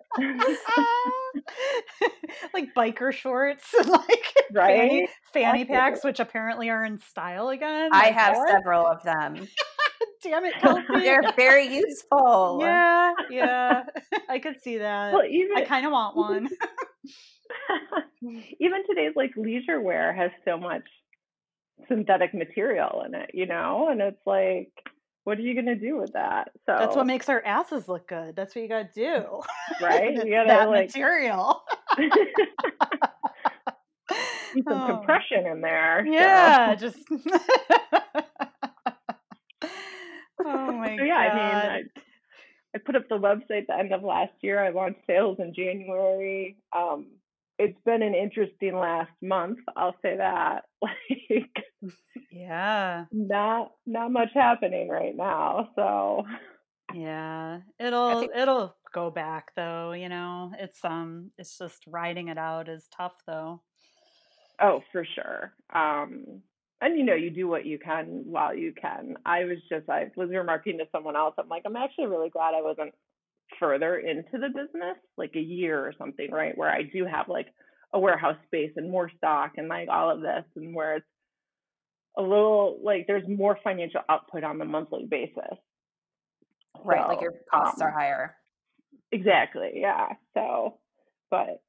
like 2.54 2.74
biker 2.76 3.12
shorts 3.12 3.72
and 3.72 3.88
like 3.90 4.34
right? 4.52 4.78
fanny, 4.80 5.08
fanny 5.32 5.64
packs, 5.64 6.04
which 6.04 6.20
apparently 6.20 6.68
are 6.68 6.84
in 6.84 6.98
style 6.98 7.48
again. 7.48 7.90
I 7.92 8.10
have 8.10 8.36
what? 8.36 8.50
several 8.50 8.86
of 8.86 9.02
them. 9.04 9.48
Damn 10.22 10.44
it, 10.44 10.54
Kelsey. 10.60 10.84
They're 11.00 11.32
very 11.34 11.74
useful. 11.74 12.58
Yeah, 12.60 13.12
yeah. 13.30 13.84
I 14.28 14.38
could 14.38 14.62
see 14.62 14.78
that. 14.78 15.14
Well, 15.14 15.24
even, 15.24 15.56
I 15.56 15.64
kind 15.64 15.86
of 15.86 15.92
want 15.92 16.16
one. 16.16 16.48
even 18.60 18.86
today's 18.88 19.14
like 19.16 19.32
leisure 19.36 19.80
wear 19.80 20.12
has 20.12 20.30
so 20.44 20.56
much 20.56 20.84
synthetic 21.88 22.34
material 22.34 23.02
in 23.06 23.14
it, 23.14 23.30
you 23.34 23.46
know? 23.46 23.88
And 23.90 24.00
it's 24.00 24.26
like, 24.26 24.70
what 25.24 25.38
are 25.38 25.42
you 25.42 25.54
gonna 25.54 25.74
do 25.74 25.96
with 25.98 26.12
that? 26.12 26.50
So 26.66 26.76
that's 26.78 26.96
what 26.96 27.06
makes 27.06 27.28
our 27.28 27.42
asses 27.44 27.88
look 27.88 28.08
good. 28.08 28.36
That's 28.36 28.54
what 28.54 28.62
you 28.62 28.68
gotta 28.68 28.90
do. 28.94 29.40
Right? 29.80 30.14
You 30.24 30.30
gotta 30.30 30.48
that 30.48 30.68
like 30.68 30.88
material. 30.88 31.62
Some 34.54 34.82
oh. 34.82 34.86
compression 34.86 35.46
in 35.46 35.60
there. 35.62 36.06
Yeah, 36.06 36.76
so. 36.76 36.86
just 36.86 36.98
Oh 40.46 40.72
my 40.72 40.96
so, 40.96 41.02
yeah, 41.02 41.28
god. 41.28 41.32
I 41.32 41.34
mean 41.34 41.54
I, 41.64 41.82
I 42.74 42.78
put 42.84 42.96
up 42.96 43.08
the 43.08 43.18
website 43.18 43.66
the 43.66 43.76
end 43.76 43.92
of 43.92 44.02
last 44.02 44.32
year. 44.42 44.62
I 44.62 44.70
launched 44.70 45.00
sales 45.06 45.38
in 45.40 45.54
January. 45.54 46.56
Um, 46.76 47.06
it's 47.58 47.78
been 47.84 48.02
an 48.02 48.14
interesting 48.14 48.74
last 48.76 49.12
month 49.22 49.58
i'll 49.76 49.96
say 50.02 50.16
that. 50.16 50.64
Like 51.30 51.64
yeah. 52.30 53.04
not 53.12 53.72
not 53.86 54.10
much 54.12 54.30
happening 54.34 54.88
right 54.88 55.16
now 55.16 55.70
so. 55.74 56.24
Yeah 56.92 57.60
it'll 57.78 58.20
think- 58.20 58.32
it'll 58.36 58.76
go 58.92 59.10
back 59.10 59.52
though 59.56 59.92
you 59.92 60.08
know? 60.08 60.52
It's 60.58 60.84
um 60.84 61.30
it's 61.38 61.56
just 61.58 61.82
riding 61.86 62.28
it 62.28 62.38
out 62.38 62.68
is 62.68 62.86
tough 62.94 63.14
though. 63.26 63.62
Oh 64.60 64.82
for 64.92 65.06
sure 65.14 65.52
um 65.72 66.42
and 66.80 66.98
you 66.98 67.04
know 67.04 67.14
you 67.14 67.30
do 67.30 67.48
what 67.48 67.64
you 67.64 67.78
can 67.78 68.24
while 68.26 68.54
you 68.54 68.72
can. 68.72 69.16
I 69.24 69.44
was 69.44 69.58
just 69.68 69.88
i 69.88 70.10
was 70.16 70.30
remarking 70.30 70.78
to 70.78 70.84
someone 70.92 71.16
else 71.16 71.34
i'm 71.38 71.48
like 71.48 71.62
i'm 71.64 71.76
actually 71.76 72.06
really 72.06 72.30
glad 72.30 72.54
i 72.54 72.62
wasn't 72.62 72.94
further 73.58 73.96
into 73.98 74.32
the 74.32 74.48
business, 74.48 74.96
like 75.16 75.32
a 75.34 75.40
year 75.40 75.78
or 75.78 75.92
something, 75.98 76.30
right? 76.30 76.56
Where 76.56 76.70
I 76.70 76.82
do 76.82 77.04
have 77.04 77.28
like 77.28 77.46
a 77.92 77.98
warehouse 77.98 78.36
space 78.46 78.72
and 78.76 78.90
more 78.90 79.10
stock 79.16 79.52
and 79.56 79.68
like 79.68 79.88
all 79.88 80.10
of 80.10 80.20
this, 80.20 80.44
and 80.56 80.74
where 80.74 80.96
it's 80.96 81.06
a 82.16 82.22
little 82.22 82.80
like 82.82 83.06
there's 83.06 83.28
more 83.28 83.58
financial 83.64 84.00
output 84.08 84.44
on 84.44 84.58
the 84.58 84.64
monthly 84.64 85.06
basis. 85.08 85.58
Right, 86.84 87.02
so, 87.02 87.08
like 87.08 87.20
your 87.20 87.34
costs 87.50 87.80
um, 87.80 87.88
are 87.88 87.92
higher. 87.92 88.36
Exactly, 89.12 89.72
yeah. 89.76 90.08
So, 90.34 90.78
but 91.30 91.62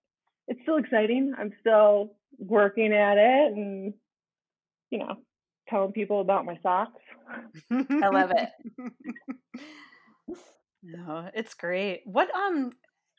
it's 0.47 0.59
still 0.63 0.77
exciting. 0.77 1.33
I'm 1.37 1.53
still 1.61 2.15
working 2.37 2.93
at 2.93 3.17
it 3.17 3.53
and, 3.53 3.93
you 4.89 4.99
know, 4.99 5.15
telling 5.69 5.91
people 5.91 6.21
about 6.21 6.45
my 6.45 6.57
socks. 6.61 7.01
I 7.71 8.09
love 8.09 8.31
it. 8.31 8.49
No, 10.85 11.29
it's 11.33 11.53
great. 11.53 12.01
What 12.05 12.33
um 12.35 12.71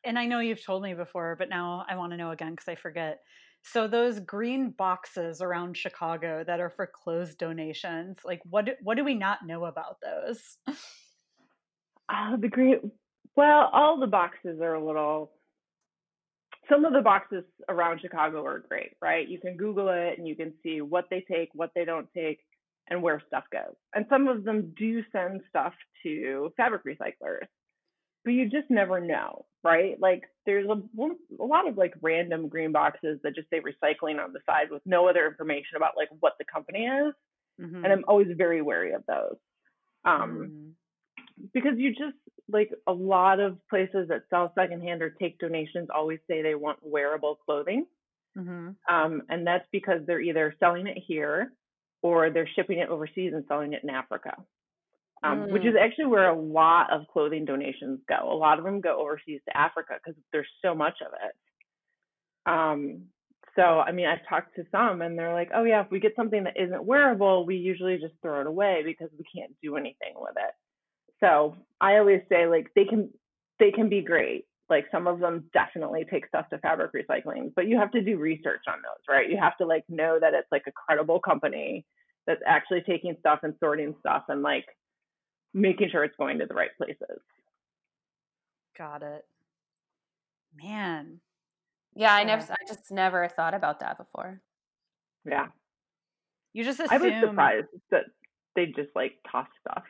and 0.04 0.18
I 0.18 0.26
know 0.26 0.38
you've 0.38 0.64
told 0.64 0.82
me 0.82 0.94
before, 0.94 1.34
but 1.36 1.48
now 1.48 1.84
I 1.88 1.96
want 1.96 2.12
to 2.12 2.16
know 2.16 2.30
again 2.30 2.52
because 2.52 2.68
I 2.68 2.76
forget. 2.76 3.20
So 3.62 3.88
those 3.88 4.20
green 4.20 4.70
boxes 4.70 5.40
around 5.42 5.76
Chicago 5.76 6.44
that 6.46 6.60
are 6.60 6.70
for 6.70 6.86
closed 6.86 7.38
donations, 7.38 8.18
like 8.24 8.40
what 8.48 8.68
what 8.82 8.96
do 8.96 9.04
we 9.04 9.14
not 9.14 9.44
know 9.46 9.64
about 9.64 9.98
those? 10.02 10.58
Uh, 12.08 12.36
the 12.36 12.48
green, 12.48 12.92
well, 13.36 13.68
all 13.72 13.98
the 13.98 14.06
boxes 14.06 14.60
are 14.60 14.74
a 14.74 14.84
little. 14.84 15.32
Some 16.68 16.84
of 16.84 16.92
the 16.92 17.00
boxes 17.00 17.44
around 17.68 18.00
Chicago 18.00 18.44
are 18.44 18.60
great, 18.60 18.92
right? 19.00 19.28
You 19.28 19.38
can 19.40 19.56
Google 19.56 19.88
it 19.88 20.18
and 20.18 20.26
you 20.26 20.36
can 20.36 20.52
see 20.62 20.80
what 20.80 21.06
they 21.10 21.24
take, 21.30 21.50
what 21.54 21.70
they 21.74 21.84
don't 21.84 22.08
take, 22.14 22.40
and 22.88 23.02
where 23.02 23.22
stuff 23.26 23.44
goes. 23.52 23.74
And 23.94 24.06
some 24.08 24.28
of 24.28 24.44
them 24.44 24.72
do 24.76 25.02
send 25.12 25.42
stuff 25.48 25.74
to 26.04 26.52
fabric 26.56 26.84
recyclers 26.84 27.46
but 28.26 28.34
you 28.34 28.50
just 28.50 28.68
never 28.68 29.00
know, 29.00 29.46
right? 29.62 29.94
Like 30.00 30.24
there's 30.46 30.68
a, 30.68 30.82
a 31.40 31.44
lot 31.44 31.68
of 31.68 31.78
like 31.78 31.94
random 32.02 32.48
green 32.48 32.72
boxes 32.72 33.20
that 33.22 33.36
just 33.36 33.48
say 33.50 33.60
recycling 33.60 34.22
on 34.22 34.32
the 34.32 34.40
side 34.44 34.66
with 34.68 34.82
no 34.84 35.08
other 35.08 35.28
information 35.28 35.76
about 35.76 35.92
like 35.96 36.08
what 36.18 36.32
the 36.40 36.44
company 36.44 36.86
is. 36.86 37.14
Mm-hmm. 37.60 37.84
And 37.84 37.92
I'm 37.92 38.04
always 38.08 38.26
very 38.36 38.62
wary 38.62 38.94
of 38.94 39.04
those. 39.06 39.36
Um, 40.04 40.74
mm-hmm. 41.40 41.44
because 41.54 41.78
you 41.78 41.90
just 41.90 42.16
like 42.48 42.70
a 42.88 42.92
lot 42.92 43.38
of 43.38 43.58
places 43.70 44.08
that 44.08 44.22
sell 44.28 44.52
secondhand 44.58 45.02
or 45.02 45.10
take 45.10 45.38
donations 45.38 45.86
always 45.94 46.18
say 46.28 46.42
they 46.42 46.56
want 46.56 46.80
wearable 46.82 47.38
clothing. 47.46 47.86
Mm-hmm. 48.36 48.70
Um, 48.92 49.22
and 49.28 49.46
that's 49.46 49.66
because 49.70 50.00
they're 50.04 50.20
either 50.20 50.52
selling 50.58 50.88
it 50.88 50.98
here 51.06 51.52
or 52.02 52.30
they're 52.30 52.50
shipping 52.56 52.80
it 52.80 52.88
overseas 52.88 53.34
and 53.34 53.44
selling 53.46 53.72
it 53.72 53.84
in 53.84 53.90
Africa 53.90 54.34
um, 55.22 55.40
mm. 55.40 55.52
which 55.52 55.64
is 55.64 55.74
actually 55.80 56.06
where 56.06 56.28
a 56.28 56.38
lot 56.38 56.92
of 56.92 57.06
clothing 57.12 57.44
donations 57.44 58.00
go. 58.08 58.32
A 58.32 58.34
lot 58.34 58.58
of 58.58 58.64
them 58.64 58.80
go 58.80 59.00
overseas 59.00 59.40
to 59.48 59.56
Africa 59.56 59.94
because 59.94 60.20
there's 60.32 60.48
so 60.62 60.74
much 60.74 60.98
of 61.04 61.12
it. 61.12 62.50
Um, 62.50 63.02
so, 63.56 63.62
I 63.62 63.92
mean, 63.92 64.06
I've 64.06 64.26
talked 64.28 64.54
to 64.56 64.64
some 64.70 65.00
and 65.00 65.18
they're 65.18 65.32
like, 65.32 65.50
oh, 65.54 65.64
yeah, 65.64 65.82
if 65.82 65.90
we 65.90 65.98
get 65.98 66.14
something 66.14 66.44
that 66.44 66.60
isn't 66.60 66.84
wearable, 66.84 67.46
we 67.46 67.56
usually 67.56 67.96
just 67.96 68.14
throw 68.20 68.42
it 68.42 68.46
away 68.46 68.82
because 68.84 69.08
we 69.18 69.24
can't 69.34 69.52
do 69.62 69.76
anything 69.76 70.14
with 70.14 70.34
it. 70.36 70.52
So 71.20 71.56
I 71.80 71.96
always 71.96 72.20
say, 72.28 72.46
like, 72.46 72.68
they 72.76 72.84
can, 72.84 73.08
they 73.58 73.70
can 73.70 73.88
be 73.88 74.02
great. 74.02 74.44
Like 74.68 74.86
some 74.90 75.06
of 75.06 75.20
them 75.20 75.44
definitely 75.52 76.04
take 76.10 76.26
stuff 76.26 76.48
to 76.50 76.58
fabric 76.58 76.90
recycling, 76.92 77.52
but 77.54 77.68
you 77.68 77.78
have 77.78 77.92
to 77.92 78.02
do 78.02 78.18
research 78.18 78.62
on 78.68 78.82
those, 78.82 79.02
right? 79.08 79.30
You 79.30 79.38
have 79.38 79.56
to 79.58 79.66
like 79.66 79.84
know 79.88 80.18
that 80.20 80.34
it's 80.34 80.50
like 80.50 80.64
a 80.66 80.72
credible 80.72 81.20
company 81.20 81.86
that's 82.26 82.42
actually 82.44 82.82
taking 82.82 83.16
stuff 83.20 83.40
and 83.44 83.54
sorting 83.60 83.94
stuff 84.00 84.24
and 84.28 84.42
like 84.42 84.66
making 85.56 85.88
sure 85.90 86.04
it's 86.04 86.16
going 86.16 86.38
to 86.38 86.46
the 86.46 86.54
right 86.54 86.70
places. 86.76 87.20
Got 88.76 89.02
it. 89.02 89.24
Man, 90.54 91.20
yeah, 91.94 92.14
I 92.14 92.24
never, 92.24 92.42
I 92.50 92.56
just 92.68 92.90
never 92.90 93.26
thought 93.28 93.54
about 93.54 93.80
that 93.80 93.96
before. 93.96 94.40
Yeah. 95.24 95.46
You 96.52 96.62
just 96.62 96.78
assume. 96.78 96.92
I 96.92 96.98
was 96.98 97.20
surprised 97.20 97.66
that 97.90 98.04
they 98.54 98.66
just 98.66 98.90
like 98.94 99.14
toss 99.30 99.48
stuff. 99.60 99.84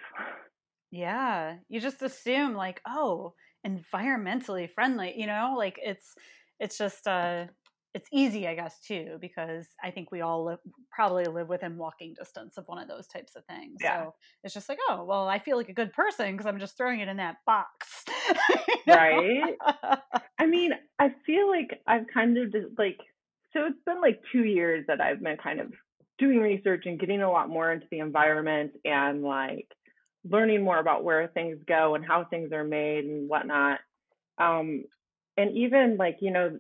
Yeah. 0.91 1.57
You 1.69 1.81
just 1.81 2.03
assume 2.03 2.55
like, 2.55 2.81
oh, 2.87 3.35
environmentally 3.67 4.71
friendly, 4.73 5.14
you 5.17 5.27
know, 5.27 5.55
like 5.57 5.79
it's, 5.83 6.14
it's 6.61 6.79
just, 6.79 7.07
uh, 7.09 7.47
it's 7.97 8.11
easy, 8.13 8.47
I 8.47 8.55
guess, 8.55 8.79
too, 8.79 9.17
because 9.23 9.67
I 9.83 9.91
think 9.91 10.13
we 10.13 10.21
all 10.21 10.45
live, 10.45 10.59
probably 10.91 11.25
live 11.25 11.49
within 11.49 11.79
walking 11.79 12.13
distance 12.13 12.59
of 12.59 12.69
one 12.69 12.79
of 12.79 12.89
those 12.89 13.07
types 13.07 13.35
of 13.37 13.45
things. 13.47 13.79
Yeah. 13.81 14.05
So 14.05 14.15
it's 14.45 14.53
just 14.53 14.69
like, 14.69 14.77
oh, 14.91 15.03
well, 15.05 15.27
I 15.27 15.39
feel 15.39 15.57
like 15.57 15.71
a 15.71 15.73
good 15.73 15.95
person 15.95 16.33
because 16.33 16.45
I'm 16.45 16.59
just 16.59 16.77
throwing 16.77 17.01
it 17.01 17.09
in 17.09 17.17
that 17.17 17.37
box. 17.47 18.05
right. 18.87 19.55
I 20.39 20.45
mean, 20.45 20.73
I 20.99 21.15
feel 21.25 21.49
like 21.49 21.81
I've 21.87 22.05
kind 22.13 22.37
of 22.37 22.53
just, 22.53 22.67
like, 22.77 22.99
so 23.55 23.65
it's 23.65 23.81
been 23.87 24.03
like 24.03 24.21
two 24.31 24.45
years 24.45 24.85
that 24.89 25.01
I've 25.01 25.23
been 25.23 25.39
kind 25.39 25.61
of 25.61 25.73
doing 26.19 26.41
research 26.41 26.83
and 26.85 27.01
getting 27.01 27.23
a 27.23 27.33
lot 27.33 27.49
more 27.49 27.73
into 27.73 27.87
the 27.91 28.01
environment 28.01 28.73
and 28.85 29.23
like 29.23 29.69
learning 30.31 30.63
more 30.63 30.79
about 30.79 31.03
where 31.03 31.29
things 31.29 31.57
go 31.67 31.95
and 31.95 32.05
how 32.05 32.25
things 32.25 32.53
are 32.53 32.65
made 32.65 33.07
and 33.07 33.27
whatnot. 33.27 33.79
Um, 34.37 34.85
and 35.39 35.57
even 35.57 35.97
like, 35.97 36.19
you 36.21 36.31
know, 36.31 36.59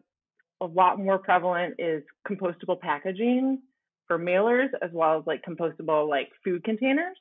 a 0.60 0.66
lot 0.66 0.98
more 0.98 1.18
prevalent 1.18 1.74
is 1.78 2.02
compostable 2.28 2.80
packaging 2.80 3.60
for 4.06 4.18
mailers 4.18 4.68
as 4.82 4.90
well 4.92 5.18
as 5.18 5.26
like 5.26 5.42
compostable 5.44 6.08
like 6.08 6.30
food 6.44 6.64
containers. 6.64 7.16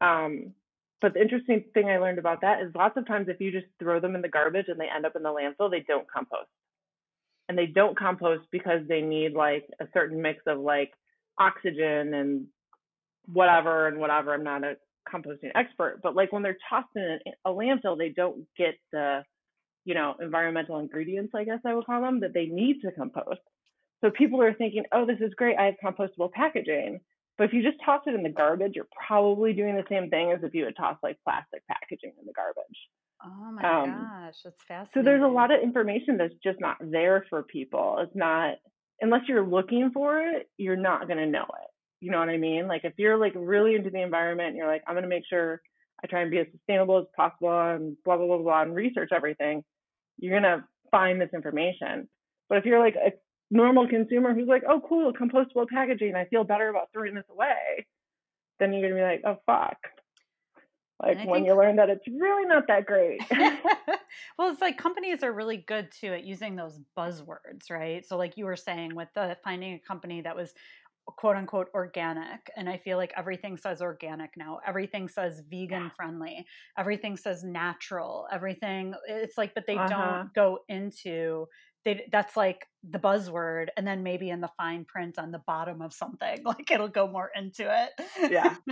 Um, 0.00 0.54
but 1.00 1.14
the 1.14 1.20
interesting 1.20 1.64
thing 1.74 1.88
I 1.88 1.98
learned 1.98 2.18
about 2.18 2.42
that 2.42 2.62
is 2.62 2.74
lots 2.74 2.96
of 2.96 3.06
times 3.06 3.28
if 3.28 3.40
you 3.40 3.50
just 3.50 3.66
throw 3.78 4.00
them 4.00 4.14
in 4.14 4.22
the 4.22 4.28
garbage 4.28 4.66
and 4.68 4.78
they 4.78 4.88
end 4.94 5.06
up 5.06 5.16
in 5.16 5.22
the 5.22 5.30
landfill, 5.30 5.70
they 5.70 5.84
don't 5.86 6.10
compost. 6.10 6.48
And 7.48 7.58
they 7.58 7.66
don't 7.66 7.98
compost 7.98 8.42
because 8.52 8.82
they 8.88 9.00
need 9.00 9.32
like 9.32 9.66
a 9.80 9.86
certain 9.92 10.22
mix 10.22 10.42
of 10.46 10.60
like 10.60 10.92
oxygen 11.38 12.14
and 12.14 12.46
whatever 13.26 13.88
and 13.88 13.98
whatever. 13.98 14.32
I'm 14.32 14.44
not 14.44 14.62
a 14.62 14.76
composting 15.12 15.50
expert, 15.54 16.00
but 16.02 16.14
like 16.14 16.32
when 16.32 16.42
they're 16.42 16.58
tossed 16.68 16.88
in 16.94 17.18
a 17.44 17.50
landfill, 17.50 17.98
they 17.98 18.10
don't 18.10 18.46
get 18.56 18.74
the 18.92 19.24
you 19.84 19.94
know, 19.94 20.14
environmental 20.20 20.78
ingredients, 20.78 21.32
I 21.34 21.44
guess 21.44 21.60
I 21.64 21.74
would 21.74 21.86
call 21.86 22.02
them, 22.02 22.20
that 22.20 22.34
they 22.34 22.46
need 22.46 22.80
to 22.82 22.92
compost. 22.92 23.40
So 24.02 24.10
people 24.10 24.42
are 24.42 24.54
thinking, 24.54 24.84
oh, 24.92 25.06
this 25.06 25.20
is 25.20 25.34
great. 25.34 25.56
I 25.58 25.64
have 25.66 25.74
compostable 25.84 26.32
packaging. 26.32 27.00
But 27.36 27.44
if 27.44 27.52
you 27.52 27.62
just 27.62 27.82
toss 27.84 28.02
it 28.06 28.14
in 28.14 28.22
the 28.22 28.28
garbage, 28.28 28.72
you're 28.74 28.88
probably 29.06 29.52
doing 29.52 29.74
the 29.74 29.84
same 29.88 30.10
thing 30.10 30.32
as 30.32 30.40
if 30.42 30.54
you 30.54 30.64
would 30.66 30.76
toss 30.76 30.98
like 31.02 31.16
plastic 31.24 31.66
packaging 31.66 32.12
in 32.20 32.26
the 32.26 32.32
garbage. 32.32 32.78
Oh 33.24 33.52
my 33.52 33.62
um, 33.62 33.90
gosh, 33.90 34.36
that's 34.44 34.62
fascinating. 34.66 34.90
So 34.94 35.02
there's 35.02 35.22
a 35.22 35.26
lot 35.26 35.50
of 35.50 35.62
information 35.62 36.16
that's 36.16 36.34
just 36.42 36.60
not 36.60 36.76
there 36.80 37.24
for 37.28 37.42
people. 37.42 37.96
It's 38.00 38.14
not, 38.14 38.56
unless 39.00 39.22
you're 39.28 39.46
looking 39.46 39.90
for 39.92 40.18
it, 40.18 40.48
you're 40.56 40.76
not 40.76 41.06
going 41.06 41.18
to 41.18 41.26
know 41.26 41.42
it. 41.42 41.70
You 42.00 42.10
know 42.10 42.18
what 42.18 42.30
I 42.30 42.38
mean? 42.38 42.66
Like 42.66 42.84
if 42.84 42.94
you're 42.96 43.18
like 43.18 43.32
really 43.36 43.74
into 43.74 43.90
the 43.90 44.02
environment 44.02 44.48
and 44.48 44.56
you're 44.56 44.66
like, 44.66 44.82
I'm 44.86 44.94
going 44.94 45.02
to 45.02 45.08
make 45.08 45.24
sure 45.28 45.60
I 46.02 46.06
try 46.06 46.22
and 46.22 46.30
be 46.30 46.38
as 46.38 46.46
sustainable 46.52 46.98
as 46.98 47.06
possible 47.16 47.50
and 47.50 47.96
blah, 48.04 48.16
blah, 48.16 48.26
blah, 48.26 48.38
blah, 48.38 48.62
and 48.62 48.74
research 48.74 49.10
everything, 49.14 49.62
you're 50.18 50.38
going 50.38 50.50
to 50.50 50.64
find 50.90 51.20
this 51.20 51.30
information. 51.34 52.08
But 52.48 52.58
if 52.58 52.64
you're 52.64 52.80
like 52.80 52.96
a 52.96 53.12
normal 53.50 53.88
consumer 53.88 54.34
who's 54.34 54.48
like, 54.48 54.62
oh, 54.68 54.80
cool, 54.88 55.12
compostable 55.12 55.68
packaging, 55.68 56.14
I 56.14 56.24
feel 56.26 56.44
better 56.44 56.68
about 56.68 56.88
throwing 56.92 57.14
this 57.14 57.24
away, 57.30 57.86
then 58.58 58.72
you're 58.72 58.82
going 58.82 58.94
to 58.94 59.00
be 59.00 59.02
like, 59.02 59.22
oh, 59.24 59.40
fuck. 59.46 59.78
Like 61.02 61.18
when 61.18 61.40
think... 61.40 61.46
you 61.46 61.56
learn 61.56 61.76
that 61.76 61.88
it's 61.88 62.06
really 62.06 62.46
not 62.46 62.66
that 62.68 62.84
great. 62.84 63.22
well, 64.38 64.52
it's 64.52 64.60
like 64.60 64.76
companies 64.76 65.22
are 65.22 65.32
really 65.32 65.56
good 65.56 65.90
too 65.90 66.12
at 66.12 66.24
using 66.24 66.56
those 66.56 66.78
buzzwords, 66.96 67.70
right? 67.70 68.06
So, 68.06 68.18
like 68.18 68.36
you 68.36 68.44
were 68.44 68.56
saying, 68.56 68.94
with 68.94 69.08
the 69.14 69.36
finding 69.42 69.74
a 69.74 69.78
company 69.78 70.20
that 70.20 70.36
was 70.36 70.52
quote 71.06 71.36
unquote 71.36 71.68
organic 71.74 72.50
and 72.56 72.68
i 72.68 72.76
feel 72.76 72.96
like 72.96 73.12
everything 73.16 73.56
says 73.56 73.82
organic 73.82 74.30
now. 74.36 74.60
Everything 74.66 75.08
says 75.08 75.42
vegan 75.50 75.90
friendly. 75.96 76.46
Everything 76.78 77.16
says 77.16 77.42
natural. 77.42 78.26
Everything 78.32 78.94
it's 79.08 79.36
like 79.36 79.54
but 79.54 79.66
they 79.66 79.76
uh-huh. 79.76 79.88
don't 79.88 80.34
go 80.34 80.58
into 80.68 81.46
they 81.84 82.06
that's 82.12 82.36
like 82.36 82.66
the 82.88 82.98
buzzword 82.98 83.68
and 83.76 83.86
then 83.86 84.02
maybe 84.02 84.30
in 84.30 84.40
the 84.40 84.50
fine 84.56 84.84
print 84.84 85.18
on 85.18 85.30
the 85.30 85.40
bottom 85.46 85.80
of 85.82 85.92
something 85.92 86.38
like 86.44 86.70
it'll 86.70 86.88
go 86.88 87.06
more 87.06 87.30
into 87.34 87.66
it. 87.66 88.30
Yeah. 88.30 88.56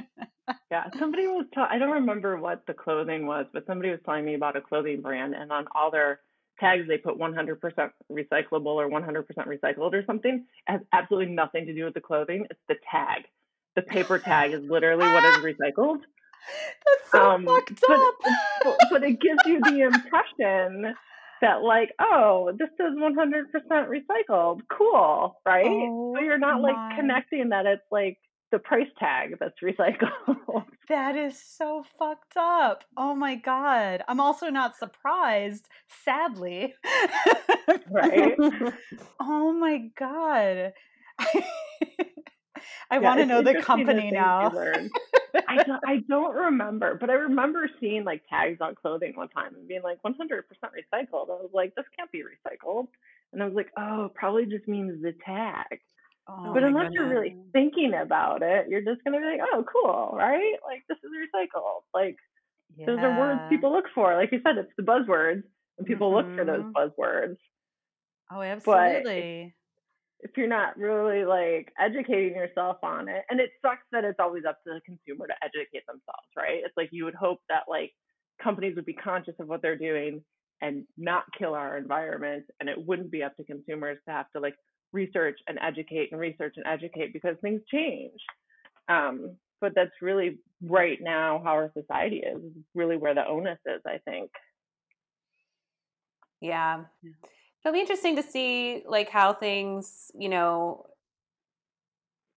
Yeah 0.71 0.85
somebody 0.99 1.27
was 1.27 1.45
ta- 1.55 1.69
i 1.71 1.77
don't 1.79 1.91
remember 1.91 2.39
what 2.39 2.65
the 2.67 2.73
clothing 2.73 3.27
was 3.27 3.45
but 3.53 3.67
somebody 3.67 3.91
was 3.91 4.01
telling 4.07 4.25
me 4.25 4.35
about 4.35 4.57
a 4.57 4.63
clothing 4.63 5.03
brand 5.03 5.35
and 5.35 5.53
on 5.53 5.67
all 5.75 5.91
their 5.91 6.21
tags 6.59 6.87
they 6.89 6.99
put 6.99 7.19
100% 7.19 7.59
recyclable 8.11 8.67
or 8.67 8.89
100% 8.89 9.25
recycled 9.47 9.93
or 9.93 10.05
something. 10.05 10.45
It 10.69 10.73
has 10.73 10.81
absolutely 10.93 11.35
nothing 11.35 11.67
to 11.67 11.75
do 11.75 11.85
with 11.85 11.95
the 11.95 12.01
clothing. 12.01 12.47
It's 12.51 12.61
the 12.69 12.77
tag. 12.91 13.25
The 13.77 13.83
paper 13.83 14.19
tag 14.19 14.53
is 14.53 14.63
literally 14.69 15.07
what 15.07 15.25
is 15.25 15.37
recycled. 15.39 16.01
That's 16.87 17.11
so 17.11 17.31
um, 17.31 17.45
fucked 17.45 17.83
up. 17.91 18.15
But, 18.65 18.79
but 18.91 19.03
it 19.05 19.21
gives 19.21 19.41
you 19.47 19.61
the 19.61 19.81
impression 19.83 20.95
that 21.41 21.63
like, 21.63 21.93
oh, 22.01 22.53
this 22.59 22.71
is 22.81 22.95
100% 22.97 23.45
recycled. 23.71 24.61
Cool, 24.71 25.37
right? 25.47 25.67
Oh, 25.67 26.15
so 26.17 26.23
you're 26.23 26.39
not 26.39 26.61
my. 26.61 26.73
like 26.73 26.97
connecting 26.97 27.51
that 27.51 27.67
it's 27.67 27.83
like 27.91 28.19
the 28.51 28.59
price 28.59 28.89
tag 28.99 29.37
that's 29.41 29.61
recycled. 29.63 30.65
that 30.89 31.17
is 31.17 31.41
so 31.41 31.85
fucked 31.99 32.37
up. 32.37 32.85
Oh 32.97 33.15
my 33.15 33.35
god. 33.35 34.03
I'm 34.09 34.21
also 34.21 34.49
not 34.49 34.77
surprised, 34.77 35.69
sadly. 36.05 36.75
right? 37.91 38.37
oh 39.21 39.53
my 39.53 39.91
god. 39.99 40.73
I 42.91 42.97
yeah, 42.97 42.99
want 42.99 43.21
to 43.21 43.27
know 43.27 43.43
the 43.43 43.61
company 43.63 44.11
now. 44.11 44.51
I 45.47 45.63
don't, 45.63 45.81
I 45.87 45.97
don't 46.09 46.35
remember, 46.35 46.97
but 47.01 47.11
I 47.11 47.15
remember 47.15 47.69
seeing 47.81 48.05
like 48.05 48.23
tags 48.29 48.59
on 48.61 48.75
clothing 48.75 49.13
one 49.15 49.29
time 49.29 49.55
and 49.55 49.69
being 49.69 49.83
like 49.83 49.99
100% 50.03 50.15
recycled. 50.19 51.31
I 51.31 51.41
was 51.41 51.51
like, 51.53 51.75
this 51.75 51.85
can't 51.97 52.11
be 52.11 52.23
recycled. 52.23 52.89
And 53.33 53.43
I 53.43 53.47
was 53.47 53.55
like, 53.55 53.71
oh, 53.77 54.11
probably 54.15 54.47
just 54.47 54.67
means 54.67 55.03
the 55.03 55.13
tag. 55.25 55.81
Oh 56.29 56.53
but 56.53 56.63
unless 56.63 56.93
you're 56.93 57.09
really 57.09 57.37
thinking 57.53 57.95
about 57.95 58.43
it, 58.43 58.67
you're 58.69 58.83
just 58.83 59.03
gonna 59.03 59.19
be 59.19 59.25
like, 59.25 59.41
oh, 59.53 59.65
cool, 59.73 60.15
right? 60.17 60.57
Like 60.67 60.83
this 60.89 60.99
is 60.99 61.11
recycled. 61.11 61.83
Like 61.95 62.17
yeah. 62.77 62.87
those 62.87 62.99
are 62.99 63.19
words 63.19 63.41
people 63.49 63.73
look 63.73 63.87
for. 63.95 64.15
Like 64.15 64.31
you 64.33 64.41
said, 64.45 64.59
it's 64.59 64.73
the 64.77 64.83
buzzwords, 64.83 65.43
and 65.79 65.87
people 65.87 66.13
mm-hmm. 66.13 66.29
look 66.29 66.39
for 66.39 66.45
those 66.45 66.65
mm-hmm. 66.65 66.77
buzzwords. 66.77 67.37
Oh, 68.31 68.43
absolutely. 68.43 69.55
But 70.21 70.29
if 70.29 70.37
you're 70.37 70.49
not 70.49 70.77
really 70.77 71.25
like 71.25 71.73
educating 71.81 72.37
yourself 72.37 72.77
on 72.83 73.09
it, 73.09 73.25
and 73.31 73.41
it 73.41 73.51
sucks 73.63 73.87
that 73.93 74.05
it's 74.05 74.19
always 74.21 74.45
up 74.47 74.59
to 74.67 74.75
the 74.75 74.81
consumer 74.85 75.27
to 75.27 75.35
educate 75.43 75.87
themselves, 75.87 76.29
right? 76.37 76.61
It's 76.65 76.77
like 76.77 76.91
you 76.93 77.05
would 77.05 77.15
hope 77.15 77.39
that 77.49 77.63
like 77.69 77.93
companies 78.43 78.77
would 78.77 78.85
be 78.85 78.95
conscious 78.95 79.35
of 79.41 79.49
what 79.49 79.63
they're 79.63 79.79
doing 79.79 80.23
and 80.61 80.85
not 80.99 81.23
kill 81.39 81.55
our 81.55 81.79
environment, 81.79 82.45
and 82.61 82.69
it 82.69 82.77
wouldn't 82.79 83.11
be 83.11 83.23
up 83.23 83.37
to 83.37 83.45
consumers 83.45 83.97
to 84.07 84.13
have 84.13 84.27
to 84.35 84.41
like 84.41 84.57
research 84.93 85.39
and 85.47 85.59
educate 85.61 86.11
and 86.13 86.21
research 86.21 86.55
and 86.57 86.67
educate 86.67 87.13
because 87.13 87.37
things 87.41 87.61
change. 87.71 88.21
Um, 88.89 89.37
but 89.61 89.73
that's 89.75 89.91
really 90.01 90.39
right 90.63 90.99
now 91.01 91.41
how 91.45 91.51
our 91.51 91.71
society 91.75 92.19
is, 92.19 92.41
really 92.75 92.97
where 92.97 93.15
the 93.15 93.27
onus 93.27 93.59
is, 93.67 93.83
I 93.87 93.99
think. 94.05 94.31
Yeah. 96.41 96.85
It'll 97.65 97.75
be 97.75 97.81
interesting 97.81 98.17
to 98.17 98.23
see 98.23 98.83
like 98.87 99.11
how 99.11 99.33
things, 99.33 100.11
you 100.19 100.29
know, 100.29 100.87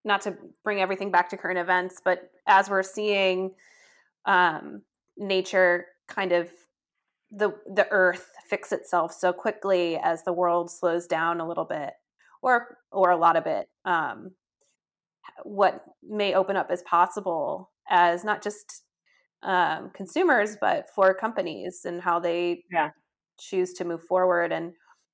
not 0.04 0.22
to 0.22 0.36
bring 0.64 0.80
everything 0.80 1.10
back 1.12 1.30
to 1.30 1.36
current 1.36 1.58
events, 1.58 2.00
but 2.04 2.30
as 2.46 2.68
we're 2.68 2.82
seeing 2.82 3.52
um, 4.26 4.82
nature 5.16 5.86
kind 6.08 6.32
of 6.32 6.50
the 7.30 7.54
the 7.74 7.86
earth 7.90 8.30
fix 8.46 8.72
itself 8.72 9.12
so 9.12 9.32
quickly 9.32 9.96
as 10.02 10.24
the 10.24 10.32
world 10.32 10.70
slows 10.70 11.06
down 11.06 11.40
a 11.40 11.48
little 11.48 11.64
bit 11.64 11.94
or 12.42 12.78
or 12.90 13.10
a 13.10 13.16
lot 13.16 13.36
of 13.36 13.46
it 13.46 13.68
um, 13.84 14.32
what 15.44 15.84
may 16.02 16.34
open 16.34 16.56
up 16.56 16.70
as 16.70 16.82
possible 16.82 17.70
as 17.88 18.24
not 18.24 18.42
just 18.42 18.82
um, 19.42 19.90
consumers 19.94 20.56
but 20.60 20.88
for 20.94 21.14
companies 21.14 21.82
and 21.84 22.00
how 22.00 22.18
they 22.20 22.62
yeah. 22.70 22.90
choose 23.40 23.72
to 23.72 23.84
move 23.84 24.02
forward 24.04 24.52
and 24.52 24.72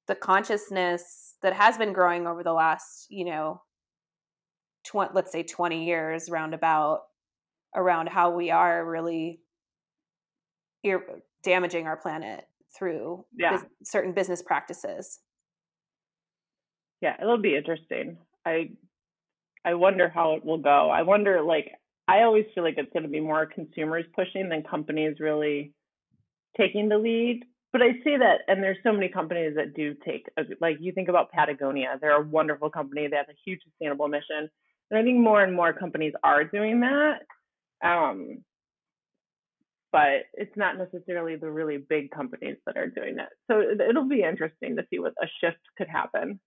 the 0.09 0.15
consciousness 0.15 1.37
that 1.43 1.53
has 1.53 1.79
been 1.79 1.93
growing 1.93 2.27
over 2.27 2.43
the 2.43 2.53
last, 2.53 3.07
you 3.11 3.27
know, 3.27 3.63
tw- 4.85 5.15
let's 5.15 5.31
say 5.31 5.43
20 5.43 5.85
years 5.85 6.31
roundabout 6.31 7.03
around 7.77 8.09
how 8.09 8.31
we 8.31 8.51
are 8.51 8.85
really 8.91 9.41
ir- 10.83 11.23
damaging 11.43 11.87
our 11.87 11.97
planet 11.97 12.49
through 12.77 13.25
Yeah. 13.37 13.53
bus- 13.53 13.67
certain 13.85 14.13
business 14.13 14.43
practices. 14.43 15.21
Yeah, 17.01 17.17
it'll 17.21 17.39
be 17.41 17.57
interesting. 17.57 18.19
I 18.45 18.71
I 19.65 19.75
wonder 19.75 20.09
how 20.09 20.35
it 20.35 20.45
will 20.45 20.59
go. 20.59 20.91
I 20.91 21.03
wonder 21.03 21.43
like 21.43 21.73
I 22.09 22.23
always 22.23 22.47
feel 22.55 22.65
like 22.65 22.75
it's 22.79 22.93
going 22.93 23.03
to 23.03 23.09
be 23.09 23.21
more 23.21 23.47
consumers 23.47 24.05
pushing 24.15 24.49
than 24.49 24.63
companies 24.63 25.17
really 25.21 25.75
taking 26.57 26.89
the 26.89 26.99
lead. 26.99 27.43
But 27.71 27.83
I 27.83 27.93
see 28.03 28.17
that, 28.17 28.39
and 28.49 28.63
there's 28.63 28.79
so 28.83 28.93
many 28.93 29.11
companies 29.11 29.55
that 29.57 29.75
do 29.75 29.95
take, 30.05 30.27
like 30.61 30.79
you 30.81 30.93
think 30.93 31.09
about 31.09 31.31
Patagonia, 31.31 31.99
they're 32.01 32.17
a 32.17 32.27
wonderful 32.27 32.71
company. 32.71 33.09
They 33.09 33.17
have 33.17 33.29
a 33.29 33.37
huge 33.45 33.61
sustainable 33.63 34.09
mission, 34.09 34.49
and 34.91 34.99
I 34.99 35.03
think 35.03 35.19
more 35.19 35.43
and 35.43 35.55
more 35.55 35.75
companies 35.75 36.15
are 36.25 36.45
doing 36.45 36.81
that. 36.81 37.21
Um, 37.87 38.39
but 39.93 40.25
it's 40.35 40.57
not 40.57 40.79
necessarily 40.79 41.37
the 41.37 41.51
really 41.51 41.79
big 41.79 42.11
companies 42.11 42.57
that 42.67 42.77
are 42.79 42.89
doing 42.89 43.19
it. 43.19 43.29
So 43.51 43.61
it'll 43.89 44.09
be 44.09 44.23
interesting 44.23 44.77
to 44.77 44.87
see 44.91 44.99
what 44.99 45.15
a 45.23 45.27
shift 45.41 45.61
could 45.77 45.89
happen. 45.89 46.41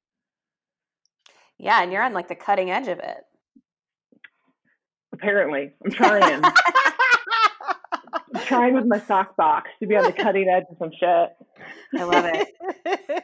Yeah, 1.61 1.83
and 1.83 1.91
you're 1.93 2.01
on 2.01 2.13
like 2.13 2.27
the 2.27 2.35
cutting 2.35 2.71
edge 2.71 2.87
of 2.87 2.97
it. 2.97 3.23
Apparently, 5.13 5.71
I'm 5.85 5.91
trying. 5.91 6.43
I'm 8.33 8.41
trying 8.45 8.73
with 8.73 8.87
my 8.87 8.99
sock 8.99 9.37
box 9.37 9.69
to 9.79 9.87
be 9.87 9.95
on 9.95 10.03
the 10.05 10.11
cutting 10.11 10.49
edge 10.49 10.63
of 10.71 10.77
some 10.79 10.89
shit. 10.91 11.29
I 11.99 12.03
love 12.03 12.25
it. 12.25 13.23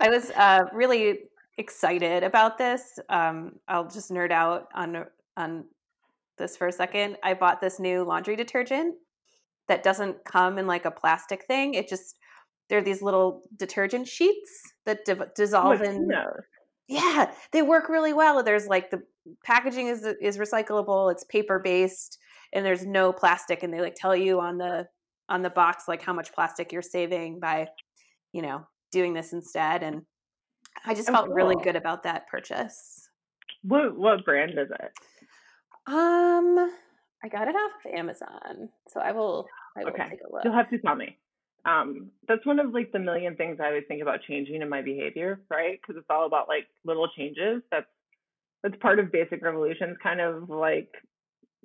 I 0.00 0.10
was 0.10 0.30
uh, 0.32 0.64
really 0.74 1.20
excited 1.56 2.22
about 2.24 2.58
this. 2.58 2.98
Um, 3.08 3.52
I'll 3.66 3.88
just 3.88 4.10
nerd 4.10 4.32
out 4.32 4.68
on 4.74 5.06
on 5.38 5.64
this 6.36 6.58
for 6.58 6.66
a 6.66 6.72
second. 6.72 7.16
I 7.24 7.32
bought 7.32 7.62
this 7.62 7.80
new 7.80 8.04
laundry 8.04 8.36
detergent 8.36 8.96
that 9.68 9.82
doesn't 9.82 10.24
come 10.26 10.58
in 10.58 10.66
like 10.66 10.84
a 10.84 10.90
plastic 10.90 11.46
thing. 11.46 11.72
It 11.72 11.88
just 11.88 12.16
they're 12.68 12.82
these 12.82 13.00
little 13.00 13.42
detergent 13.56 14.08
sheets 14.08 14.74
that 14.84 15.06
div- 15.06 15.32
dissolve 15.34 15.80
What's 15.80 15.88
in. 15.88 16.06
Yeah, 16.88 17.32
they 17.52 17.62
work 17.62 17.88
really 17.88 18.12
well. 18.12 18.42
There's 18.42 18.66
like 18.66 18.90
the 18.90 19.02
packaging 19.44 19.86
is 19.86 20.04
is 20.04 20.38
recyclable. 20.38 21.10
It's 21.12 21.24
paper 21.24 21.58
based, 21.58 22.18
and 22.52 22.64
there's 22.66 22.84
no 22.84 23.12
plastic. 23.12 23.62
And 23.62 23.72
they 23.72 23.80
like 23.80 23.94
tell 23.94 24.16
you 24.16 24.40
on 24.40 24.58
the 24.58 24.88
on 25.28 25.42
the 25.42 25.50
box 25.50 25.88
like 25.88 26.02
how 26.02 26.12
much 26.12 26.32
plastic 26.32 26.72
you're 26.72 26.82
saving 26.82 27.40
by, 27.40 27.68
you 28.32 28.42
know, 28.42 28.66
doing 28.90 29.14
this 29.14 29.32
instead. 29.32 29.82
And 29.82 30.02
I 30.84 30.94
just 30.94 31.08
Oh, 31.08 31.12
felt 31.12 31.30
really 31.30 31.56
good 31.62 31.76
about 31.76 32.02
that 32.02 32.28
purchase. 32.28 33.08
What 33.62 33.96
what 33.96 34.24
brand 34.24 34.58
is 34.58 34.70
it? 34.70 34.92
Um, 35.86 36.72
I 37.24 37.28
got 37.28 37.48
it 37.48 37.54
off 37.54 37.72
of 37.86 37.92
Amazon, 37.92 38.68
so 38.88 39.00
I 39.00 39.12
will. 39.12 39.46
I 39.76 39.84
will 39.84 39.90
Okay. 39.90 40.08
take 40.10 40.20
a 40.20 40.32
look. 40.32 40.44
You'll 40.44 40.52
have 40.52 40.68
to 40.70 40.78
tell 40.78 40.96
me. 40.96 41.16
Um, 41.64 42.10
that's 42.26 42.44
one 42.44 42.58
of 42.58 42.72
like 42.72 42.90
the 42.92 42.98
million 42.98 43.36
things 43.36 43.58
I 43.60 43.68
always 43.68 43.84
think 43.86 44.02
about 44.02 44.22
changing 44.28 44.62
in 44.62 44.68
my 44.68 44.82
behavior, 44.82 45.40
right? 45.48 45.78
Because 45.80 45.98
it's 45.98 46.10
all 46.10 46.26
about 46.26 46.48
like 46.48 46.66
little 46.84 47.08
changes. 47.16 47.62
That's 47.70 47.86
that's 48.62 48.76
part 48.80 48.98
of 48.98 49.12
Basic 49.12 49.42
Revolution's 49.42 49.96
kind 50.02 50.20
of 50.20 50.48
like 50.48 50.88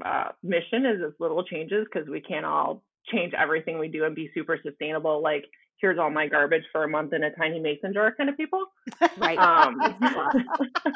uh, 0.05 0.29
mission 0.43 0.85
is 0.85 1.01
it's 1.01 1.19
little 1.19 1.43
changes 1.43 1.85
because 1.91 2.07
we 2.07 2.21
can't 2.21 2.45
all 2.45 2.83
change 3.11 3.33
everything 3.33 3.79
we 3.79 3.87
do 3.87 4.03
and 4.05 4.15
be 4.15 4.29
super 4.33 4.59
sustainable. 4.63 5.21
Like 5.21 5.45
here's 5.79 5.99
all 5.99 6.09
my 6.09 6.27
garbage 6.27 6.63
for 6.71 6.83
a 6.83 6.89
month 6.89 7.13
in 7.13 7.23
a 7.23 7.35
tiny 7.35 7.59
mason 7.59 7.93
jar 7.93 8.13
kind 8.15 8.29
of 8.29 8.37
people. 8.37 8.65
right. 9.17 9.37
Um, 9.37 9.77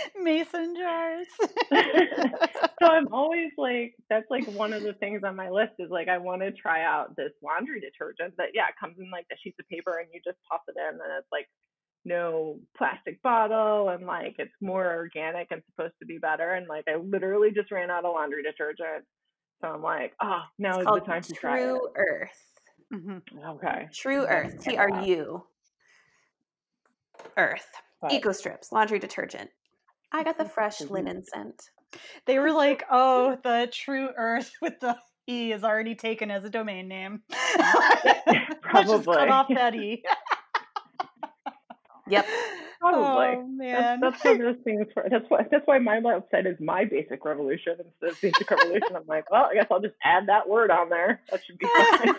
Mason 0.22 0.74
jars. 0.76 1.26
so 2.80 2.86
I'm 2.86 3.12
always 3.12 3.50
like, 3.58 3.94
that's 4.08 4.30
like 4.30 4.46
one 4.52 4.72
of 4.72 4.82
the 4.82 4.94
things 4.94 5.22
on 5.24 5.36
my 5.36 5.50
list 5.50 5.72
is 5.78 5.90
like, 5.90 6.08
I 6.08 6.18
want 6.18 6.42
to 6.42 6.52
try 6.52 6.84
out 6.84 7.16
this 7.16 7.32
laundry 7.42 7.80
detergent 7.80 8.34
that, 8.36 8.48
yeah, 8.54 8.68
it 8.68 8.74
comes 8.80 8.96
in 8.98 9.10
like 9.10 9.26
a 9.32 9.36
sheets 9.42 9.56
of 9.58 9.68
paper 9.68 9.98
and 9.98 10.08
you 10.12 10.20
just 10.24 10.38
toss 10.50 10.60
it 10.68 10.76
in 10.78 10.94
and 10.94 11.12
it's 11.18 11.28
like 11.32 11.46
no 12.04 12.58
plastic 12.76 13.22
bottle 13.22 13.90
and 13.90 14.06
like 14.06 14.34
it's 14.38 14.54
more 14.60 14.94
organic 14.94 15.48
and 15.50 15.62
supposed 15.70 15.94
to 16.00 16.06
be 16.06 16.18
better. 16.18 16.52
And 16.52 16.66
like, 16.68 16.84
I 16.88 16.96
literally 16.96 17.50
just 17.54 17.70
ran 17.70 17.90
out 17.90 18.04
of 18.04 18.14
laundry 18.14 18.42
detergent. 18.42 19.04
So 19.60 19.68
I'm 19.68 19.82
like, 19.82 20.14
oh, 20.22 20.40
now 20.58 20.80
it's 20.80 20.88
is 20.88 20.94
the 20.94 21.00
time 21.00 21.22
to 21.22 21.32
try 21.34 21.60
it. 21.60 21.66
Tru 21.66 21.88
Earth. 21.96 22.49
Mhm. 22.92 23.22
Okay. 23.56 23.88
Tru 23.92 24.26
Earth. 24.26 24.62
T 24.62 24.76
R. 24.76 24.90
U. 25.04 25.46
Earth. 27.36 27.68
But 28.00 28.12
Eco 28.12 28.32
strips, 28.32 28.72
laundry 28.72 28.98
detergent. 28.98 29.50
I 30.12 30.24
got 30.24 30.38
the 30.38 30.44
fresh 30.48 30.78
Mhm. 30.78 30.90
linen 30.90 31.24
scent. 31.24 31.70
They 32.26 32.38
were 32.38 32.52
like, 32.52 32.84
"Oh, 32.90 33.36
the 33.44 33.68
True 33.72 34.10
Earth 34.16 34.52
with 34.62 34.80
the 34.80 34.96
E 35.28 35.52
is 35.52 35.62
already 35.64 35.94
taken 35.94 36.30
as 36.30 36.44
a 36.44 36.50
domain 36.50 36.88
name. 36.88 37.22
Let's 38.72 38.90
just 38.90 39.06
cut 39.06 39.28
off 39.28 39.48
that 39.54 39.74
E." 39.74 40.02
Yep. 42.08 42.26
Oh 42.92 43.46
man. 43.46 44.00
That's, 44.00 44.22
that's 44.22 44.24
one 44.24 44.40
of 44.40 44.54
those 44.56 44.64
things. 44.64 44.86
For, 44.94 45.06
that's 45.10 45.24
why. 45.28 45.46
That's 45.50 45.66
why 45.66 45.78
my 45.78 46.00
website 46.00 46.46
is 46.46 46.58
my 46.60 46.84
basic 46.84 47.24
revolution 47.24 47.74
instead 47.78 48.10
of 48.10 48.20
basic 48.20 48.50
revolution. 48.50 48.96
I'm 48.96 49.06
like, 49.06 49.30
well, 49.30 49.48
I 49.50 49.54
guess 49.54 49.66
I'll 49.70 49.80
just 49.80 49.94
add 50.04 50.28
that 50.28 50.48
word 50.48 50.70
on 50.70 50.88
there. 50.88 51.20
That 51.30 51.40
should 51.44 51.58
be 51.58 51.66
fine. 51.76 52.14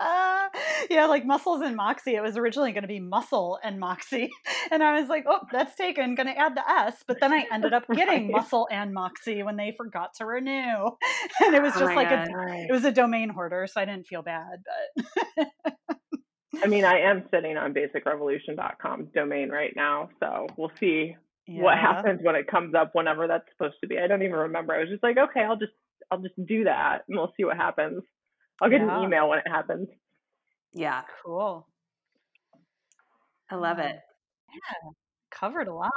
yeah, 0.90 1.06
like 1.06 1.24
muscles 1.24 1.62
and 1.62 1.76
moxie. 1.76 2.14
It 2.14 2.22
was 2.22 2.36
originally 2.36 2.72
going 2.72 2.82
to 2.82 2.88
be 2.88 3.00
muscle 3.00 3.58
and 3.62 3.78
moxie, 3.78 4.30
and 4.70 4.82
I 4.82 5.00
was 5.00 5.08
like, 5.08 5.24
"Oh, 5.28 5.40
that's 5.52 5.74
taken." 5.76 6.14
Going 6.14 6.26
to 6.26 6.36
add 6.38 6.56
the 6.56 6.68
S, 6.68 7.02
but 7.06 7.20
then 7.20 7.32
I 7.32 7.46
ended 7.52 7.72
up 7.72 7.84
getting 7.94 8.24
Right. 8.24 8.30
muscle 8.32 8.68
and 8.70 8.92
moxie 8.92 9.42
when 9.42 9.56
they 9.56 9.74
forgot 9.76 10.14
to 10.16 10.26
renew, 10.26 10.90
and 11.44 11.54
it 11.54 11.62
was 11.62 11.72
Oh 11.76 11.80
just 11.80 11.94
my 11.94 11.96
like 11.96 12.10
God. 12.10 12.28
a, 12.28 12.66
it 12.68 12.72
was 12.72 12.84
a 12.84 12.92
domain 12.92 13.28
hoarder, 13.28 13.66
so 13.66 13.80
I 13.80 13.84
didn't 13.84 14.06
feel 14.06 14.22
bad. 14.22 14.64
But 15.36 15.46
I 16.62 16.66
mean, 16.66 16.84
I 16.84 17.00
am 17.00 17.24
sitting 17.32 17.56
on 17.56 17.72
basicrevolution.com 17.72 19.08
domain 19.14 19.48
right 19.50 19.72
now, 19.74 20.10
so 20.20 20.46
we'll 20.56 20.72
see 20.78 21.16
what 21.48 21.76
happens 21.78 22.20
when 22.22 22.34
it 22.36 22.46
comes 22.46 22.74
up 22.74 22.90
whenever 22.94 23.26
that's 23.26 23.44
supposed 23.52 23.76
to 23.80 23.86
be. 23.86 23.98
I 23.98 24.06
don't 24.06 24.22
even 24.22 24.36
remember. 24.36 24.74
I 24.74 24.80
was 24.80 24.88
just 24.88 25.02
like, 25.02 25.16
okay, 25.18 25.40
I'll 25.42 25.56
just 25.56 25.72
I'll 26.10 26.18
just 26.20 26.34
do 26.46 26.64
that 26.64 27.04
and 27.08 27.16
we'll 27.18 27.32
see 27.36 27.44
what 27.44 27.56
happens. 27.56 28.02
I'll 28.60 28.68
get 28.70 28.80
Yeah. 28.80 28.98
an 28.98 29.04
email 29.04 29.28
when 29.28 29.38
it 29.38 29.48
happens. 29.48 29.88
Yeah, 30.74 31.02
Cool. 31.24 31.66
I 33.50 33.56
love 33.56 33.78
it. 33.78 33.96
Yeah. 34.54 34.90
Covered 35.30 35.68
a 35.68 35.74
lot. 35.74 35.90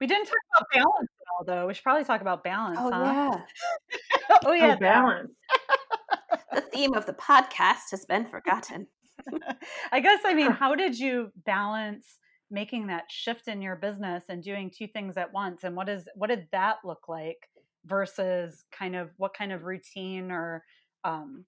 We 0.00 0.06
didn't 0.06 0.26
talk 0.26 0.36
about 0.56 0.68
balance 0.72 1.08
at 1.20 1.26
all, 1.32 1.44
though. 1.44 1.66
We 1.66 1.74
should 1.74 1.82
probably 1.82 2.04
talk 2.04 2.20
about 2.22 2.42
balance, 2.44 2.78
Oh 2.80 2.90
huh? 2.90 3.02
yeah. 3.04 3.40
Oh, 4.30 4.38
oh 4.46 4.52
yeah, 4.52 4.74
oh, 4.76 4.80
balance. 4.80 5.30
The 6.54 6.60
theme 6.60 6.94
of 6.94 7.04
the 7.06 7.12
podcast 7.14 7.90
has 7.90 8.04
been 8.06 8.24
forgotten. 8.26 8.86
I 9.92 10.00
guess 10.00 10.20
I 10.24 10.34
mean, 10.34 10.50
how 10.50 10.74
did 10.74 10.98
you 10.98 11.32
balance 11.44 12.18
making 12.50 12.86
that 12.88 13.04
shift 13.10 13.48
in 13.48 13.62
your 13.62 13.76
business 13.76 14.24
and 14.28 14.42
doing 14.42 14.70
two 14.70 14.86
things 14.86 15.16
at 15.16 15.32
once? 15.32 15.64
And 15.64 15.76
what 15.76 15.88
is 15.88 16.08
what 16.14 16.28
did 16.28 16.48
that 16.52 16.78
look 16.84 17.08
like 17.08 17.48
versus 17.86 18.64
kind 18.72 18.96
of 18.96 19.10
what 19.16 19.34
kind 19.34 19.52
of 19.52 19.64
routine 19.64 20.30
or 20.30 20.64
um 21.04 21.44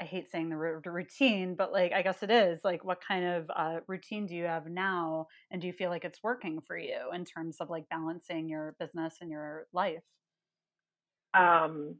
I 0.00 0.04
hate 0.04 0.30
saying 0.30 0.48
the 0.48 0.56
word 0.56 0.86
routine, 0.86 1.54
but 1.54 1.72
like 1.72 1.92
I 1.92 2.00
guess 2.00 2.22
it 2.22 2.30
is 2.30 2.60
like 2.64 2.84
what 2.84 3.02
kind 3.06 3.24
of 3.24 3.50
uh, 3.54 3.80
routine 3.86 4.26
do 4.26 4.34
you 4.34 4.44
have 4.44 4.66
now, 4.66 5.26
and 5.50 5.60
do 5.60 5.66
you 5.66 5.74
feel 5.74 5.90
like 5.90 6.06
it's 6.06 6.22
working 6.22 6.60
for 6.62 6.78
you 6.78 7.10
in 7.14 7.26
terms 7.26 7.58
of 7.60 7.68
like 7.68 7.86
balancing 7.90 8.48
your 8.48 8.74
business 8.78 9.16
and 9.20 9.30
your 9.30 9.66
life? 9.74 10.02
Um, 11.34 11.96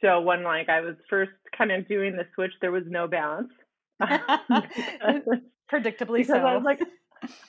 so 0.00 0.20
when 0.20 0.42
like 0.42 0.68
I 0.68 0.80
was 0.80 0.96
first 1.08 1.32
kind 1.56 1.72
of 1.72 1.88
doing 1.88 2.16
the 2.16 2.26
switch, 2.34 2.52
there 2.60 2.72
was 2.72 2.84
no 2.86 3.06
balance. 3.06 3.52
Predictably 5.70 6.18
because 6.18 6.26
so. 6.26 6.36
I 6.36 6.54
was 6.54 6.64
like, 6.64 6.80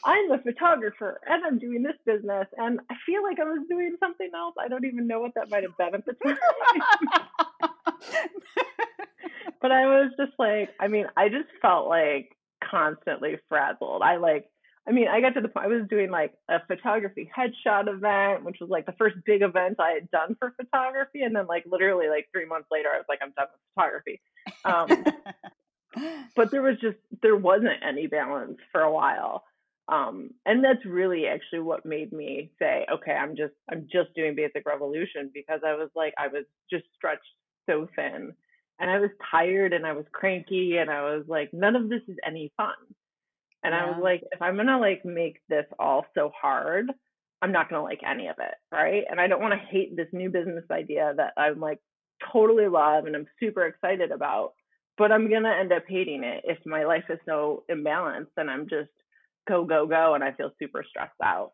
I'm 0.04 0.32
a 0.32 0.39
photographer 0.39 1.20
and 1.28 1.43
I'm 1.46 1.60
doing 1.60 1.84
this 1.84 1.98
business, 2.06 2.48
and 2.58 2.80
I 2.89 2.96
feel 3.06 3.24
like 3.24 3.39
I 3.39 3.43
was 3.43 3.66
doing 3.70 3.96
something 4.00 4.30
else. 4.34 4.56
I 4.60 4.68
don't 4.68 4.86
even 4.86 5.08
know 5.08 5.20
what 5.20 5.34
that 5.36 5.50
might 5.50 5.64
have 5.64 5.78
been 5.78 5.96
at 5.96 6.06
the 6.06 6.14
time. 6.14 6.38
but 9.62 9.72
I 9.72 9.86
was 9.86 10.12
just 10.18 10.34
like, 10.39 10.70
I 10.80 10.88
mean, 10.88 11.06
I 11.18 11.30
just 11.30 11.50
felt 11.62 11.88
like 11.88 12.36
constantly 12.64 13.38
frazzled. 13.50 14.02
I 14.02 14.18
like, 14.18 14.46
I 14.88 14.91
mean, 14.91 15.08
I 15.08 15.20
got 15.20 15.34
to 15.34 15.41
the 15.41 15.48
point 15.48 15.66
I 15.66 15.70
was 15.70 15.88
doing 15.89 16.12
like 16.12 16.34
a 16.48 16.60
photography 16.68 17.30
headshot 17.36 17.88
event, 17.88 18.46
which 18.46 18.58
was 18.62 18.70
like 18.70 18.86
the 18.86 18.93
first 18.93 19.16
big 19.26 19.41
event 19.41 19.80
I 19.80 19.91
had 19.91 20.12
done 20.12 20.36
for 20.39 20.54
photography, 20.56 21.24
and 21.24 21.36
then 21.36 21.48
like 21.48 21.66
literally 21.66 22.08
like 22.08 22.30
three 22.32 22.46
months 22.46 22.68
later, 22.72 22.89
I 22.93 22.98
was 22.98 23.06
like, 23.10 23.20
I'm 23.22 23.34
done 23.36 23.48
with 23.52 23.62
photography. 23.74 24.22
Um, 24.64 24.88
but 26.36 26.52
there 26.52 26.62
was 26.62 26.78
just 26.82 26.98
there 27.22 27.36
wasn't 27.38 27.84
any 27.88 28.08
balance 28.08 28.58
for 28.72 28.82
a 28.82 28.91
while 28.91 29.43
um 29.89 30.32
and 30.46 30.64
that's 30.64 30.86
really 30.86 31.28
actually 31.28 31.60
what 31.60 31.86
made 31.86 32.12
me 32.14 32.52
say 32.60 32.86
okay 32.91 33.14
i'm 33.14 33.36
just 33.36 33.54
i'm 33.72 33.88
just 33.91 34.14
doing 34.16 34.36
basic 34.36 34.66
revolution 34.66 35.32
because 35.34 35.62
i 35.66 35.74
was 35.76 35.89
like 35.96 36.14
i 36.18 36.28
was 36.28 36.46
just 36.72 36.86
stretched 36.96 37.24
so 37.70 37.88
thin 37.96 38.34
and 38.80 38.89
i 38.91 39.00
was 39.00 39.12
tired 39.32 39.74
and 39.74 39.86
i 39.86 39.93
was 39.93 40.06
cranky 40.12 40.78
and 40.78 40.89
i 40.89 41.02
was 41.04 41.24
like 41.28 41.50
none 41.54 41.76
of 41.76 41.89
this 41.89 42.02
is 42.08 42.18
any 42.26 42.52
fun 42.58 42.74
And 43.64 43.76
I 43.76 43.88
was 43.88 44.00
like, 44.02 44.24
if 44.32 44.41
I'm 44.41 44.56
gonna 44.58 44.80
like 44.80 45.06
make 45.06 45.39
this 45.50 45.66
all 45.80 46.06
so 46.16 46.32
hard, 46.39 46.91
I'm 47.41 47.52
not 47.52 47.70
gonna 47.70 47.84
like 47.84 48.02
any 48.06 48.28
of 48.28 48.38
it, 48.39 48.56
right? 48.72 49.04
And 49.10 49.20
I 49.20 49.28
don't 49.28 49.41
want 49.41 49.54
to 49.54 49.68
hate 49.68 49.96
this 49.96 50.08
new 50.14 50.30
business 50.30 50.66
idea 50.72 51.14
that 51.18 51.34
I'm 51.38 51.60
like 51.60 51.80
totally 52.32 52.68
love 52.68 53.06
and 53.06 53.16
I'm 53.16 53.28
super 53.39 53.66
excited 53.66 54.12
about, 54.12 54.54
but 54.98 55.12
I'm 55.12 55.30
gonna 55.30 55.52
end 55.60 55.74
up 55.74 55.84
hating 55.88 56.24
it 56.24 56.43
if 56.48 56.60
my 56.66 56.86
life 56.86 57.06
is 57.10 57.20
so 57.26 57.66
imbalanced 57.70 58.32
and 58.38 58.50
I'm 58.50 58.68
just 58.70 58.91
go 59.48 59.66
go 59.66 59.88
go 59.88 60.14
and 60.16 60.24
I 60.24 60.32
feel 60.34 60.52
super 60.62 60.84
stressed 60.88 61.20
out. 61.24 61.54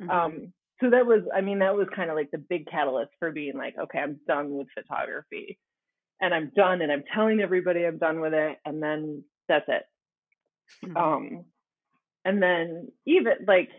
Mhm. 0.00 0.12
Um, 0.12 0.52
so 0.80 0.90
that 0.90 1.06
was, 1.06 1.22
I 1.34 1.40
mean, 1.42 1.60
that 1.60 1.76
was 1.76 1.88
kind 1.94 2.10
of 2.10 2.16
like 2.16 2.30
the 2.32 2.38
big 2.38 2.66
catalyst 2.68 3.12
for 3.18 3.32
being 3.32 3.56
like, 3.56 3.76
okay, 3.78 3.98
I'm 3.98 4.20
done 4.28 4.50
with 4.56 4.68
photography, 4.74 5.58
and 6.20 6.34
I'm 6.34 6.52
done, 6.56 6.82
and 6.82 6.92
I'm 6.92 7.04
telling 7.14 7.40
everybody 7.40 7.84
I'm 7.86 7.98
done 7.98 8.20
with 8.20 8.34
it, 8.34 8.58
and 8.64 8.82
then 8.82 9.24
that's 9.48 9.66
it. 9.68 9.84
Mhm. 10.82 10.96
Um, 10.96 11.44
and 12.24 12.42
then 12.42 12.92
even 13.06 13.34
like 13.46 13.70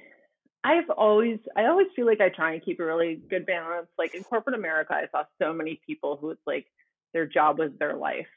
I've 0.64 0.90
always 0.92 1.40
I 1.58 1.66
always 1.68 1.88
feel 1.96 2.06
like 2.08 2.22
I 2.22 2.30
try 2.30 2.54
and 2.54 2.64
keep 2.66 2.80
a 2.80 2.86
really 2.86 3.16
good 3.30 3.46
balance. 3.46 3.90
Like 3.98 4.12
in 4.16 4.24
corporate 4.24 4.56
America, 4.58 4.94
I 4.96 5.08
saw 5.12 5.26
so 5.42 5.54
many 5.54 5.82
people 5.86 6.18
who 6.18 6.32
it's 6.32 6.42
like 6.48 6.68
their 7.14 7.28
job 7.28 7.60
was 7.60 7.72
their 7.80 7.96
life. 7.96 8.28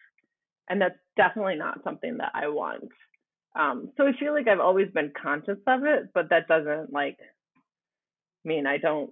And 0.68 0.80
that's 0.80 0.98
definitely 1.16 1.56
not 1.56 1.82
something 1.84 2.18
that 2.18 2.32
I 2.34 2.48
want. 2.48 2.88
Um, 3.58 3.90
so 3.96 4.06
I 4.06 4.12
feel 4.18 4.32
like 4.32 4.48
I've 4.48 4.60
always 4.60 4.88
been 4.94 5.12
conscious 5.20 5.58
of 5.66 5.84
it, 5.84 6.08
but 6.14 6.30
that 6.30 6.48
doesn't 6.48 6.92
like 6.92 7.18
mean 8.44 8.66
I 8.66 8.78
don't 8.78 9.10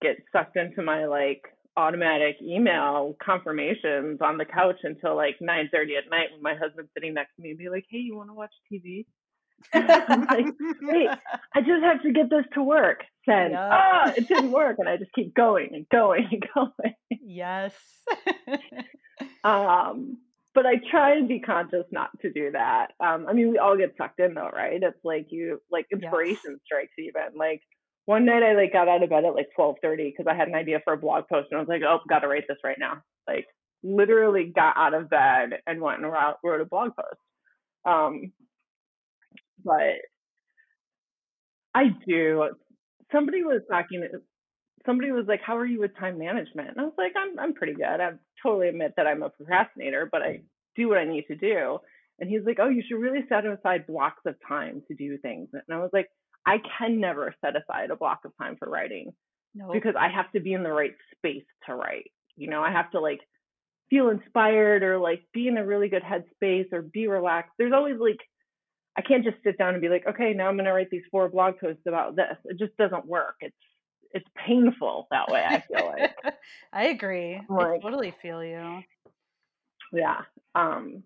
get 0.00 0.16
sucked 0.32 0.56
into 0.56 0.82
my 0.82 1.06
like 1.06 1.42
automatic 1.76 2.36
email 2.42 3.16
confirmations 3.22 4.20
on 4.20 4.38
the 4.38 4.44
couch 4.44 4.76
until 4.84 5.16
like 5.16 5.36
9 5.40 5.68
30 5.72 5.96
at 5.96 6.10
night 6.10 6.28
when 6.32 6.42
my 6.42 6.54
husband's 6.54 6.90
sitting 6.94 7.14
next 7.14 7.34
to 7.36 7.42
me 7.42 7.50
and 7.50 7.58
be 7.58 7.68
like, 7.68 7.84
Hey, 7.90 7.98
you 7.98 8.16
want 8.16 8.28
to 8.28 8.34
watch 8.34 8.52
TV? 8.72 9.06
I'm 9.74 10.24
like, 10.26 10.46
wait, 10.82 11.08
I 11.54 11.60
just 11.60 11.82
have 11.82 12.02
to 12.02 12.12
get 12.12 12.30
this 12.30 12.44
to 12.54 12.62
work. 12.62 13.04
Send. 13.26 13.52
Yeah. 13.52 13.68
Ah, 13.70 14.12
it 14.16 14.26
didn't 14.26 14.52
work. 14.52 14.76
And 14.78 14.88
I 14.88 14.96
just 14.96 15.12
keep 15.12 15.34
going 15.34 15.70
and 15.72 15.86
going 15.90 16.28
and 16.30 16.44
going. 16.54 16.94
yes. 17.22 17.74
Um, 19.44 20.18
but 20.54 20.66
I 20.66 20.74
try 20.90 21.12
and 21.16 21.28
be 21.28 21.40
conscious 21.40 21.84
not 21.92 22.10
to 22.22 22.32
do 22.32 22.50
that. 22.52 22.88
Um, 23.00 23.26
I 23.28 23.32
mean, 23.32 23.50
we 23.50 23.58
all 23.58 23.76
get 23.76 23.94
sucked 23.96 24.20
in 24.20 24.34
though, 24.34 24.50
right? 24.52 24.82
It's 24.82 25.04
like 25.04 25.26
you, 25.30 25.60
like 25.70 25.86
inspiration 25.92 26.58
strikes 26.64 26.92
even. 26.98 27.38
Like 27.38 27.62
one 28.06 28.24
night 28.24 28.42
I 28.42 28.54
like 28.54 28.72
got 28.72 28.88
out 28.88 29.02
of 29.02 29.10
bed 29.10 29.24
at 29.24 29.34
like 29.34 29.48
12:30 29.56 30.12
because 30.12 30.26
I 30.28 30.34
had 30.34 30.48
an 30.48 30.54
idea 30.54 30.80
for 30.84 30.94
a 30.94 30.98
blog 30.98 31.24
post 31.28 31.48
and 31.50 31.58
I 31.58 31.60
was 31.60 31.68
like, 31.68 31.82
oh, 31.82 32.00
got 32.08 32.20
to 32.20 32.28
write 32.28 32.44
this 32.48 32.58
right 32.64 32.78
now. 32.78 33.02
Like 33.28 33.46
literally 33.82 34.52
got 34.54 34.76
out 34.76 34.94
of 34.94 35.08
bed 35.08 35.50
and 35.66 35.80
went 35.80 36.02
and 36.02 36.12
wrote, 36.12 36.36
wrote 36.44 36.60
a 36.60 36.64
blog 36.64 36.90
post. 36.96 37.20
Um, 37.86 38.32
but 39.64 39.96
I 41.74 41.84
do. 42.06 42.50
Somebody 43.12 43.42
was 43.44 43.62
talking. 43.70 44.06
Somebody 44.86 45.12
was 45.12 45.26
like, 45.28 45.40
"How 45.42 45.56
are 45.56 45.66
you 45.66 45.80
with 45.80 45.96
time 45.98 46.18
management?" 46.18 46.70
And 46.70 46.80
I 46.80 46.84
was 46.84 46.94
like, 46.98 47.12
"I'm 47.16 47.38
I'm 47.38 47.54
pretty 47.54 47.74
good. 47.74 47.84
I 47.84 48.12
totally 48.42 48.68
admit 48.68 48.94
that 48.96 49.06
I'm 49.06 49.22
a 49.22 49.30
procrastinator, 49.30 50.08
but 50.10 50.22
I 50.22 50.28
mm. 50.28 50.42
do 50.76 50.88
what 50.88 50.98
I 50.98 51.04
need 51.04 51.26
to 51.28 51.36
do." 51.36 51.78
And 52.18 52.28
he's 52.28 52.44
like, 52.44 52.58
"Oh, 52.60 52.68
you 52.68 52.82
should 52.86 53.00
really 53.00 53.24
set 53.28 53.46
aside 53.46 53.86
blocks 53.86 54.22
of 54.26 54.36
time 54.46 54.82
to 54.88 54.94
do 54.94 55.18
things." 55.18 55.48
And 55.52 55.62
I 55.70 55.78
was 55.78 55.90
like, 55.92 56.08
"I 56.46 56.58
can 56.78 57.00
never 57.00 57.34
set 57.44 57.56
aside 57.56 57.90
a 57.90 57.96
block 57.96 58.20
of 58.24 58.32
time 58.38 58.56
for 58.56 58.68
writing 58.68 59.12
no. 59.54 59.72
because 59.72 59.94
I 59.98 60.08
have 60.08 60.30
to 60.32 60.40
be 60.40 60.52
in 60.52 60.62
the 60.62 60.72
right 60.72 60.94
space 61.16 61.46
to 61.66 61.74
write. 61.74 62.10
You 62.36 62.48
know, 62.48 62.62
I 62.62 62.70
have 62.70 62.90
to 62.92 63.00
like 63.00 63.20
feel 63.90 64.08
inspired 64.08 64.82
or 64.82 64.98
like 64.98 65.22
be 65.34 65.48
in 65.48 65.56
a 65.56 65.66
really 65.66 65.88
good 65.88 66.02
headspace 66.02 66.72
or 66.72 66.82
be 66.82 67.08
relaxed. 67.08 67.52
There's 67.58 67.72
always 67.72 67.98
like 67.98 68.18
I 68.96 69.02
can't 69.02 69.24
just 69.24 69.42
sit 69.44 69.56
down 69.56 69.74
and 69.74 69.80
be 69.80 69.88
like, 69.88 70.06
okay, 70.06 70.32
now 70.34 70.48
I'm 70.48 70.56
going 70.56 70.64
to 70.64 70.72
write 70.72 70.90
these 70.90 71.04
four 71.10 71.28
blog 71.28 71.58
posts 71.58 71.82
about 71.86 72.16
this. 72.16 72.36
It 72.44 72.58
just 72.58 72.76
doesn't 72.76 73.06
work. 73.06 73.36
It's 73.40 73.54
it's 74.12 74.28
painful 74.46 75.06
that 75.10 75.30
way. 75.30 75.44
I 75.44 75.60
feel 75.60 75.86
like, 75.86 76.14
I 76.72 76.86
agree. 76.86 77.40
I 77.50 77.78
totally 77.82 78.14
feel 78.22 78.44
you. 78.44 78.82
yeah. 79.92 80.22
Um, 80.54 81.02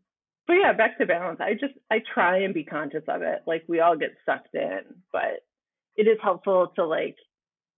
but 0.47 0.55
yeah, 0.55 0.73
back 0.73 0.99
to 0.99 1.07
balance. 1.07 1.41
I 1.41 1.55
just 1.55 1.75
I 1.91 2.01
try 2.13 2.41
and 2.41 2.53
be 2.55 2.65
conscious 2.65 3.05
of 3.09 3.23
it. 3.23 3.43
Like 3.47 3.65
we 3.69 3.81
all 3.81 3.97
get 3.97 4.15
sucked 4.27 4.55
in, 4.55 4.81
but 5.13 5.45
it 5.97 6.07
is 6.07 6.19
helpful 6.23 6.73
to 6.77 6.85
like, 6.85 7.17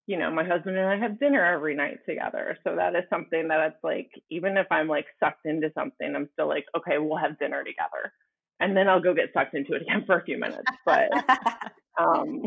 you 0.07 0.17
know, 0.19 0.31
my 0.31 0.45
husband 0.45 0.77
and 0.77 0.89
I 0.89 0.97
have 0.99 1.21
dinner 1.21 1.45
every 1.45 1.75
night 1.77 1.99
together. 2.09 2.59
So 2.65 2.77
that 2.77 2.97
is 2.97 3.05
something 3.11 3.49
that 3.49 3.67
it's 3.69 3.85
like, 3.85 4.11
even 4.31 4.57
if 4.57 4.67
I'm 4.71 4.89
like 4.89 5.07
sucked 5.21 5.47
into 5.47 5.71
something, 5.75 6.15
I'm 6.15 6.29
still 6.33 6.49
like, 6.49 6.65
okay, 6.77 6.99
we'll 6.99 7.19
have 7.19 7.39
dinner 7.39 7.63
together. 7.65 8.13
And 8.61 8.77
then 8.77 8.89
I'll 8.89 9.03
go 9.03 9.15
get 9.15 9.33
sucked 9.35 9.55
into 9.55 9.75
it 9.75 9.83
again 9.89 10.05
for 10.07 10.19
a 10.19 10.25
few 10.25 10.39
minutes. 10.39 10.71
But 10.85 11.11
um 12.01 12.43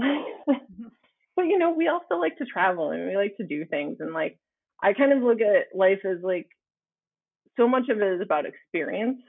but 1.39 1.47
you 1.47 1.57
know 1.57 1.71
we 1.71 1.87
also 1.87 2.15
like 2.15 2.37
to 2.37 2.45
travel 2.45 2.91
and 2.91 3.07
we 3.07 3.15
like 3.15 3.37
to 3.37 3.45
do 3.45 3.63
things 3.65 3.97
and 4.01 4.13
like 4.13 4.37
i 4.83 4.91
kind 4.91 5.13
of 5.13 5.23
look 5.23 5.39
at 5.39 5.73
life 5.73 5.99
as 6.03 6.17
like 6.21 6.47
so 7.57 7.65
much 7.65 7.87
of 7.89 8.01
it 8.01 8.13
is 8.15 8.21
about 8.21 8.45
experience 8.45 9.21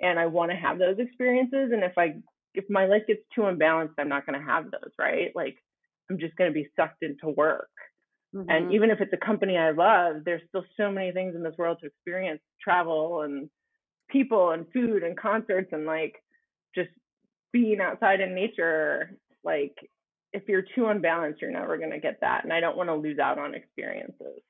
and 0.00 0.18
i 0.18 0.26
want 0.26 0.50
to 0.50 0.56
have 0.56 0.78
those 0.80 0.96
experiences 0.98 1.70
and 1.72 1.84
if 1.84 1.92
i 1.96 2.14
if 2.54 2.64
my 2.68 2.86
life 2.86 3.02
gets 3.06 3.20
too 3.34 3.42
imbalanced, 3.42 3.94
i'm 3.98 4.08
not 4.08 4.26
going 4.26 4.38
to 4.38 4.44
have 4.44 4.64
those 4.64 4.90
right 4.98 5.30
like 5.36 5.56
i'm 6.10 6.18
just 6.18 6.34
going 6.34 6.50
to 6.50 6.54
be 6.54 6.68
sucked 6.76 7.02
into 7.02 7.28
work 7.28 7.68
Mhm. 8.34 8.46
and 8.48 8.72
even 8.72 8.90
if 8.90 9.00
it's 9.02 9.12
a 9.12 9.26
company 9.26 9.58
i 9.58 9.70
love 9.72 10.24
there's 10.24 10.40
still 10.48 10.64
so 10.78 10.90
many 10.90 11.12
things 11.12 11.36
in 11.36 11.42
this 11.42 11.54
world 11.58 11.78
to 11.80 11.86
experience 11.86 12.40
travel 12.60 13.20
and 13.22 13.50
people 14.08 14.50
and 14.52 14.64
food 14.72 15.02
and 15.02 15.18
concerts 15.18 15.68
and 15.72 15.84
like 15.84 16.14
just 16.74 16.88
being 17.52 17.78
outside 17.80 18.20
in 18.22 18.34
nature 18.34 19.18
like 19.44 19.76
if 20.32 20.48
you're 20.48 20.64
too 20.74 20.86
unbalanced 20.88 21.40
you're 21.40 21.50
never 21.50 21.76
going 21.78 21.90
to 21.90 22.00
get 22.00 22.18
that 22.20 22.44
and 22.44 22.52
i 22.52 22.60
don't 22.60 22.76
want 22.76 22.88
to 22.88 22.94
lose 22.94 23.18
out 23.18 23.38
on 23.38 23.54
experiences 23.54 24.40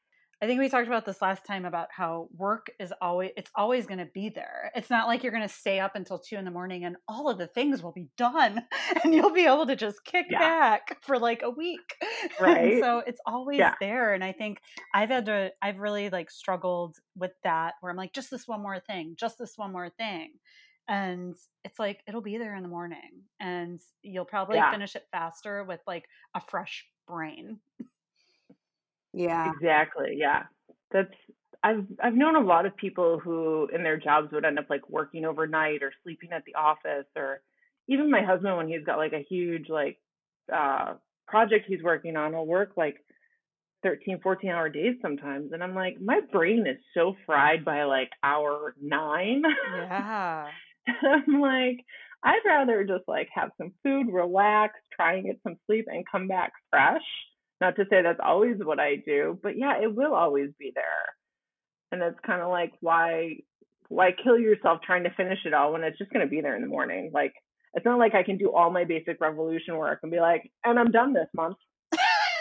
I 0.41 0.47
think 0.47 0.59
we 0.59 0.69
talked 0.69 0.89
about 0.89 1.07
this 1.07 1.23
last 1.23 1.45
time 1.45 1.65
about 1.65 1.87
how 1.93 2.29
work 2.37 2.69
is 2.81 2.93
always 3.01 3.31
it's 3.37 3.51
always 3.55 3.87
going 3.87 4.01
to 4.01 4.11
be 4.13 4.29
there. 4.29 4.73
It's 4.75 4.91
not 4.91 5.07
like 5.07 5.23
you're 5.23 5.31
going 5.31 5.47
to 5.47 5.55
stay 5.55 5.79
up 5.79 5.95
until 5.95 6.19
two 6.19 6.35
in 6.35 6.45
the 6.45 6.51
morning 6.51 6.85
and 6.85 6.97
all 7.07 7.29
of 7.29 7.39
the 7.39 7.47
things 7.47 7.81
will 7.81 7.93
be 7.93 8.09
done 8.17 8.61
and 9.05 9.15
you'll 9.15 9.31
be 9.33 9.47
able 9.47 9.67
to 9.67 9.77
just 9.77 10.05
kick 10.05 10.27
Yeah. 10.29 10.41
back 10.41 10.99
for 11.05 11.17
like 11.21 11.43
a 11.43 11.51
week. 11.51 11.97
And 12.03 12.41
Right. 12.41 12.81
so 12.81 12.99
it's 13.07 13.21
always 13.25 13.59
Yeah. 13.61 13.75
there. 13.79 14.15
And 14.15 14.25
I 14.25 14.33
think 14.33 14.59
I've 14.93 15.11
had 15.11 15.27
to 15.27 15.53
I've 15.63 15.79
really 15.79 16.11
like 16.11 16.29
struggled 16.29 16.97
with 17.15 17.33
that 17.45 17.75
where 17.81 17.91
I'm 17.93 17.97
like, 17.97 18.13
just 18.13 18.29
this 18.33 18.49
one 18.49 18.63
more 18.63 18.81
thing, 18.81 19.15
just 19.17 19.39
this 19.39 19.53
one 19.57 19.71
more 19.71 19.91
thing. 19.91 20.33
And 20.89 21.37
it's 21.65 21.79
like 21.79 22.01
it'll 22.09 22.21
be 22.21 22.39
there 22.39 22.55
in 22.57 22.63
the 22.63 22.69
morning 22.69 23.23
and 23.41 23.81
you'll 24.03 24.25
probably 24.25 24.57
Yeah. 24.57 24.71
finish 24.73 24.97
it 24.97 25.07
faster 25.13 25.65
with 25.65 25.81
like 25.87 26.05
a 26.35 26.41
fresh 26.41 26.85
brain. 27.07 27.61
yeah. 29.13 29.53
exactly 29.55 30.15
yeah 30.17 30.45
that's 30.91 31.13
i've 31.63 31.87
i've 32.03 32.15
known 32.15 32.37
a 32.37 32.41
lot 32.41 32.67
of 32.67 32.77
people 32.77 33.19
who 33.19 33.69
in 33.75 33.83
their 33.83 33.99
jobs 33.99 34.33
would 34.33 34.45
end 34.45 34.59
up 34.59 34.67
like 34.71 34.89
working 34.89 35.25
overnight 35.25 35.83
or 35.83 35.93
sleeping 36.03 36.31
at 36.33 36.45
the 36.45 36.55
office 36.55 37.07
or 37.17 37.43
even 37.89 38.11
my 38.11 38.23
husband 38.23 38.57
when 38.57 38.69
he's 38.69 38.85
got 38.85 38.99
like 38.99 39.13
a 39.13 39.25
huge 39.29 39.69
like 39.69 39.99
uh 40.53 40.95
project 41.29 41.67
he's 41.69 41.83
working 41.83 42.17
on 42.17 42.33
will 42.33 42.47
work 42.47 42.73
like 42.77 42.97
13 43.83 44.21
14 44.23 44.51
hour 44.51 44.69
days 44.69 44.97
sometimes 45.03 45.53
and 45.53 45.63
i'm 45.63 45.75
like 45.75 46.01
my 46.01 46.21
brain 46.33 46.67
is 46.67 46.79
so 46.95 47.15
fried 47.27 47.65
by 47.65 47.85
like 47.85 48.11
hour 48.23 48.75
9 48.81 49.43
Yeah. 49.75 50.53
I'm 51.03 51.41
like, 51.41 51.85
I'd 52.25 52.41
rather 52.47 52.85
just 52.85 53.05
like 53.09 53.29
have 53.35 53.51
some 53.59 53.73
food, 53.83 54.07
relax, 54.13 54.75
try 54.95 55.15
and 55.15 55.27
get 55.27 55.41
some 55.43 55.57
sleep, 55.67 55.87
and 55.89 56.05
come 56.11 56.29
back 56.29 56.53
fresh. 56.71 57.03
Not 57.61 57.77
to 57.77 57.85
say 57.91 58.03
that's 58.03 58.21
always 58.23 58.57
what 58.63 58.81
I 58.81 58.97
do, 58.97 59.39
but 59.43 59.57
yeah, 59.57 59.81
it 59.81 59.95
will 59.95 60.15
always 60.15 60.51
be 60.59 60.73
there. 60.75 60.85
And 61.93 62.03
it's 62.03 62.19
kind 62.27 62.43
of 62.43 62.51
like 62.51 62.73
why 62.81 63.39
why 63.89 64.11
kill 64.23 64.39
yourself 64.39 64.81
trying 64.85 65.05
to 65.05 65.11
finish 65.11 65.41
it 65.45 65.53
all 65.53 65.73
when 65.73 65.85
it's 65.85 65.99
just 65.99 66.11
going 66.13 66.25
to 66.25 66.31
be 66.31 66.41
there 66.41 66.57
in 66.57 66.63
the 66.63 66.69
morning? 66.69 67.11
Like 67.13 67.35
it's 67.75 67.85
not 67.85 67.99
like 67.99 68.15
I 68.15 68.23
can 68.23 68.39
do 68.39 68.53
all 68.53 68.71
my 68.71 68.85
basic 68.85 69.21
revolution 69.21 69.77
work 69.77 70.01
and 70.03 70.11
be 70.11 70.21
like, 70.21 70.51
and 70.65 70.79
I'm 70.79 70.91
done 70.91 71.13
this 71.13 71.29
month. 71.35 71.57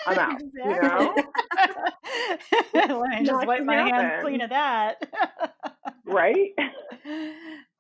I'm 0.07 0.17
out, 0.17 0.41
you 0.41 0.81
know? 0.81 1.15
Let 2.73 2.89
me 3.19 3.25
just 3.25 3.45
wipe 3.45 3.63
my 3.63 3.75
hands 3.75 4.21
clean 4.23 4.41
of 4.41 4.49
that. 4.49 4.95
Right? 6.05 6.51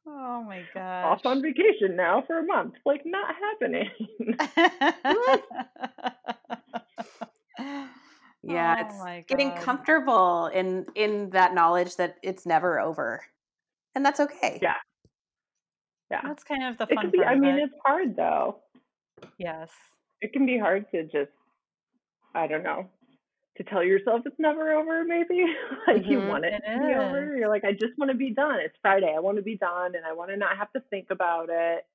Oh 0.07 0.43
my 0.43 0.63
god! 0.73 1.05
Off 1.05 1.25
on 1.25 1.41
vacation 1.41 1.95
now 1.95 2.23
for 2.25 2.39
a 2.39 2.43
month. 2.43 2.75
Like 2.85 3.01
not 3.05 3.35
happening. 3.35 3.89
Yeah, 8.43 8.75
Oh 8.79 8.85
it's 8.85 8.97
my 8.97 9.23
getting 9.27 9.51
comfortable 9.51 10.47
in 10.47 10.87
in 10.95 11.29
that 11.31 11.53
knowledge 11.53 11.95
that 11.97 12.17
it's 12.23 12.45
never 12.45 12.79
over. 12.79 13.23
And 13.93 14.03
that's 14.05 14.19
okay. 14.19 14.57
Yeah. 14.61 14.73
yeah. 16.09 16.21
That's 16.23 16.43
kind 16.43 16.63
of 16.63 16.77
the 16.77 16.85
It 16.89 16.95
fun 16.95 17.03
can 17.03 17.11
be 17.11 17.17
part 17.19 17.29
I 17.29 17.33
of 17.33 17.39
mean, 17.39 17.55
it. 17.59 17.63
it's 17.65 17.73
hard 17.85 18.15
though. 18.15 18.57
Yes. 19.37 19.69
it 20.21 20.33
can 20.33 20.45
be 20.45 20.57
hard 20.57 20.89
to 20.91 21.03
just 21.03 21.31
I 22.33 22.47
don't 22.47 22.63
know 22.63 22.89
to 23.57 23.63
tell 23.63 23.83
yourself 23.83 24.21
it's 24.25 24.39
never 24.39 24.71
over 24.73 25.03
maybe 25.05 25.45
like 25.87 26.03
you 26.09 26.19
Mhm. 26.19 26.27
want 26.27 26.45
it, 26.45 26.53
It 26.53 26.63
to 26.65 26.79
be 26.79 26.93
over 26.95 27.35
you're 27.35 27.49
like 27.49 27.63
I 27.63 27.73
just 27.73 27.97
want 27.97 28.11
to 28.11 28.17
be 28.17 28.33
done 28.33 28.59
it's 28.59 28.75
Friday 28.81 29.13
I 29.15 29.19
want 29.19 29.37
to 29.37 29.43
be 29.43 29.57
done 29.57 29.95
and 29.95 30.05
I 30.05 30.13
want 30.13 30.31
to 30.31 30.37
not 30.37 30.57
have 30.57 30.71
to 30.73 30.81
think 30.89 31.07
about 31.11 31.49
it 31.49 31.85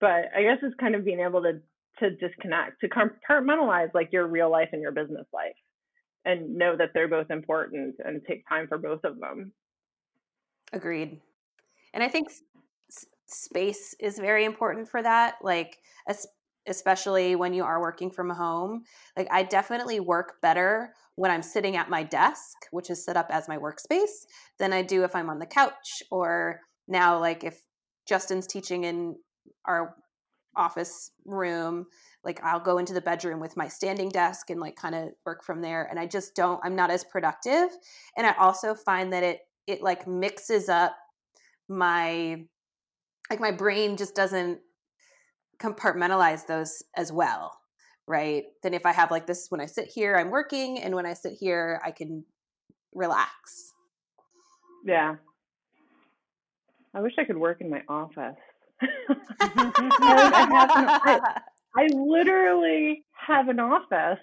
but 0.00 0.26
I 0.36 0.42
guess 0.42 0.58
it's 0.62 0.74
kind 0.80 0.94
of 0.94 1.04
being 1.04 1.20
able 1.20 1.42
to 1.42 1.60
to 1.98 2.10
disconnect, 2.10 2.80
to 2.80 2.88
compartmentalize 2.88 3.92
like 3.94 4.12
your 4.12 4.26
real 4.26 4.50
life 4.50 4.70
and 4.72 4.80
your 4.80 4.92
business 4.92 5.26
life, 5.32 5.54
and 6.24 6.56
know 6.56 6.76
that 6.76 6.90
they're 6.94 7.08
both 7.08 7.30
important 7.30 7.96
and 8.04 8.22
take 8.26 8.48
time 8.48 8.68
for 8.68 8.78
both 8.78 9.04
of 9.04 9.18
them. 9.20 9.52
Agreed. 10.72 11.20
And 11.94 12.02
I 12.04 12.08
think 12.08 12.30
s- 12.90 13.06
space 13.26 13.94
is 14.00 14.18
very 14.18 14.44
important 14.44 14.88
for 14.88 15.02
that. 15.02 15.36
Like, 15.42 15.78
especially 16.66 17.34
when 17.36 17.52
you 17.54 17.64
are 17.64 17.80
working 17.80 18.10
from 18.10 18.30
home. 18.30 18.84
Like, 19.16 19.28
I 19.30 19.42
definitely 19.42 20.00
work 20.00 20.40
better 20.40 20.94
when 21.16 21.30
I'm 21.30 21.42
sitting 21.42 21.76
at 21.76 21.90
my 21.90 22.02
desk, 22.02 22.56
which 22.70 22.90
is 22.90 23.04
set 23.04 23.16
up 23.16 23.26
as 23.30 23.48
my 23.48 23.58
workspace, 23.58 24.26
than 24.58 24.72
I 24.72 24.82
do 24.82 25.04
if 25.04 25.14
I'm 25.14 25.30
on 25.30 25.38
the 25.38 25.46
couch 25.46 26.02
or 26.10 26.60
now, 26.88 27.18
like, 27.18 27.44
if 27.44 27.60
Justin's 28.06 28.46
teaching 28.46 28.84
in 28.84 29.16
our 29.64 29.96
office 30.56 31.10
room, 31.24 31.86
like, 32.24 32.42
I'll 32.44 32.60
go 32.60 32.78
into 32.78 32.94
the 32.94 33.00
bedroom 33.00 33.40
with 33.40 33.56
my 33.56 33.68
standing 33.68 34.08
desk 34.08 34.50
and, 34.50 34.60
like, 34.60 34.76
kind 34.76 34.94
of 34.94 35.10
work 35.26 35.44
from 35.44 35.62
there. 35.62 35.84
And 35.90 35.98
I 35.98 36.06
just 36.06 36.34
don't, 36.34 36.60
I'm 36.64 36.76
not 36.76 36.90
as 36.90 37.04
productive. 37.04 37.68
And 38.16 38.26
I 38.26 38.34
also 38.38 38.74
find 38.74 39.12
that 39.12 39.22
it, 39.22 39.40
it 39.66 39.82
like 39.82 40.06
mixes 40.08 40.68
up 40.68 40.96
my 41.68 42.44
like 43.30 43.40
my 43.40 43.52
brain 43.52 43.96
just 43.96 44.14
doesn't 44.14 44.58
compartmentalize 45.62 46.46
those 46.46 46.82
as 46.96 47.12
well 47.12 47.62
right? 48.06 48.44
Then 48.62 48.74
if 48.74 48.84
i 48.86 48.92
have 48.92 49.10
like 49.10 49.26
this 49.26 49.46
when 49.48 49.60
i 49.60 49.66
sit 49.66 49.86
here 49.86 50.16
i'm 50.16 50.30
working 50.30 50.80
and 50.80 50.94
when 50.94 51.06
i 51.06 51.14
sit 51.14 51.34
here 51.38 51.80
i 51.84 51.90
can 51.90 52.24
relax. 52.94 53.72
Yeah. 54.84 55.16
I 56.94 57.00
wish 57.00 57.14
i 57.18 57.24
could 57.24 57.38
work 57.38 57.60
in 57.60 57.70
my 57.70 57.82
office. 57.88 58.36
I, 59.40 60.46
have 60.50 60.70
I, 61.04 61.40
I 61.76 61.86
literally 61.94 63.04
have 63.12 63.48
an 63.48 63.60
office 63.60 64.18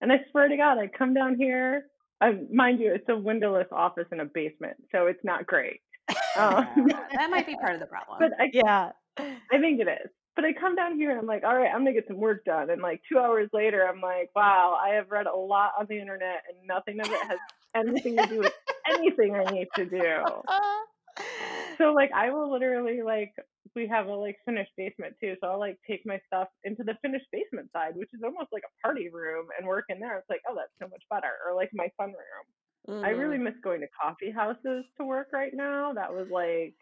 and 0.00 0.12
i 0.12 0.16
swear 0.30 0.48
to 0.48 0.56
god 0.56 0.78
i 0.78 0.88
come 0.88 1.14
down 1.14 1.36
here 1.36 1.86
I, 2.20 2.38
mind 2.52 2.80
you 2.80 2.92
it's 2.92 3.08
a 3.08 3.16
windowless 3.16 3.68
office 3.70 4.06
in 4.10 4.20
a 4.20 4.24
basement 4.24 4.76
so 4.90 5.06
it's 5.06 5.24
not 5.24 5.46
great. 5.46 5.80
Um, 6.34 6.66
that 7.14 7.28
might 7.30 7.46
be 7.46 7.54
part 7.56 7.74
of 7.74 7.80
the 7.80 7.86
problem. 7.86 8.16
But 8.18 8.32
I, 8.40 8.48
yeah, 8.54 8.92
I 9.18 9.58
think 9.58 9.80
it 9.80 9.86
is. 9.86 10.10
But 10.34 10.46
I 10.46 10.52
come 10.54 10.74
down 10.74 10.96
here 10.96 11.10
and 11.10 11.18
I'm 11.18 11.26
like, 11.26 11.44
all 11.44 11.54
right, 11.54 11.70
I'm 11.70 11.80
gonna 11.80 11.92
get 11.92 12.08
some 12.08 12.16
work 12.16 12.44
done. 12.44 12.70
And 12.70 12.80
like 12.80 13.02
two 13.08 13.18
hours 13.18 13.50
later, 13.52 13.86
I'm 13.86 14.00
like, 14.00 14.30
wow, 14.34 14.78
I 14.82 14.94
have 14.94 15.10
read 15.10 15.26
a 15.26 15.36
lot 15.36 15.72
on 15.78 15.86
the 15.88 16.00
internet 16.00 16.42
and 16.48 16.66
nothing 16.66 17.00
of 17.00 17.06
it 17.06 17.26
has 17.28 17.38
anything 17.74 18.16
to 18.16 18.26
do 18.26 18.38
with 18.38 18.52
anything 18.88 19.34
I 19.34 19.50
need 19.50 19.68
to 19.76 19.84
do. 19.84 20.24
so 21.78 21.92
like, 21.92 22.10
I 22.12 22.30
will 22.30 22.50
literally 22.50 23.02
like, 23.02 23.32
we 23.74 23.86
have 23.88 24.06
a 24.06 24.14
like 24.14 24.36
finished 24.44 24.72
basement 24.76 25.14
too, 25.20 25.34
so 25.40 25.48
I'll 25.48 25.60
like 25.60 25.78
take 25.88 26.02
my 26.06 26.18
stuff 26.26 26.48
into 26.64 26.82
the 26.82 26.94
finished 27.02 27.26
basement 27.32 27.70
side, 27.72 27.92
which 27.94 28.10
is 28.14 28.20
almost 28.24 28.52
like 28.52 28.62
a 28.64 28.86
party 28.86 29.08
room, 29.10 29.46
and 29.58 29.66
work 29.66 29.84
in 29.88 29.98
there. 29.98 30.18
It's 30.18 30.28
like, 30.28 30.42
oh, 30.48 30.54
that's 30.54 30.72
so 30.80 30.88
much 30.88 31.02
better. 31.10 31.32
Or 31.46 31.54
like 31.54 31.70
my 31.72 31.88
fun 31.96 32.08
room. 32.08 32.46
Mm. 32.88 33.04
I 33.04 33.10
really 33.10 33.38
mm. 33.38 33.44
miss 33.44 33.54
going 33.62 33.80
to 33.80 33.86
coffee 33.88 34.30
houses 34.30 34.84
to 34.98 35.04
work 35.04 35.28
right 35.32 35.52
now. 35.54 35.92
That 35.92 36.12
was 36.12 36.28
like 36.30 36.74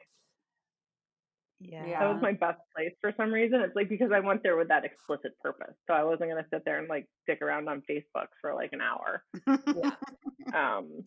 yeah. 1.61 2.01
That 2.01 2.13
was 2.15 2.23
my 2.23 2.33
best 2.33 2.61
place 2.75 2.93
for 3.01 3.13
some 3.17 3.33
reason. 3.33 3.61
It's 3.61 3.77
like 3.77 3.89
because 3.89 4.11
I 4.13 4.21
went 4.21 4.43
there 4.43 4.57
with 4.57 4.69
that 4.69 4.85
explicit 4.85 5.33
purpose. 5.43 5.75
So 5.87 5.95
I 5.95 6.05
wasn't 6.05 6.31
gonna 6.31 6.47
sit 6.53 6.65
there 6.65 6.79
and 6.79 6.89
like 6.89 7.07
stick 7.23 7.43
around 7.43 7.69
on 7.69 7.83
Facebook 7.89 8.29
for 8.41 8.55
like 8.55 8.73
an 8.73 8.81
hour. 8.81 9.23
yeah. 9.47 10.79
Um 10.79 11.05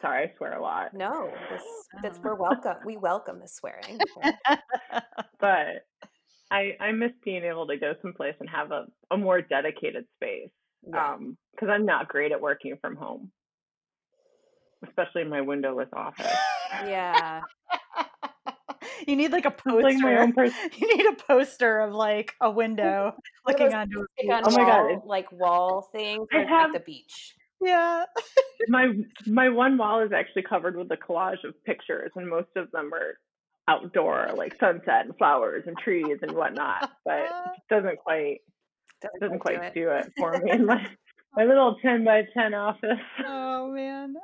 sorry, 0.00 0.24
I 0.24 0.32
swear 0.36 0.56
a 0.56 0.62
lot. 0.62 0.94
No, 0.94 1.30
this 1.50 1.62
that's 2.02 2.18
we're 2.18 2.34
welcome. 2.34 2.76
We 2.84 2.96
welcome 2.96 3.40
the 3.40 3.48
swearing. 3.48 3.98
but 5.40 5.84
I 6.50 6.76
I 6.80 6.92
miss 6.92 7.12
being 7.24 7.44
able 7.44 7.66
to 7.66 7.76
go 7.76 7.94
someplace 8.00 8.34
and 8.40 8.48
have 8.48 8.72
a, 8.72 8.86
a 9.10 9.16
more 9.16 9.42
dedicated 9.42 10.06
space. 10.16 10.50
Yeah. 10.88 11.12
Um, 11.12 11.36
because 11.52 11.68
I'm 11.70 11.84
not 11.84 12.08
great 12.08 12.32
at 12.32 12.40
working 12.40 12.76
from 12.80 12.96
home 12.96 13.30
especially 14.86 15.22
in 15.22 15.28
my 15.28 15.40
windowless 15.40 15.88
office. 15.92 16.36
Yeah. 16.86 17.40
you 19.06 19.16
need 19.16 19.32
like 19.32 19.44
a 19.44 19.50
poster. 19.50 19.82
Like 19.82 19.98
my 19.98 20.16
own 20.18 20.32
pers- 20.32 20.52
you 20.76 20.96
need 20.96 21.06
a 21.06 21.14
poster 21.14 21.80
of 21.80 21.92
like 21.92 22.34
a 22.40 22.50
window 22.50 23.14
looking 23.46 23.72
onto 23.72 24.00
a 24.00 24.32
on 24.32 24.42
Oh 24.46 24.50
my 24.50 24.64
god, 24.64 25.02
like 25.06 25.30
wall 25.32 25.88
things. 25.92 26.26
I 26.32 26.38
have 26.38 26.70
like 26.70 26.80
the 26.80 26.80
beach. 26.80 27.34
Yeah. 27.60 28.04
my 28.68 28.92
my 29.26 29.48
one 29.48 29.78
wall 29.78 30.00
is 30.00 30.12
actually 30.12 30.42
covered 30.42 30.76
with 30.76 30.90
a 30.90 30.96
collage 30.96 31.44
of 31.44 31.54
pictures, 31.64 32.10
and 32.16 32.28
most 32.28 32.48
of 32.56 32.70
them 32.72 32.92
are 32.92 33.14
outdoor, 33.68 34.30
like 34.36 34.58
sunset 34.58 35.06
and 35.06 35.16
flowers 35.16 35.64
and 35.66 35.76
trees 35.78 36.18
and 36.22 36.32
whatnot. 36.32 36.90
But 37.04 37.20
it 37.20 37.62
doesn't 37.70 37.98
quite 37.98 38.38
doesn't, 39.00 39.20
doesn't 39.20 39.38
quite 39.38 39.60
do 39.60 39.66
it. 39.66 39.74
do 39.74 39.90
it 39.90 40.12
for 40.18 40.32
me 40.38 40.50
in 40.50 40.66
my 40.66 40.86
my 41.34 41.44
little 41.44 41.76
10 41.80 42.04
by 42.04 42.22
10 42.34 42.54
office. 42.54 42.98
Oh, 43.26 43.70
man. 43.72 44.14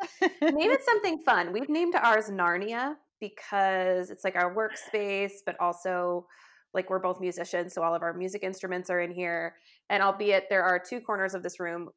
Name 0.43 0.71
it 0.71 0.85
something 0.85 1.19
fun. 1.21 1.53
We've 1.53 1.69
named 1.69 1.95
ours 1.95 2.29
Narnia 2.29 2.97
because 3.21 4.11
it's 4.11 4.25
like 4.25 4.37
our 4.37 4.55
workspace, 4.55 5.33
but 5.45 5.57
also 5.61 6.27
like 6.75 6.91
we're 6.91 6.99
both 6.99 7.21
musicians. 7.21 7.75
So 7.75 7.83
all 7.83 7.95
of 7.95 8.03
our 8.03 8.13
music 8.13 8.43
instruments 8.43 8.91
are 8.91 9.01
in 9.01 9.11
here. 9.11 9.55
And 9.91 10.03
albeit 10.03 10.45
there 10.51 10.63
are 10.63 10.79
two 10.79 11.01
corners 11.01 11.35
of 11.35 11.43
this 11.43 11.59
room 11.59 11.89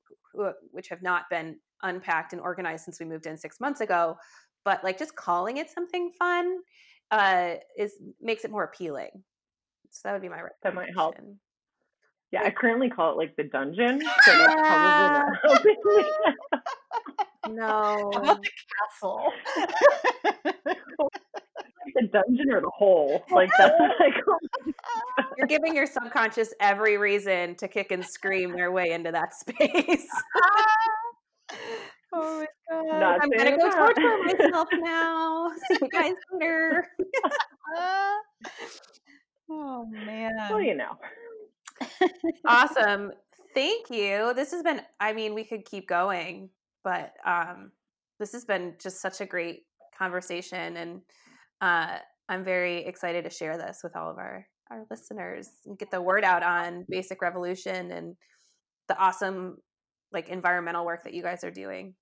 which 0.71 0.87
have 0.89 1.01
not 1.01 1.23
been 1.29 1.57
unpacked 1.83 2.33
and 2.33 2.41
organized 2.41 2.85
since 2.85 2.99
we 2.99 3.05
moved 3.05 3.25
in 3.25 3.37
six 3.37 3.59
months 3.59 3.81
ago, 3.81 4.15
but 4.63 4.83
like 4.83 4.97
just 4.97 5.15
calling 5.15 5.57
it 5.57 5.69
something 5.69 6.09
fun 6.17 6.59
uh, 7.11 7.55
is 7.77 7.93
makes 8.21 8.45
it 8.45 8.51
more 8.51 8.63
appealing. 8.63 9.09
So 9.89 10.01
that 10.05 10.13
would 10.13 10.21
be 10.21 10.29
my 10.29 10.41
recommendation. 10.41 10.59
That 10.63 10.75
might 10.75 10.93
help. 10.95 11.15
Yeah, 12.31 12.43
I 12.43 12.49
currently 12.51 12.89
call 12.89 13.11
it 13.11 13.17
like 13.17 13.35
the 13.35 13.43
dungeon. 13.43 14.01
So 14.23 14.37
that's 14.37 14.55
probably 14.55 15.73
not 16.51 16.63
No. 17.49 18.11
How 18.13 18.21
about 18.21 18.41
the 18.41 18.49
castle? 19.01 19.31
the 21.95 22.07
dungeon 22.13 22.51
or 22.51 22.61
the 22.61 22.69
hole? 22.69 23.23
Like 23.31 23.49
that's 23.57 23.79
what 23.79 23.91
I 23.99 24.11
call 24.21 24.37
You're 25.37 25.47
giving 25.47 25.75
your 25.75 25.85
subconscious 25.85 26.53
every 26.59 26.97
reason 26.97 27.55
to 27.55 27.67
kick 27.67 27.91
and 27.91 28.05
scream 28.05 28.53
their 28.53 28.71
way 28.71 28.91
into 28.91 29.11
that 29.11 29.33
space. 29.33 30.07
oh 32.13 32.39
my 32.39 32.47
god. 32.69 32.99
Not 32.99 33.19
I'm 33.23 33.29
gonna 33.29 33.57
go 33.57 33.71
torture 33.71 34.17
myself 34.23 34.67
now. 34.73 35.51
See 35.67 35.77
you 35.81 35.89
guys 35.89 36.13
later. 36.31 36.87
oh 39.49 39.85
man. 39.91 40.31
Well, 40.49 40.61
you 40.61 40.75
know 40.75 40.97
awesome. 42.45 43.11
Thank 43.53 43.89
you. 43.89 44.33
This 44.33 44.51
has 44.51 44.63
been, 44.63 44.81
I 44.99 45.13
mean, 45.13 45.33
we 45.33 45.43
could 45.43 45.65
keep 45.65 45.87
going, 45.87 46.49
but 46.83 47.13
um, 47.25 47.71
this 48.19 48.31
has 48.33 48.45
been 48.45 48.75
just 48.81 49.01
such 49.01 49.21
a 49.21 49.25
great 49.25 49.63
conversation. 49.97 50.77
And 50.77 51.01
uh, 51.61 51.97
I'm 52.29 52.43
very 52.43 52.85
excited 52.85 53.23
to 53.23 53.29
share 53.29 53.57
this 53.57 53.81
with 53.83 53.95
all 53.95 54.09
of 54.09 54.17
our, 54.17 54.45
our 54.69 54.85
listeners 54.89 55.49
and 55.65 55.77
get 55.77 55.91
the 55.91 56.01
word 56.01 56.23
out 56.23 56.43
on 56.43 56.85
Basic 56.89 57.21
Revolution 57.21 57.91
and 57.91 58.15
the 58.87 58.97
awesome 58.97 59.57
like 60.11 60.29
environmental 60.29 60.85
work 60.85 61.03
that 61.03 61.13
you 61.13 61.23
guys 61.23 61.43
are 61.43 61.51
doing. 61.51 61.93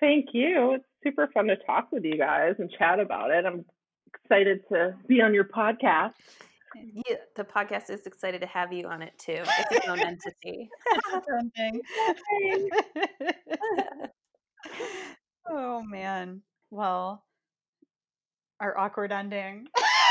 Thank 0.00 0.26
you. 0.32 0.74
It's 0.74 0.84
super 1.02 1.28
fun 1.34 1.46
to 1.46 1.56
talk 1.56 1.88
with 1.90 2.04
you 2.04 2.16
guys 2.16 2.54
and 2.58 2.70
chat 2.78 3.00
about 3.00 3.30
it. 3.30 3.44
I'm 3.44 3.64
excited 4.06 4.60
to 4.70 4.94
be 5.08 5.20
on 5.20 5.34
your 5.34 5.44
podcast. 5.44 6.12
Yeah, 7.08 7.16
the 7.36 7.44
podcast 7.44 7.90
is 7.90 8.06
excited 8.06 8.40
to 8.40 8.46
have 8.46 8.72
you 8.72 8.86
on 8.86 9.02
it 9.02 9.12
too. 9.18 9.42
It's 9.42 9.72
its 9.72 9.88
own 9.88 10.00
entity. 10.00 10.70
oh 15.48 15.82
man. 15.82 16.42
Well, 16.70 17.24
our 18.60 18.78
awkward 18.78 19.12
ending. 19.12 19.66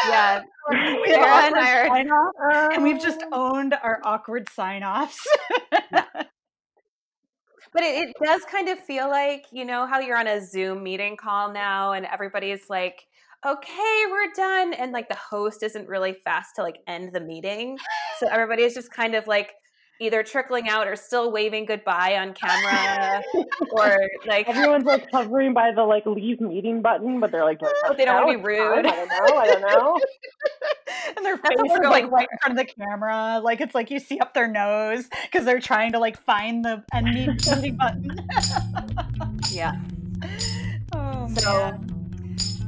Yeah, 0.08 0.44
we 0.70 1.14
and, 1.14 2.12
our, 2.12 2.74
and 2.74 2.84
we've 2.84 3.02
just 3.02 3.24
owned 3.32 3.74
our 3.74 4.02
awkward 4.04 4.50
sign-offs. 4.50 5.26
But 7.74 7.84
it, 7.84 8.10
it 8.10 8.16
does 8.24 8.44
kind 8.46 8.70
of 8.70 8.80
feel 8.80 9.10
like, 9.10 9.46
you 9.52 9.66
know, 9.66 9.88
how 9.88 10.00
you're 10.00 10.18
on 10.18 10.28
a 10.28 10.46
Zoom 10.46 10.84
meeting 10.84 11.18
call 11.18 11.52
now 11.52 11.94
and 11.94 12.06
everybody's 12.06 12.70
like, 12.70 13.08
okay, 13.46 14.04
we're 14.10 14.32
done. 14.36 14.74
And 14.74 14.92
like 14.92 15.10
the 15.10 15.16
host 15.16 15.64
isn't 15.64 15.88
really 15.88 16.14
fast 16.24 16.56
to 16.56 16.64
like 16.64 16.80
end 16.88 17.14
the 17.14 17.20
meeting. 17.20 17.78
So 18.20 18.28
everybody 18.28 18.64
is 18.64 18.74
just 18.74 18.92
kind 18.92 19.16
of 19.16 19.28
like 19.28 19.54
either 20.02 20.24
trickling 20.24 20.68
out 20.68 20.88
or 20.88 20.96
still 20.96 21.32
waving 21.32 21.66
goodbye 21.66 22.18
on 22.18 22.34
camera 22.34 23.22
or 23.72 23.98
like 24.26 24.50
everyone's 24.50 24.86
like 24.86 25.08
hovering 25.12 25.54
by 25.54 25.72
the 25.74 25.84
like 25.84 26.06
leave 26.06 26.42
meeting 26.42 26.82
button, 26.82 27.20
but 27.20 27.32
they're 27.32 27.46
like, 27.46 27.60
but 27.60 27.98
they 27.98 28.06
don't 28.06 28.26
want 28.26 28.32
to 28.32 28.38
be 28.38 28.44
rude. 28.44 28.86
I 28.86 28.92
don't 28.92 29.08
know. 29.08 29.38
I 29.38 29.48
don't 29.48 29.62
know. 29.62 30.00
and 31.18 31.26
their 31.26 31.38
face 31.38 31.58
is 31.66 31.80
like 31.84 32.10
right 32.12 32.28
in 32.32 32.38
front 32.40 32.60
of 32.60 32.68
the 32.68 32.74
camera. 32.74 33.40
Like 33.44 33.62
it's 33.62 33.76
like 33.76 33.92
you 33.92 34.00
see 34.00 34.20
up 34.20 34.34
their 34.34 34.48
nose 34.48 35.08
because 35.24 35.46
they're 35.46 35.62
trying 35.62 35.92
to 35.94 36.00
like 36.00 36.18
find 36.18 36.66
the 36.66 36.84
end 36.94 37.06
meeting 37.06 37.78
button. 37.78 38.28
yeah. 39.52 39.76
Oh 40.96 41.28
so, 41.28 41.52
man 41.52 41.93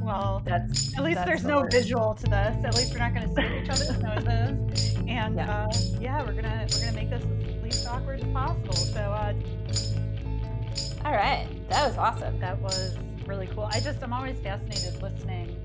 Well, 0.06 0.40
That's 0.44 0.96
at 0.96 1.02
least 1.02 1.16
that's 1.16 1.28
there's 1.28 1.42
the 1.42 1.48
no 1.48 1.66
visual 1.68 2.14
to 2.14 2.22
this. 2.22 2.64
At 2.64 2.76
least 2.76 2.92
we're 2.92 3.00
not 3.00 3.12
going 3.12 3.28
to 3.28 3.34
see 3.34 3.60
each 3.60 3.68
other's 3.68 3.98
noses. 4.00 4.94
And 5.08 5.34
Yeah. 5.36 5.50
uh, 5.50 5.72
yeah, 6.00 6.22
we're 6.24 6.34
gonna 6.40 6.66
we're 6.72 6.80
gonna 6.80 6.92
make 6.92 7.10
this 7.10 7.22
as 7.24 7.62
least 7.62 7.86
awkward 7.88 8.20
as 8.20 8.26
possible. 8.32 8.72
So 8.74 9.00
uh, 9.00 9.34
All 11.04 11.12
right, 11.12 11.48
that 11.70 11.88
was 11.88 11.96
awesome. 11.98 12.38
that 12.38 12.56
was 12.60 12.96
really 13.26 13.48
cool. 13.48 13.64
I 13.72 13.80
just 13.80 14.00
I'm 14.02 14.12
always 14.12 14.38
fascinated 14.38 15.02
listening 15.02 15.58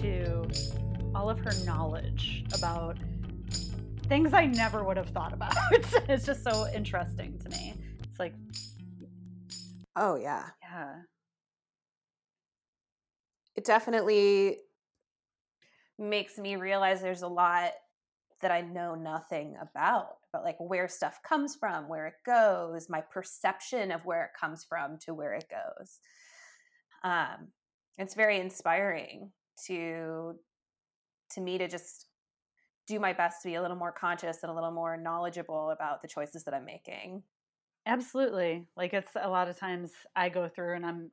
to 0.00 0.48
all 1.14 1.28
of 1.28 1.38
her 1.40 1.52
knowledge 1.66 2.44
about 2.54 2.96
things 4.08 4.32
I 4.32 4.46
never 4.46 4.82
would 4.82 4.96
have 4.96 5.10
thought 5.10 5.32
about. 5.34 5.54
it's 6.08 6.24
just 6.24 6.42
so 6.42 6.66
interesting 6.74 7.38
to 7.40 7.48
me. 7.50 7.74
It's 8.02 8.18
like, 8.18 8.34
Oh 9.96 10.16
yeah, 10.16 10.44
yeah, 10.62 10.94
it 13.56 13.64
definitely 13.64 14.58
makes 15.98 16.38
me 16.38 16.56
realize 16.56 17.00
there's 17.00 17.22
a 17.22 17.28
lot 17.28 17.72
that 18.42 18.50
I 18.50 18.60
know 18.60 18.94
nothing 18.94 19.56
about, 19.60 20.16
about 20.32 20.44
like 20.44 20.56
where 20.58 20.88
stuff 20.88 21.20
comes 21.22 21.54
from, 21.56 21.88
where 21.88 22.06
it 22.06 22.14
goes, 22.26 22.88
my 22.90 23.00
perception 23.00 23.90
of 23.90 24.04
where 24.04 24.24
it 24.24 24.30
comes 24.38 24.64
from 24.64 24.98
to 25.06 25.14
where 25.14 25.34
it 25.34 25.46
goes. 25.48 26.00
Um, 27.02 27.48
it's 27.98 28.14
very 28.14 28.40
inspiring 28.40 29.30
to 29.66 30.34
to 31.30 31.40
me 31.40 31.58
to 31.58 31.68
just 31.68 32.06
do 32.86 33.00
my 33.00 33.12
best 33.12 33.42
to 33.42 33.48
be 33.48 33.54
a 33.54 33.62
little 33.62 33.76
more 33.76 33.92
conscious 33.92 34.42
and 34.42 34.50
a 34.50 34.54
little 34.54 34.70
more 34.70 34.96
knowledgeable 34.96 35.70
about 35.70 36.02
the 36.02 36.08
choices 36.08 36.44
that 36.44 36.54
I'm 36.54 36.64
making. 36.64 37.22
absolutely. 37.86 38.66
Like 38.76 38.92
it's 38.94 39.10
a 39.20 39.28
lot 39.28 39.48
of 39.48 39.58
times 39.58 39.92
I 40.16 40.28
go 40.28 40.48
through 40.48 40.76
and 40.76 40.86
I'm 40.86 41.10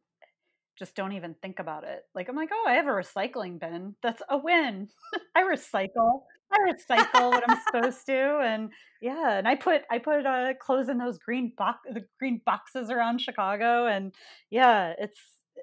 just 0.78 0.96
don't 0.96 1.14
even 1.14 1.36
think 1.42 1.60
about 1.60 1.84
it. 1.84 2.04
Like 2.16 2.30
I'm 2.30 2.36
like, 2.36 2.50
oh, 2.54 2.66
I 2.68 2.74
have 2.74 2.88
a 2.88 2.90
recycling 2.90 3.60
bin. 3.60 3.96
That's 4.02 4.22
a 4.30 4.38
win. 4.38 4.90
I 5.36 5.44
recycle. 5.44 6.22
I 6.54 6.58
recycle 6.74 7.32
what 7.32 7.50
I'm 7.50 7.60
supposed 7.66 8.06
to, 8.08 8.40
and 8.44 8.72
yeah, 9.02 9.38
and 9.38 9.48
I 9.48 9.56
put 9.56 9.84
I 9.90 10.00
put 10.00 10.26
uh, 10.26 10.54
clothes 10.60 10.90
in 10.90 10.98
those 10.98 11.18
green 11.18 11.54
box 11.58 11.80
the 11.90 12.04
green 12.20 12.42
boxes 12.46 12.90
around 12.90 13.22
Chicago, 13.22 13.88
and 13.88 14.14
yeah, 14.50 14.94
it's 15.00 15.18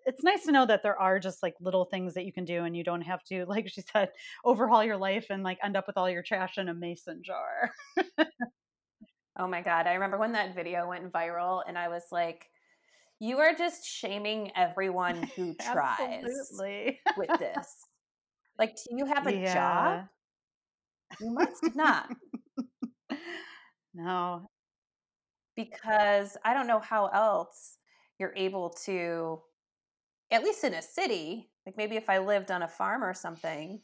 it's 0.06 0.22
nice 0.24 0.44
to 0.44 0.52
know 0.52 0.64
that 0.64 0.82
there 0.82 0.98
are 0.98 1.18
just 1.18 1.42
like 1.42 1.54
little 1.60 1.84
things 1.84 2.14
that 2.14 2.24
you 2.24 2.32
can 2.32 2.44
do, 2.46 2.64
and 2.64 2.74
you 2.76 2.84
don't 2.84 3.02
have 3.02 3.22
to, 3.24 3.44
like 3.46 3.68
she 3.68 3.82
said, 3.82 4.10
overhaul 4.44 4.82
your 4.82 4.96
life 4.96 5.26
and 5.30 5.42
like 5.42 5.58
end 5.62 5.76
up 5.76 5.86
with 5.86 5.98
all 5.98 6.08
your 6.08 6.22
trash 6.22 6.56
in 6.56 6.68
a 6.68 6.74
mason 6.74 7.22
jar. 7.22 7.72
Oh 9.38 9.46
my 9.46 9.62
God. 9.62 9.86
I 9.86 9.94
remember 9.94 10.18
when 10.18 10.32
that 10.32 10.54
video 10.54 10.88
went 10.88 11.12
viral 11.12 11.62
and 11.66 11.78
I 11.78 11.88
was 11.88 12.02
like, 12.10 12.46
you 13.20 13.38
are 13.38 13.54
just 13.54 13.84
shaming 13.86 14.52
everyone 14.56 15.24
who 15.36 15.54
tries 15.60 16.64
with 17.16 17.36
this. 17.38 17.88
Like, 18.58 18.76
do 18.76 18.96
you 18.96 19.06
have 19.06 19.26
a 19.26 19.40
Yeah. 19.40 19.42
job? 19.42 20.08
You 21.20 21.30
must 21.30 21.76
not, 21.76 22.10
No, 23.94 24.50
because 25.56 26.36
I 26.44 26.54
don't 26.54 26.66
know 26.66 26.78
how 26.80 27.06
else 27.08 27.78
you're 28.18 28.34
able 28.36 28.70
to, 28.84 29.42
at 30.30 30.44
least 30.44 30.64
in 30.64 30.74
a 30.74 30.82
city, 30.82 31.52
like 31.66 31.76
maybe 31.76 31.96
if 31.96 32.10
I 32.10 32.18
lived 32.18 32.50
on 32.50 32.62
a 32.62 32.68
farm 32.68 33.04
or 33.04 33.14
something, 33.14 33.82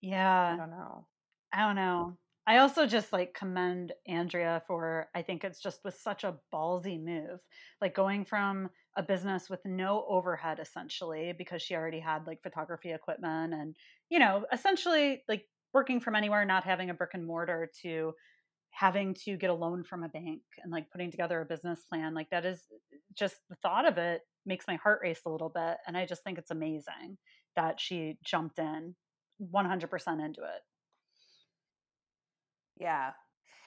Yeah. 0.00 0.54
I 0.54 0.56
don't 0.56 0.70
know. 0.70 1.06
I 1.52 1.66
don't 1.66 1.76
know. 1.76 2.18
I 2.46 2.58
also 2.58 2.86
just 2.86 3.12
like 3.12 3.32
commend 3.32 3.92
Andrea 4.06 4.62
for 4.66 5.08
I 5.14 5.22
think 5.22 5.44
it's 5.44 5.60
just 5.60 5.82
was 5.84 5.98
such 5.98 6.24
a 6.24 6.36
ballsy 6.52 7.02
move. 7.02 7.40
Like 7.80 7.94
going 7.94 8.24
from 8.24 8.68
a 8.96 9.02
business 9.02 9.48
with 9.48 9.60
no 9.64 10.04
overhead 10.08 10.58
essentially 10.60 11.32
because 11.36 11.62
she 11.62 11.74
already 11.74 12.00
had 12.00 12.26
like 12.26 12.42
photography 12.42 12.92
equipment 12.92 13.54
and 13.54 13.76
you 14.10 14.18
know, 14.18 14.44
essentially 14.52 15.22
like 15.28 15.46
working 15.72 16.00
from 16.00 16.14
anywhere 16.14 16.44
not 16.44 16.64
having 16.64 16.90
a 16.90 16.94
brick 16.94 17.14
and 17.14 17.26
mortar 17.26 17.70
to 17.82 18.12
having 18.70 19.14
to 19.14 19.36
get 19.36 19.50
a 19.50 19.54
loan 19.54 19.84
from 19.84 20.02
a 20.02 20.08
bank 20.08 20.42
and 20.62 20.72
like 20.72 20.90
putting 20.90 21.10
together 21.10 21.40
a 21.40 21.44
business 21.44 21.84
plan 21.88 22.12
like 22.12 22.28
that 22.30 22.44
is 22.44 22.60
just 23.16 23.36
the 23.48 23.56
thought 23.62 23.86
of 23.86 23.98
it 23.98 24.22
makes 24.46 24.66
my 24.66 24.74
heart 24.76 24.98
race 25.00 25.20
a 25.26 25.30
little 25.30 25.48
bit 25.48 25.76
and 25.86 25.96
I 25.96 26.06
just 26.06 26.24
think 26.24 26.38
it's 26.38 26.50
amazing 26.50 27.16
that 27.56 27.80
she 27.80 28.18
jumped 28.24 28.58
in 28.58 28.96
100% 29.52 30.24
into 30.24 30.42
it. 30.42 30.60
Yeah. 32.78 33.10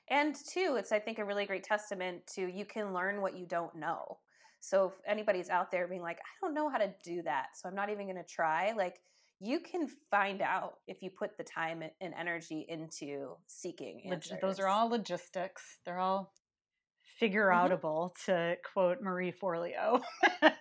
And 0.10 0.36
two, 0.36 0.76
it's 0.78 0.92
I 0.92 1.00
think 1.00 1.20
a 1.20 1.26
really 1.26 1.46
great 1.46 1.64
testament 1.64 2.26
to 2.36 2.48
you 2.48 2.66
can 2.66 2.94
learn 2.94 3.22
what 3.22 3.38
you 3.38 3.46
don't 3.46 3.76
know. 3.76 4.20
So 4.60 4.88
if 4.88 4.94
anybody's 5.08 5.50
out 5.50 5.72
there 5.72 5.88
being 5.88 6.02
like, 6.02 6.18
I 6.18 6.46
don't 6.46 6.54
know 6.54 6.70
how 6.70 6.78
to 6.78 6.94
do 7.04 7.22
that, 7.24 7.48
so 7.56 7.70
I'm 7.70 7.76
not 7.76 7.90
even 7.90 8.06
going 8.06 8.18
to 8.18 8.24
try, 8.24 8.74
like 8.76 8.96
you 9.40 9.60
can 9.60 9.88
find 10.10 10.42
out 10.42 10.76
if 10.88 11.04
you 11.04 11.12
put 11.12 11.38
the 11.38 11.44
time 11.44 11.84
and- 12.02 12.14
energy 12.18 12.66
into 12.68 13.36
seeking 13.46 14.02
Log- 14.06 14.16
answers. 14.16 14.40
those 14.42 14.60
are 14.60 14.68
all 14.68 14.90
logistics. 14.90 15.62
They're 15.86 16.00
all 16.00 16.22
mm-hmm. 16.22 17.20
figure 17.20 17.50
outable, 17.50 18.12
to 18.26 18.56
quote 18.74 19.00
Marie 19.02 19.32
Forleo. 19.32 20.02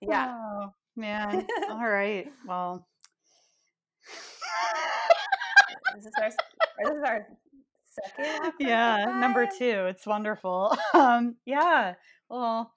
yeah. 0.00 0.34
Oh, 0.34 0.72
man. 0.96 1.46
All 1.70 1.88
right. 1.88 2.26
Well, 2.46 2.86
This 5.96 6.06
is 6.06 6.12
our 6.20 6.28
this 6.30 6.96
is 6.96 7.02
our 7.04 7.26
second 7.86 8.52
yeah, 8.60 9.16
number 9.20 9.46
two. 9.46 9.86
It's 9.86 10.06
wonderful. 10.06 10.76
Um, 10.94 11.36
yeah. 11.44 11.94
Well, 12.28 12.72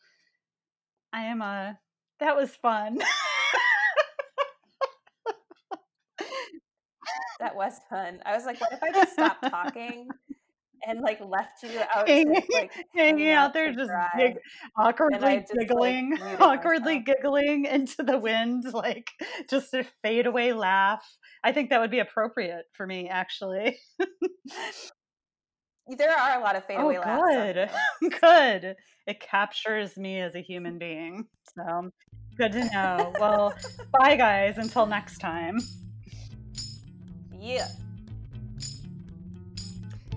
I 1.14 1.24
am 1.24 1.42
a. 1.42 1.78
That 2.20 2.36
was 2.36 2.56
fun. 2.56 3.00
That 7.42 7.56
was 7.56 7.74
fun. 7.90 8.20
I 8.24 8.36
was 8.36 8.46
like, 8.46 8.62
what 8.62 8.72
if 8.72 8.84
I 8.84 8.92
just 8.92 9.14
stopped 9.14 9.44
talking 9.50 10.08
and 10.88 11.02
like 11.02 11.20
left 11.22 11.64
you 11.64 11.80
out 11.96 12.08
to 12.08 12.12
hanging, 12.12 12.44
like 12.54 12.72
hanging 12.96 13.26
hang 13.28 13.34
out 13.34 13.54
there, 13.54 13.74
just 13.74 13.90
dry? 13.90 14.10
gig- 14.18 14.38
awkwardly 14.78 15.40
just, 15.40 15.54
giggling, 15.54 16.10
muted 16.10 16.42
awkwardly 16.42 17.00
myself. 17.00 17.18
giggling 17.18 17.66
into 17.66 18.04
the 18.04 18.18
wind, 18.20 18.66
like 18.74 19.10
just 19.50 19.74
a 19.74 19.86
fadeaway 20.04 20.52
laugh. 20.52 21.06
I 21.44 21.52
think 21.52 21.70
that 21.70 21.80
would 21.80 21.92
be 21.92 22.00
appropriate 22.00 22.66
for 22.74 22.86
me, 22.86 23.10
actually. 23.10 23.78
There 25.88 26.12
are 26.12 26.40
a 26.40 26.44
lot 26.44 26.56
of 26.56 26.66
fadeaway 26.66 26.98
oh, 26.98 27.02
laughs. 27.02 27.70
good, 28.02 28.20
good. 28.22 28.76
It 29.08 29.20
captures 29.20 29.98
me 29.98 30.22
as 30.22 30.36
a 30.36 30.42
human 30.42 30.78
being. 30.78 31.26
So 31.56 31.90
good 32.38 32.52
to 32.54 32.66
know. 32.72 33.14
Well, 33.20 33.54
bye, 33.92 34.16
guys. 34.16 34.58
Until 34.58 34.86
next 34.86 35.18
time. 35.18 35.60
Yeah. 37.38 37.68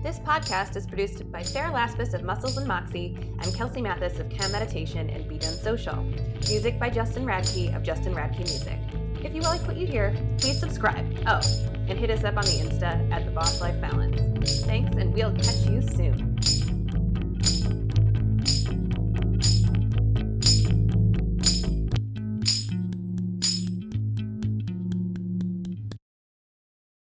This 0.05 0.19
podcast 0.19 0.75
is 0.75 0.85
produced 0.85 1.31
by 1.31 1.41
Sarah 1.41 1.71
Laspis 1.71 2.13
of 2.13 2.21
Muscles 2.21 2.57
and 2.57 2.67
Moxie 2.67 3.17
and 3.39 3.55
Kelsey 3.55 3.81
Mathis 3.81 4.19
of 4.19 4.29
Chem 4.29 4.51
Meditation 4.51 5.09
and 5.09 5.27
Be 5.27 5.39
Done 5.39 5.55
Social. 5.55 6.03
Music 6.47 6.79
by 6.79 6.91
Justin 6.91 7.25
Radtke 7.25 7.75
of 7.75 7.81
Justin 7.81 8.13
Radtke 8.13 8.37
Music. 8.37 8.77
If 9.25 9.33
you 9.33 9.41
like 9.41 9.65
what 9.65 9.77
you 9.77 9.87
hear, 9.87 10.15
please 10.37 10.59
subscribe. 10.59 11.11
Oh, 11.25 11.41
and 11.89 11.97
hit 11.97 12.11
us 12.11 12.23
up 12.23 12.37
on 12.37 12.45
the 12.45 12.51
Insta 12.51 13.11
at 13.11 13.25
The 13.25 13.31
Boss 13.31 13.59
Life 13.61 13.81
Balance. 13.81 14.21
Thanks, 14.65 14.95
and 14.95 15.11
we'll 15.11 15.33
catch 15.37 15.65
you 15.65 15.81
soon. 15.81 16.37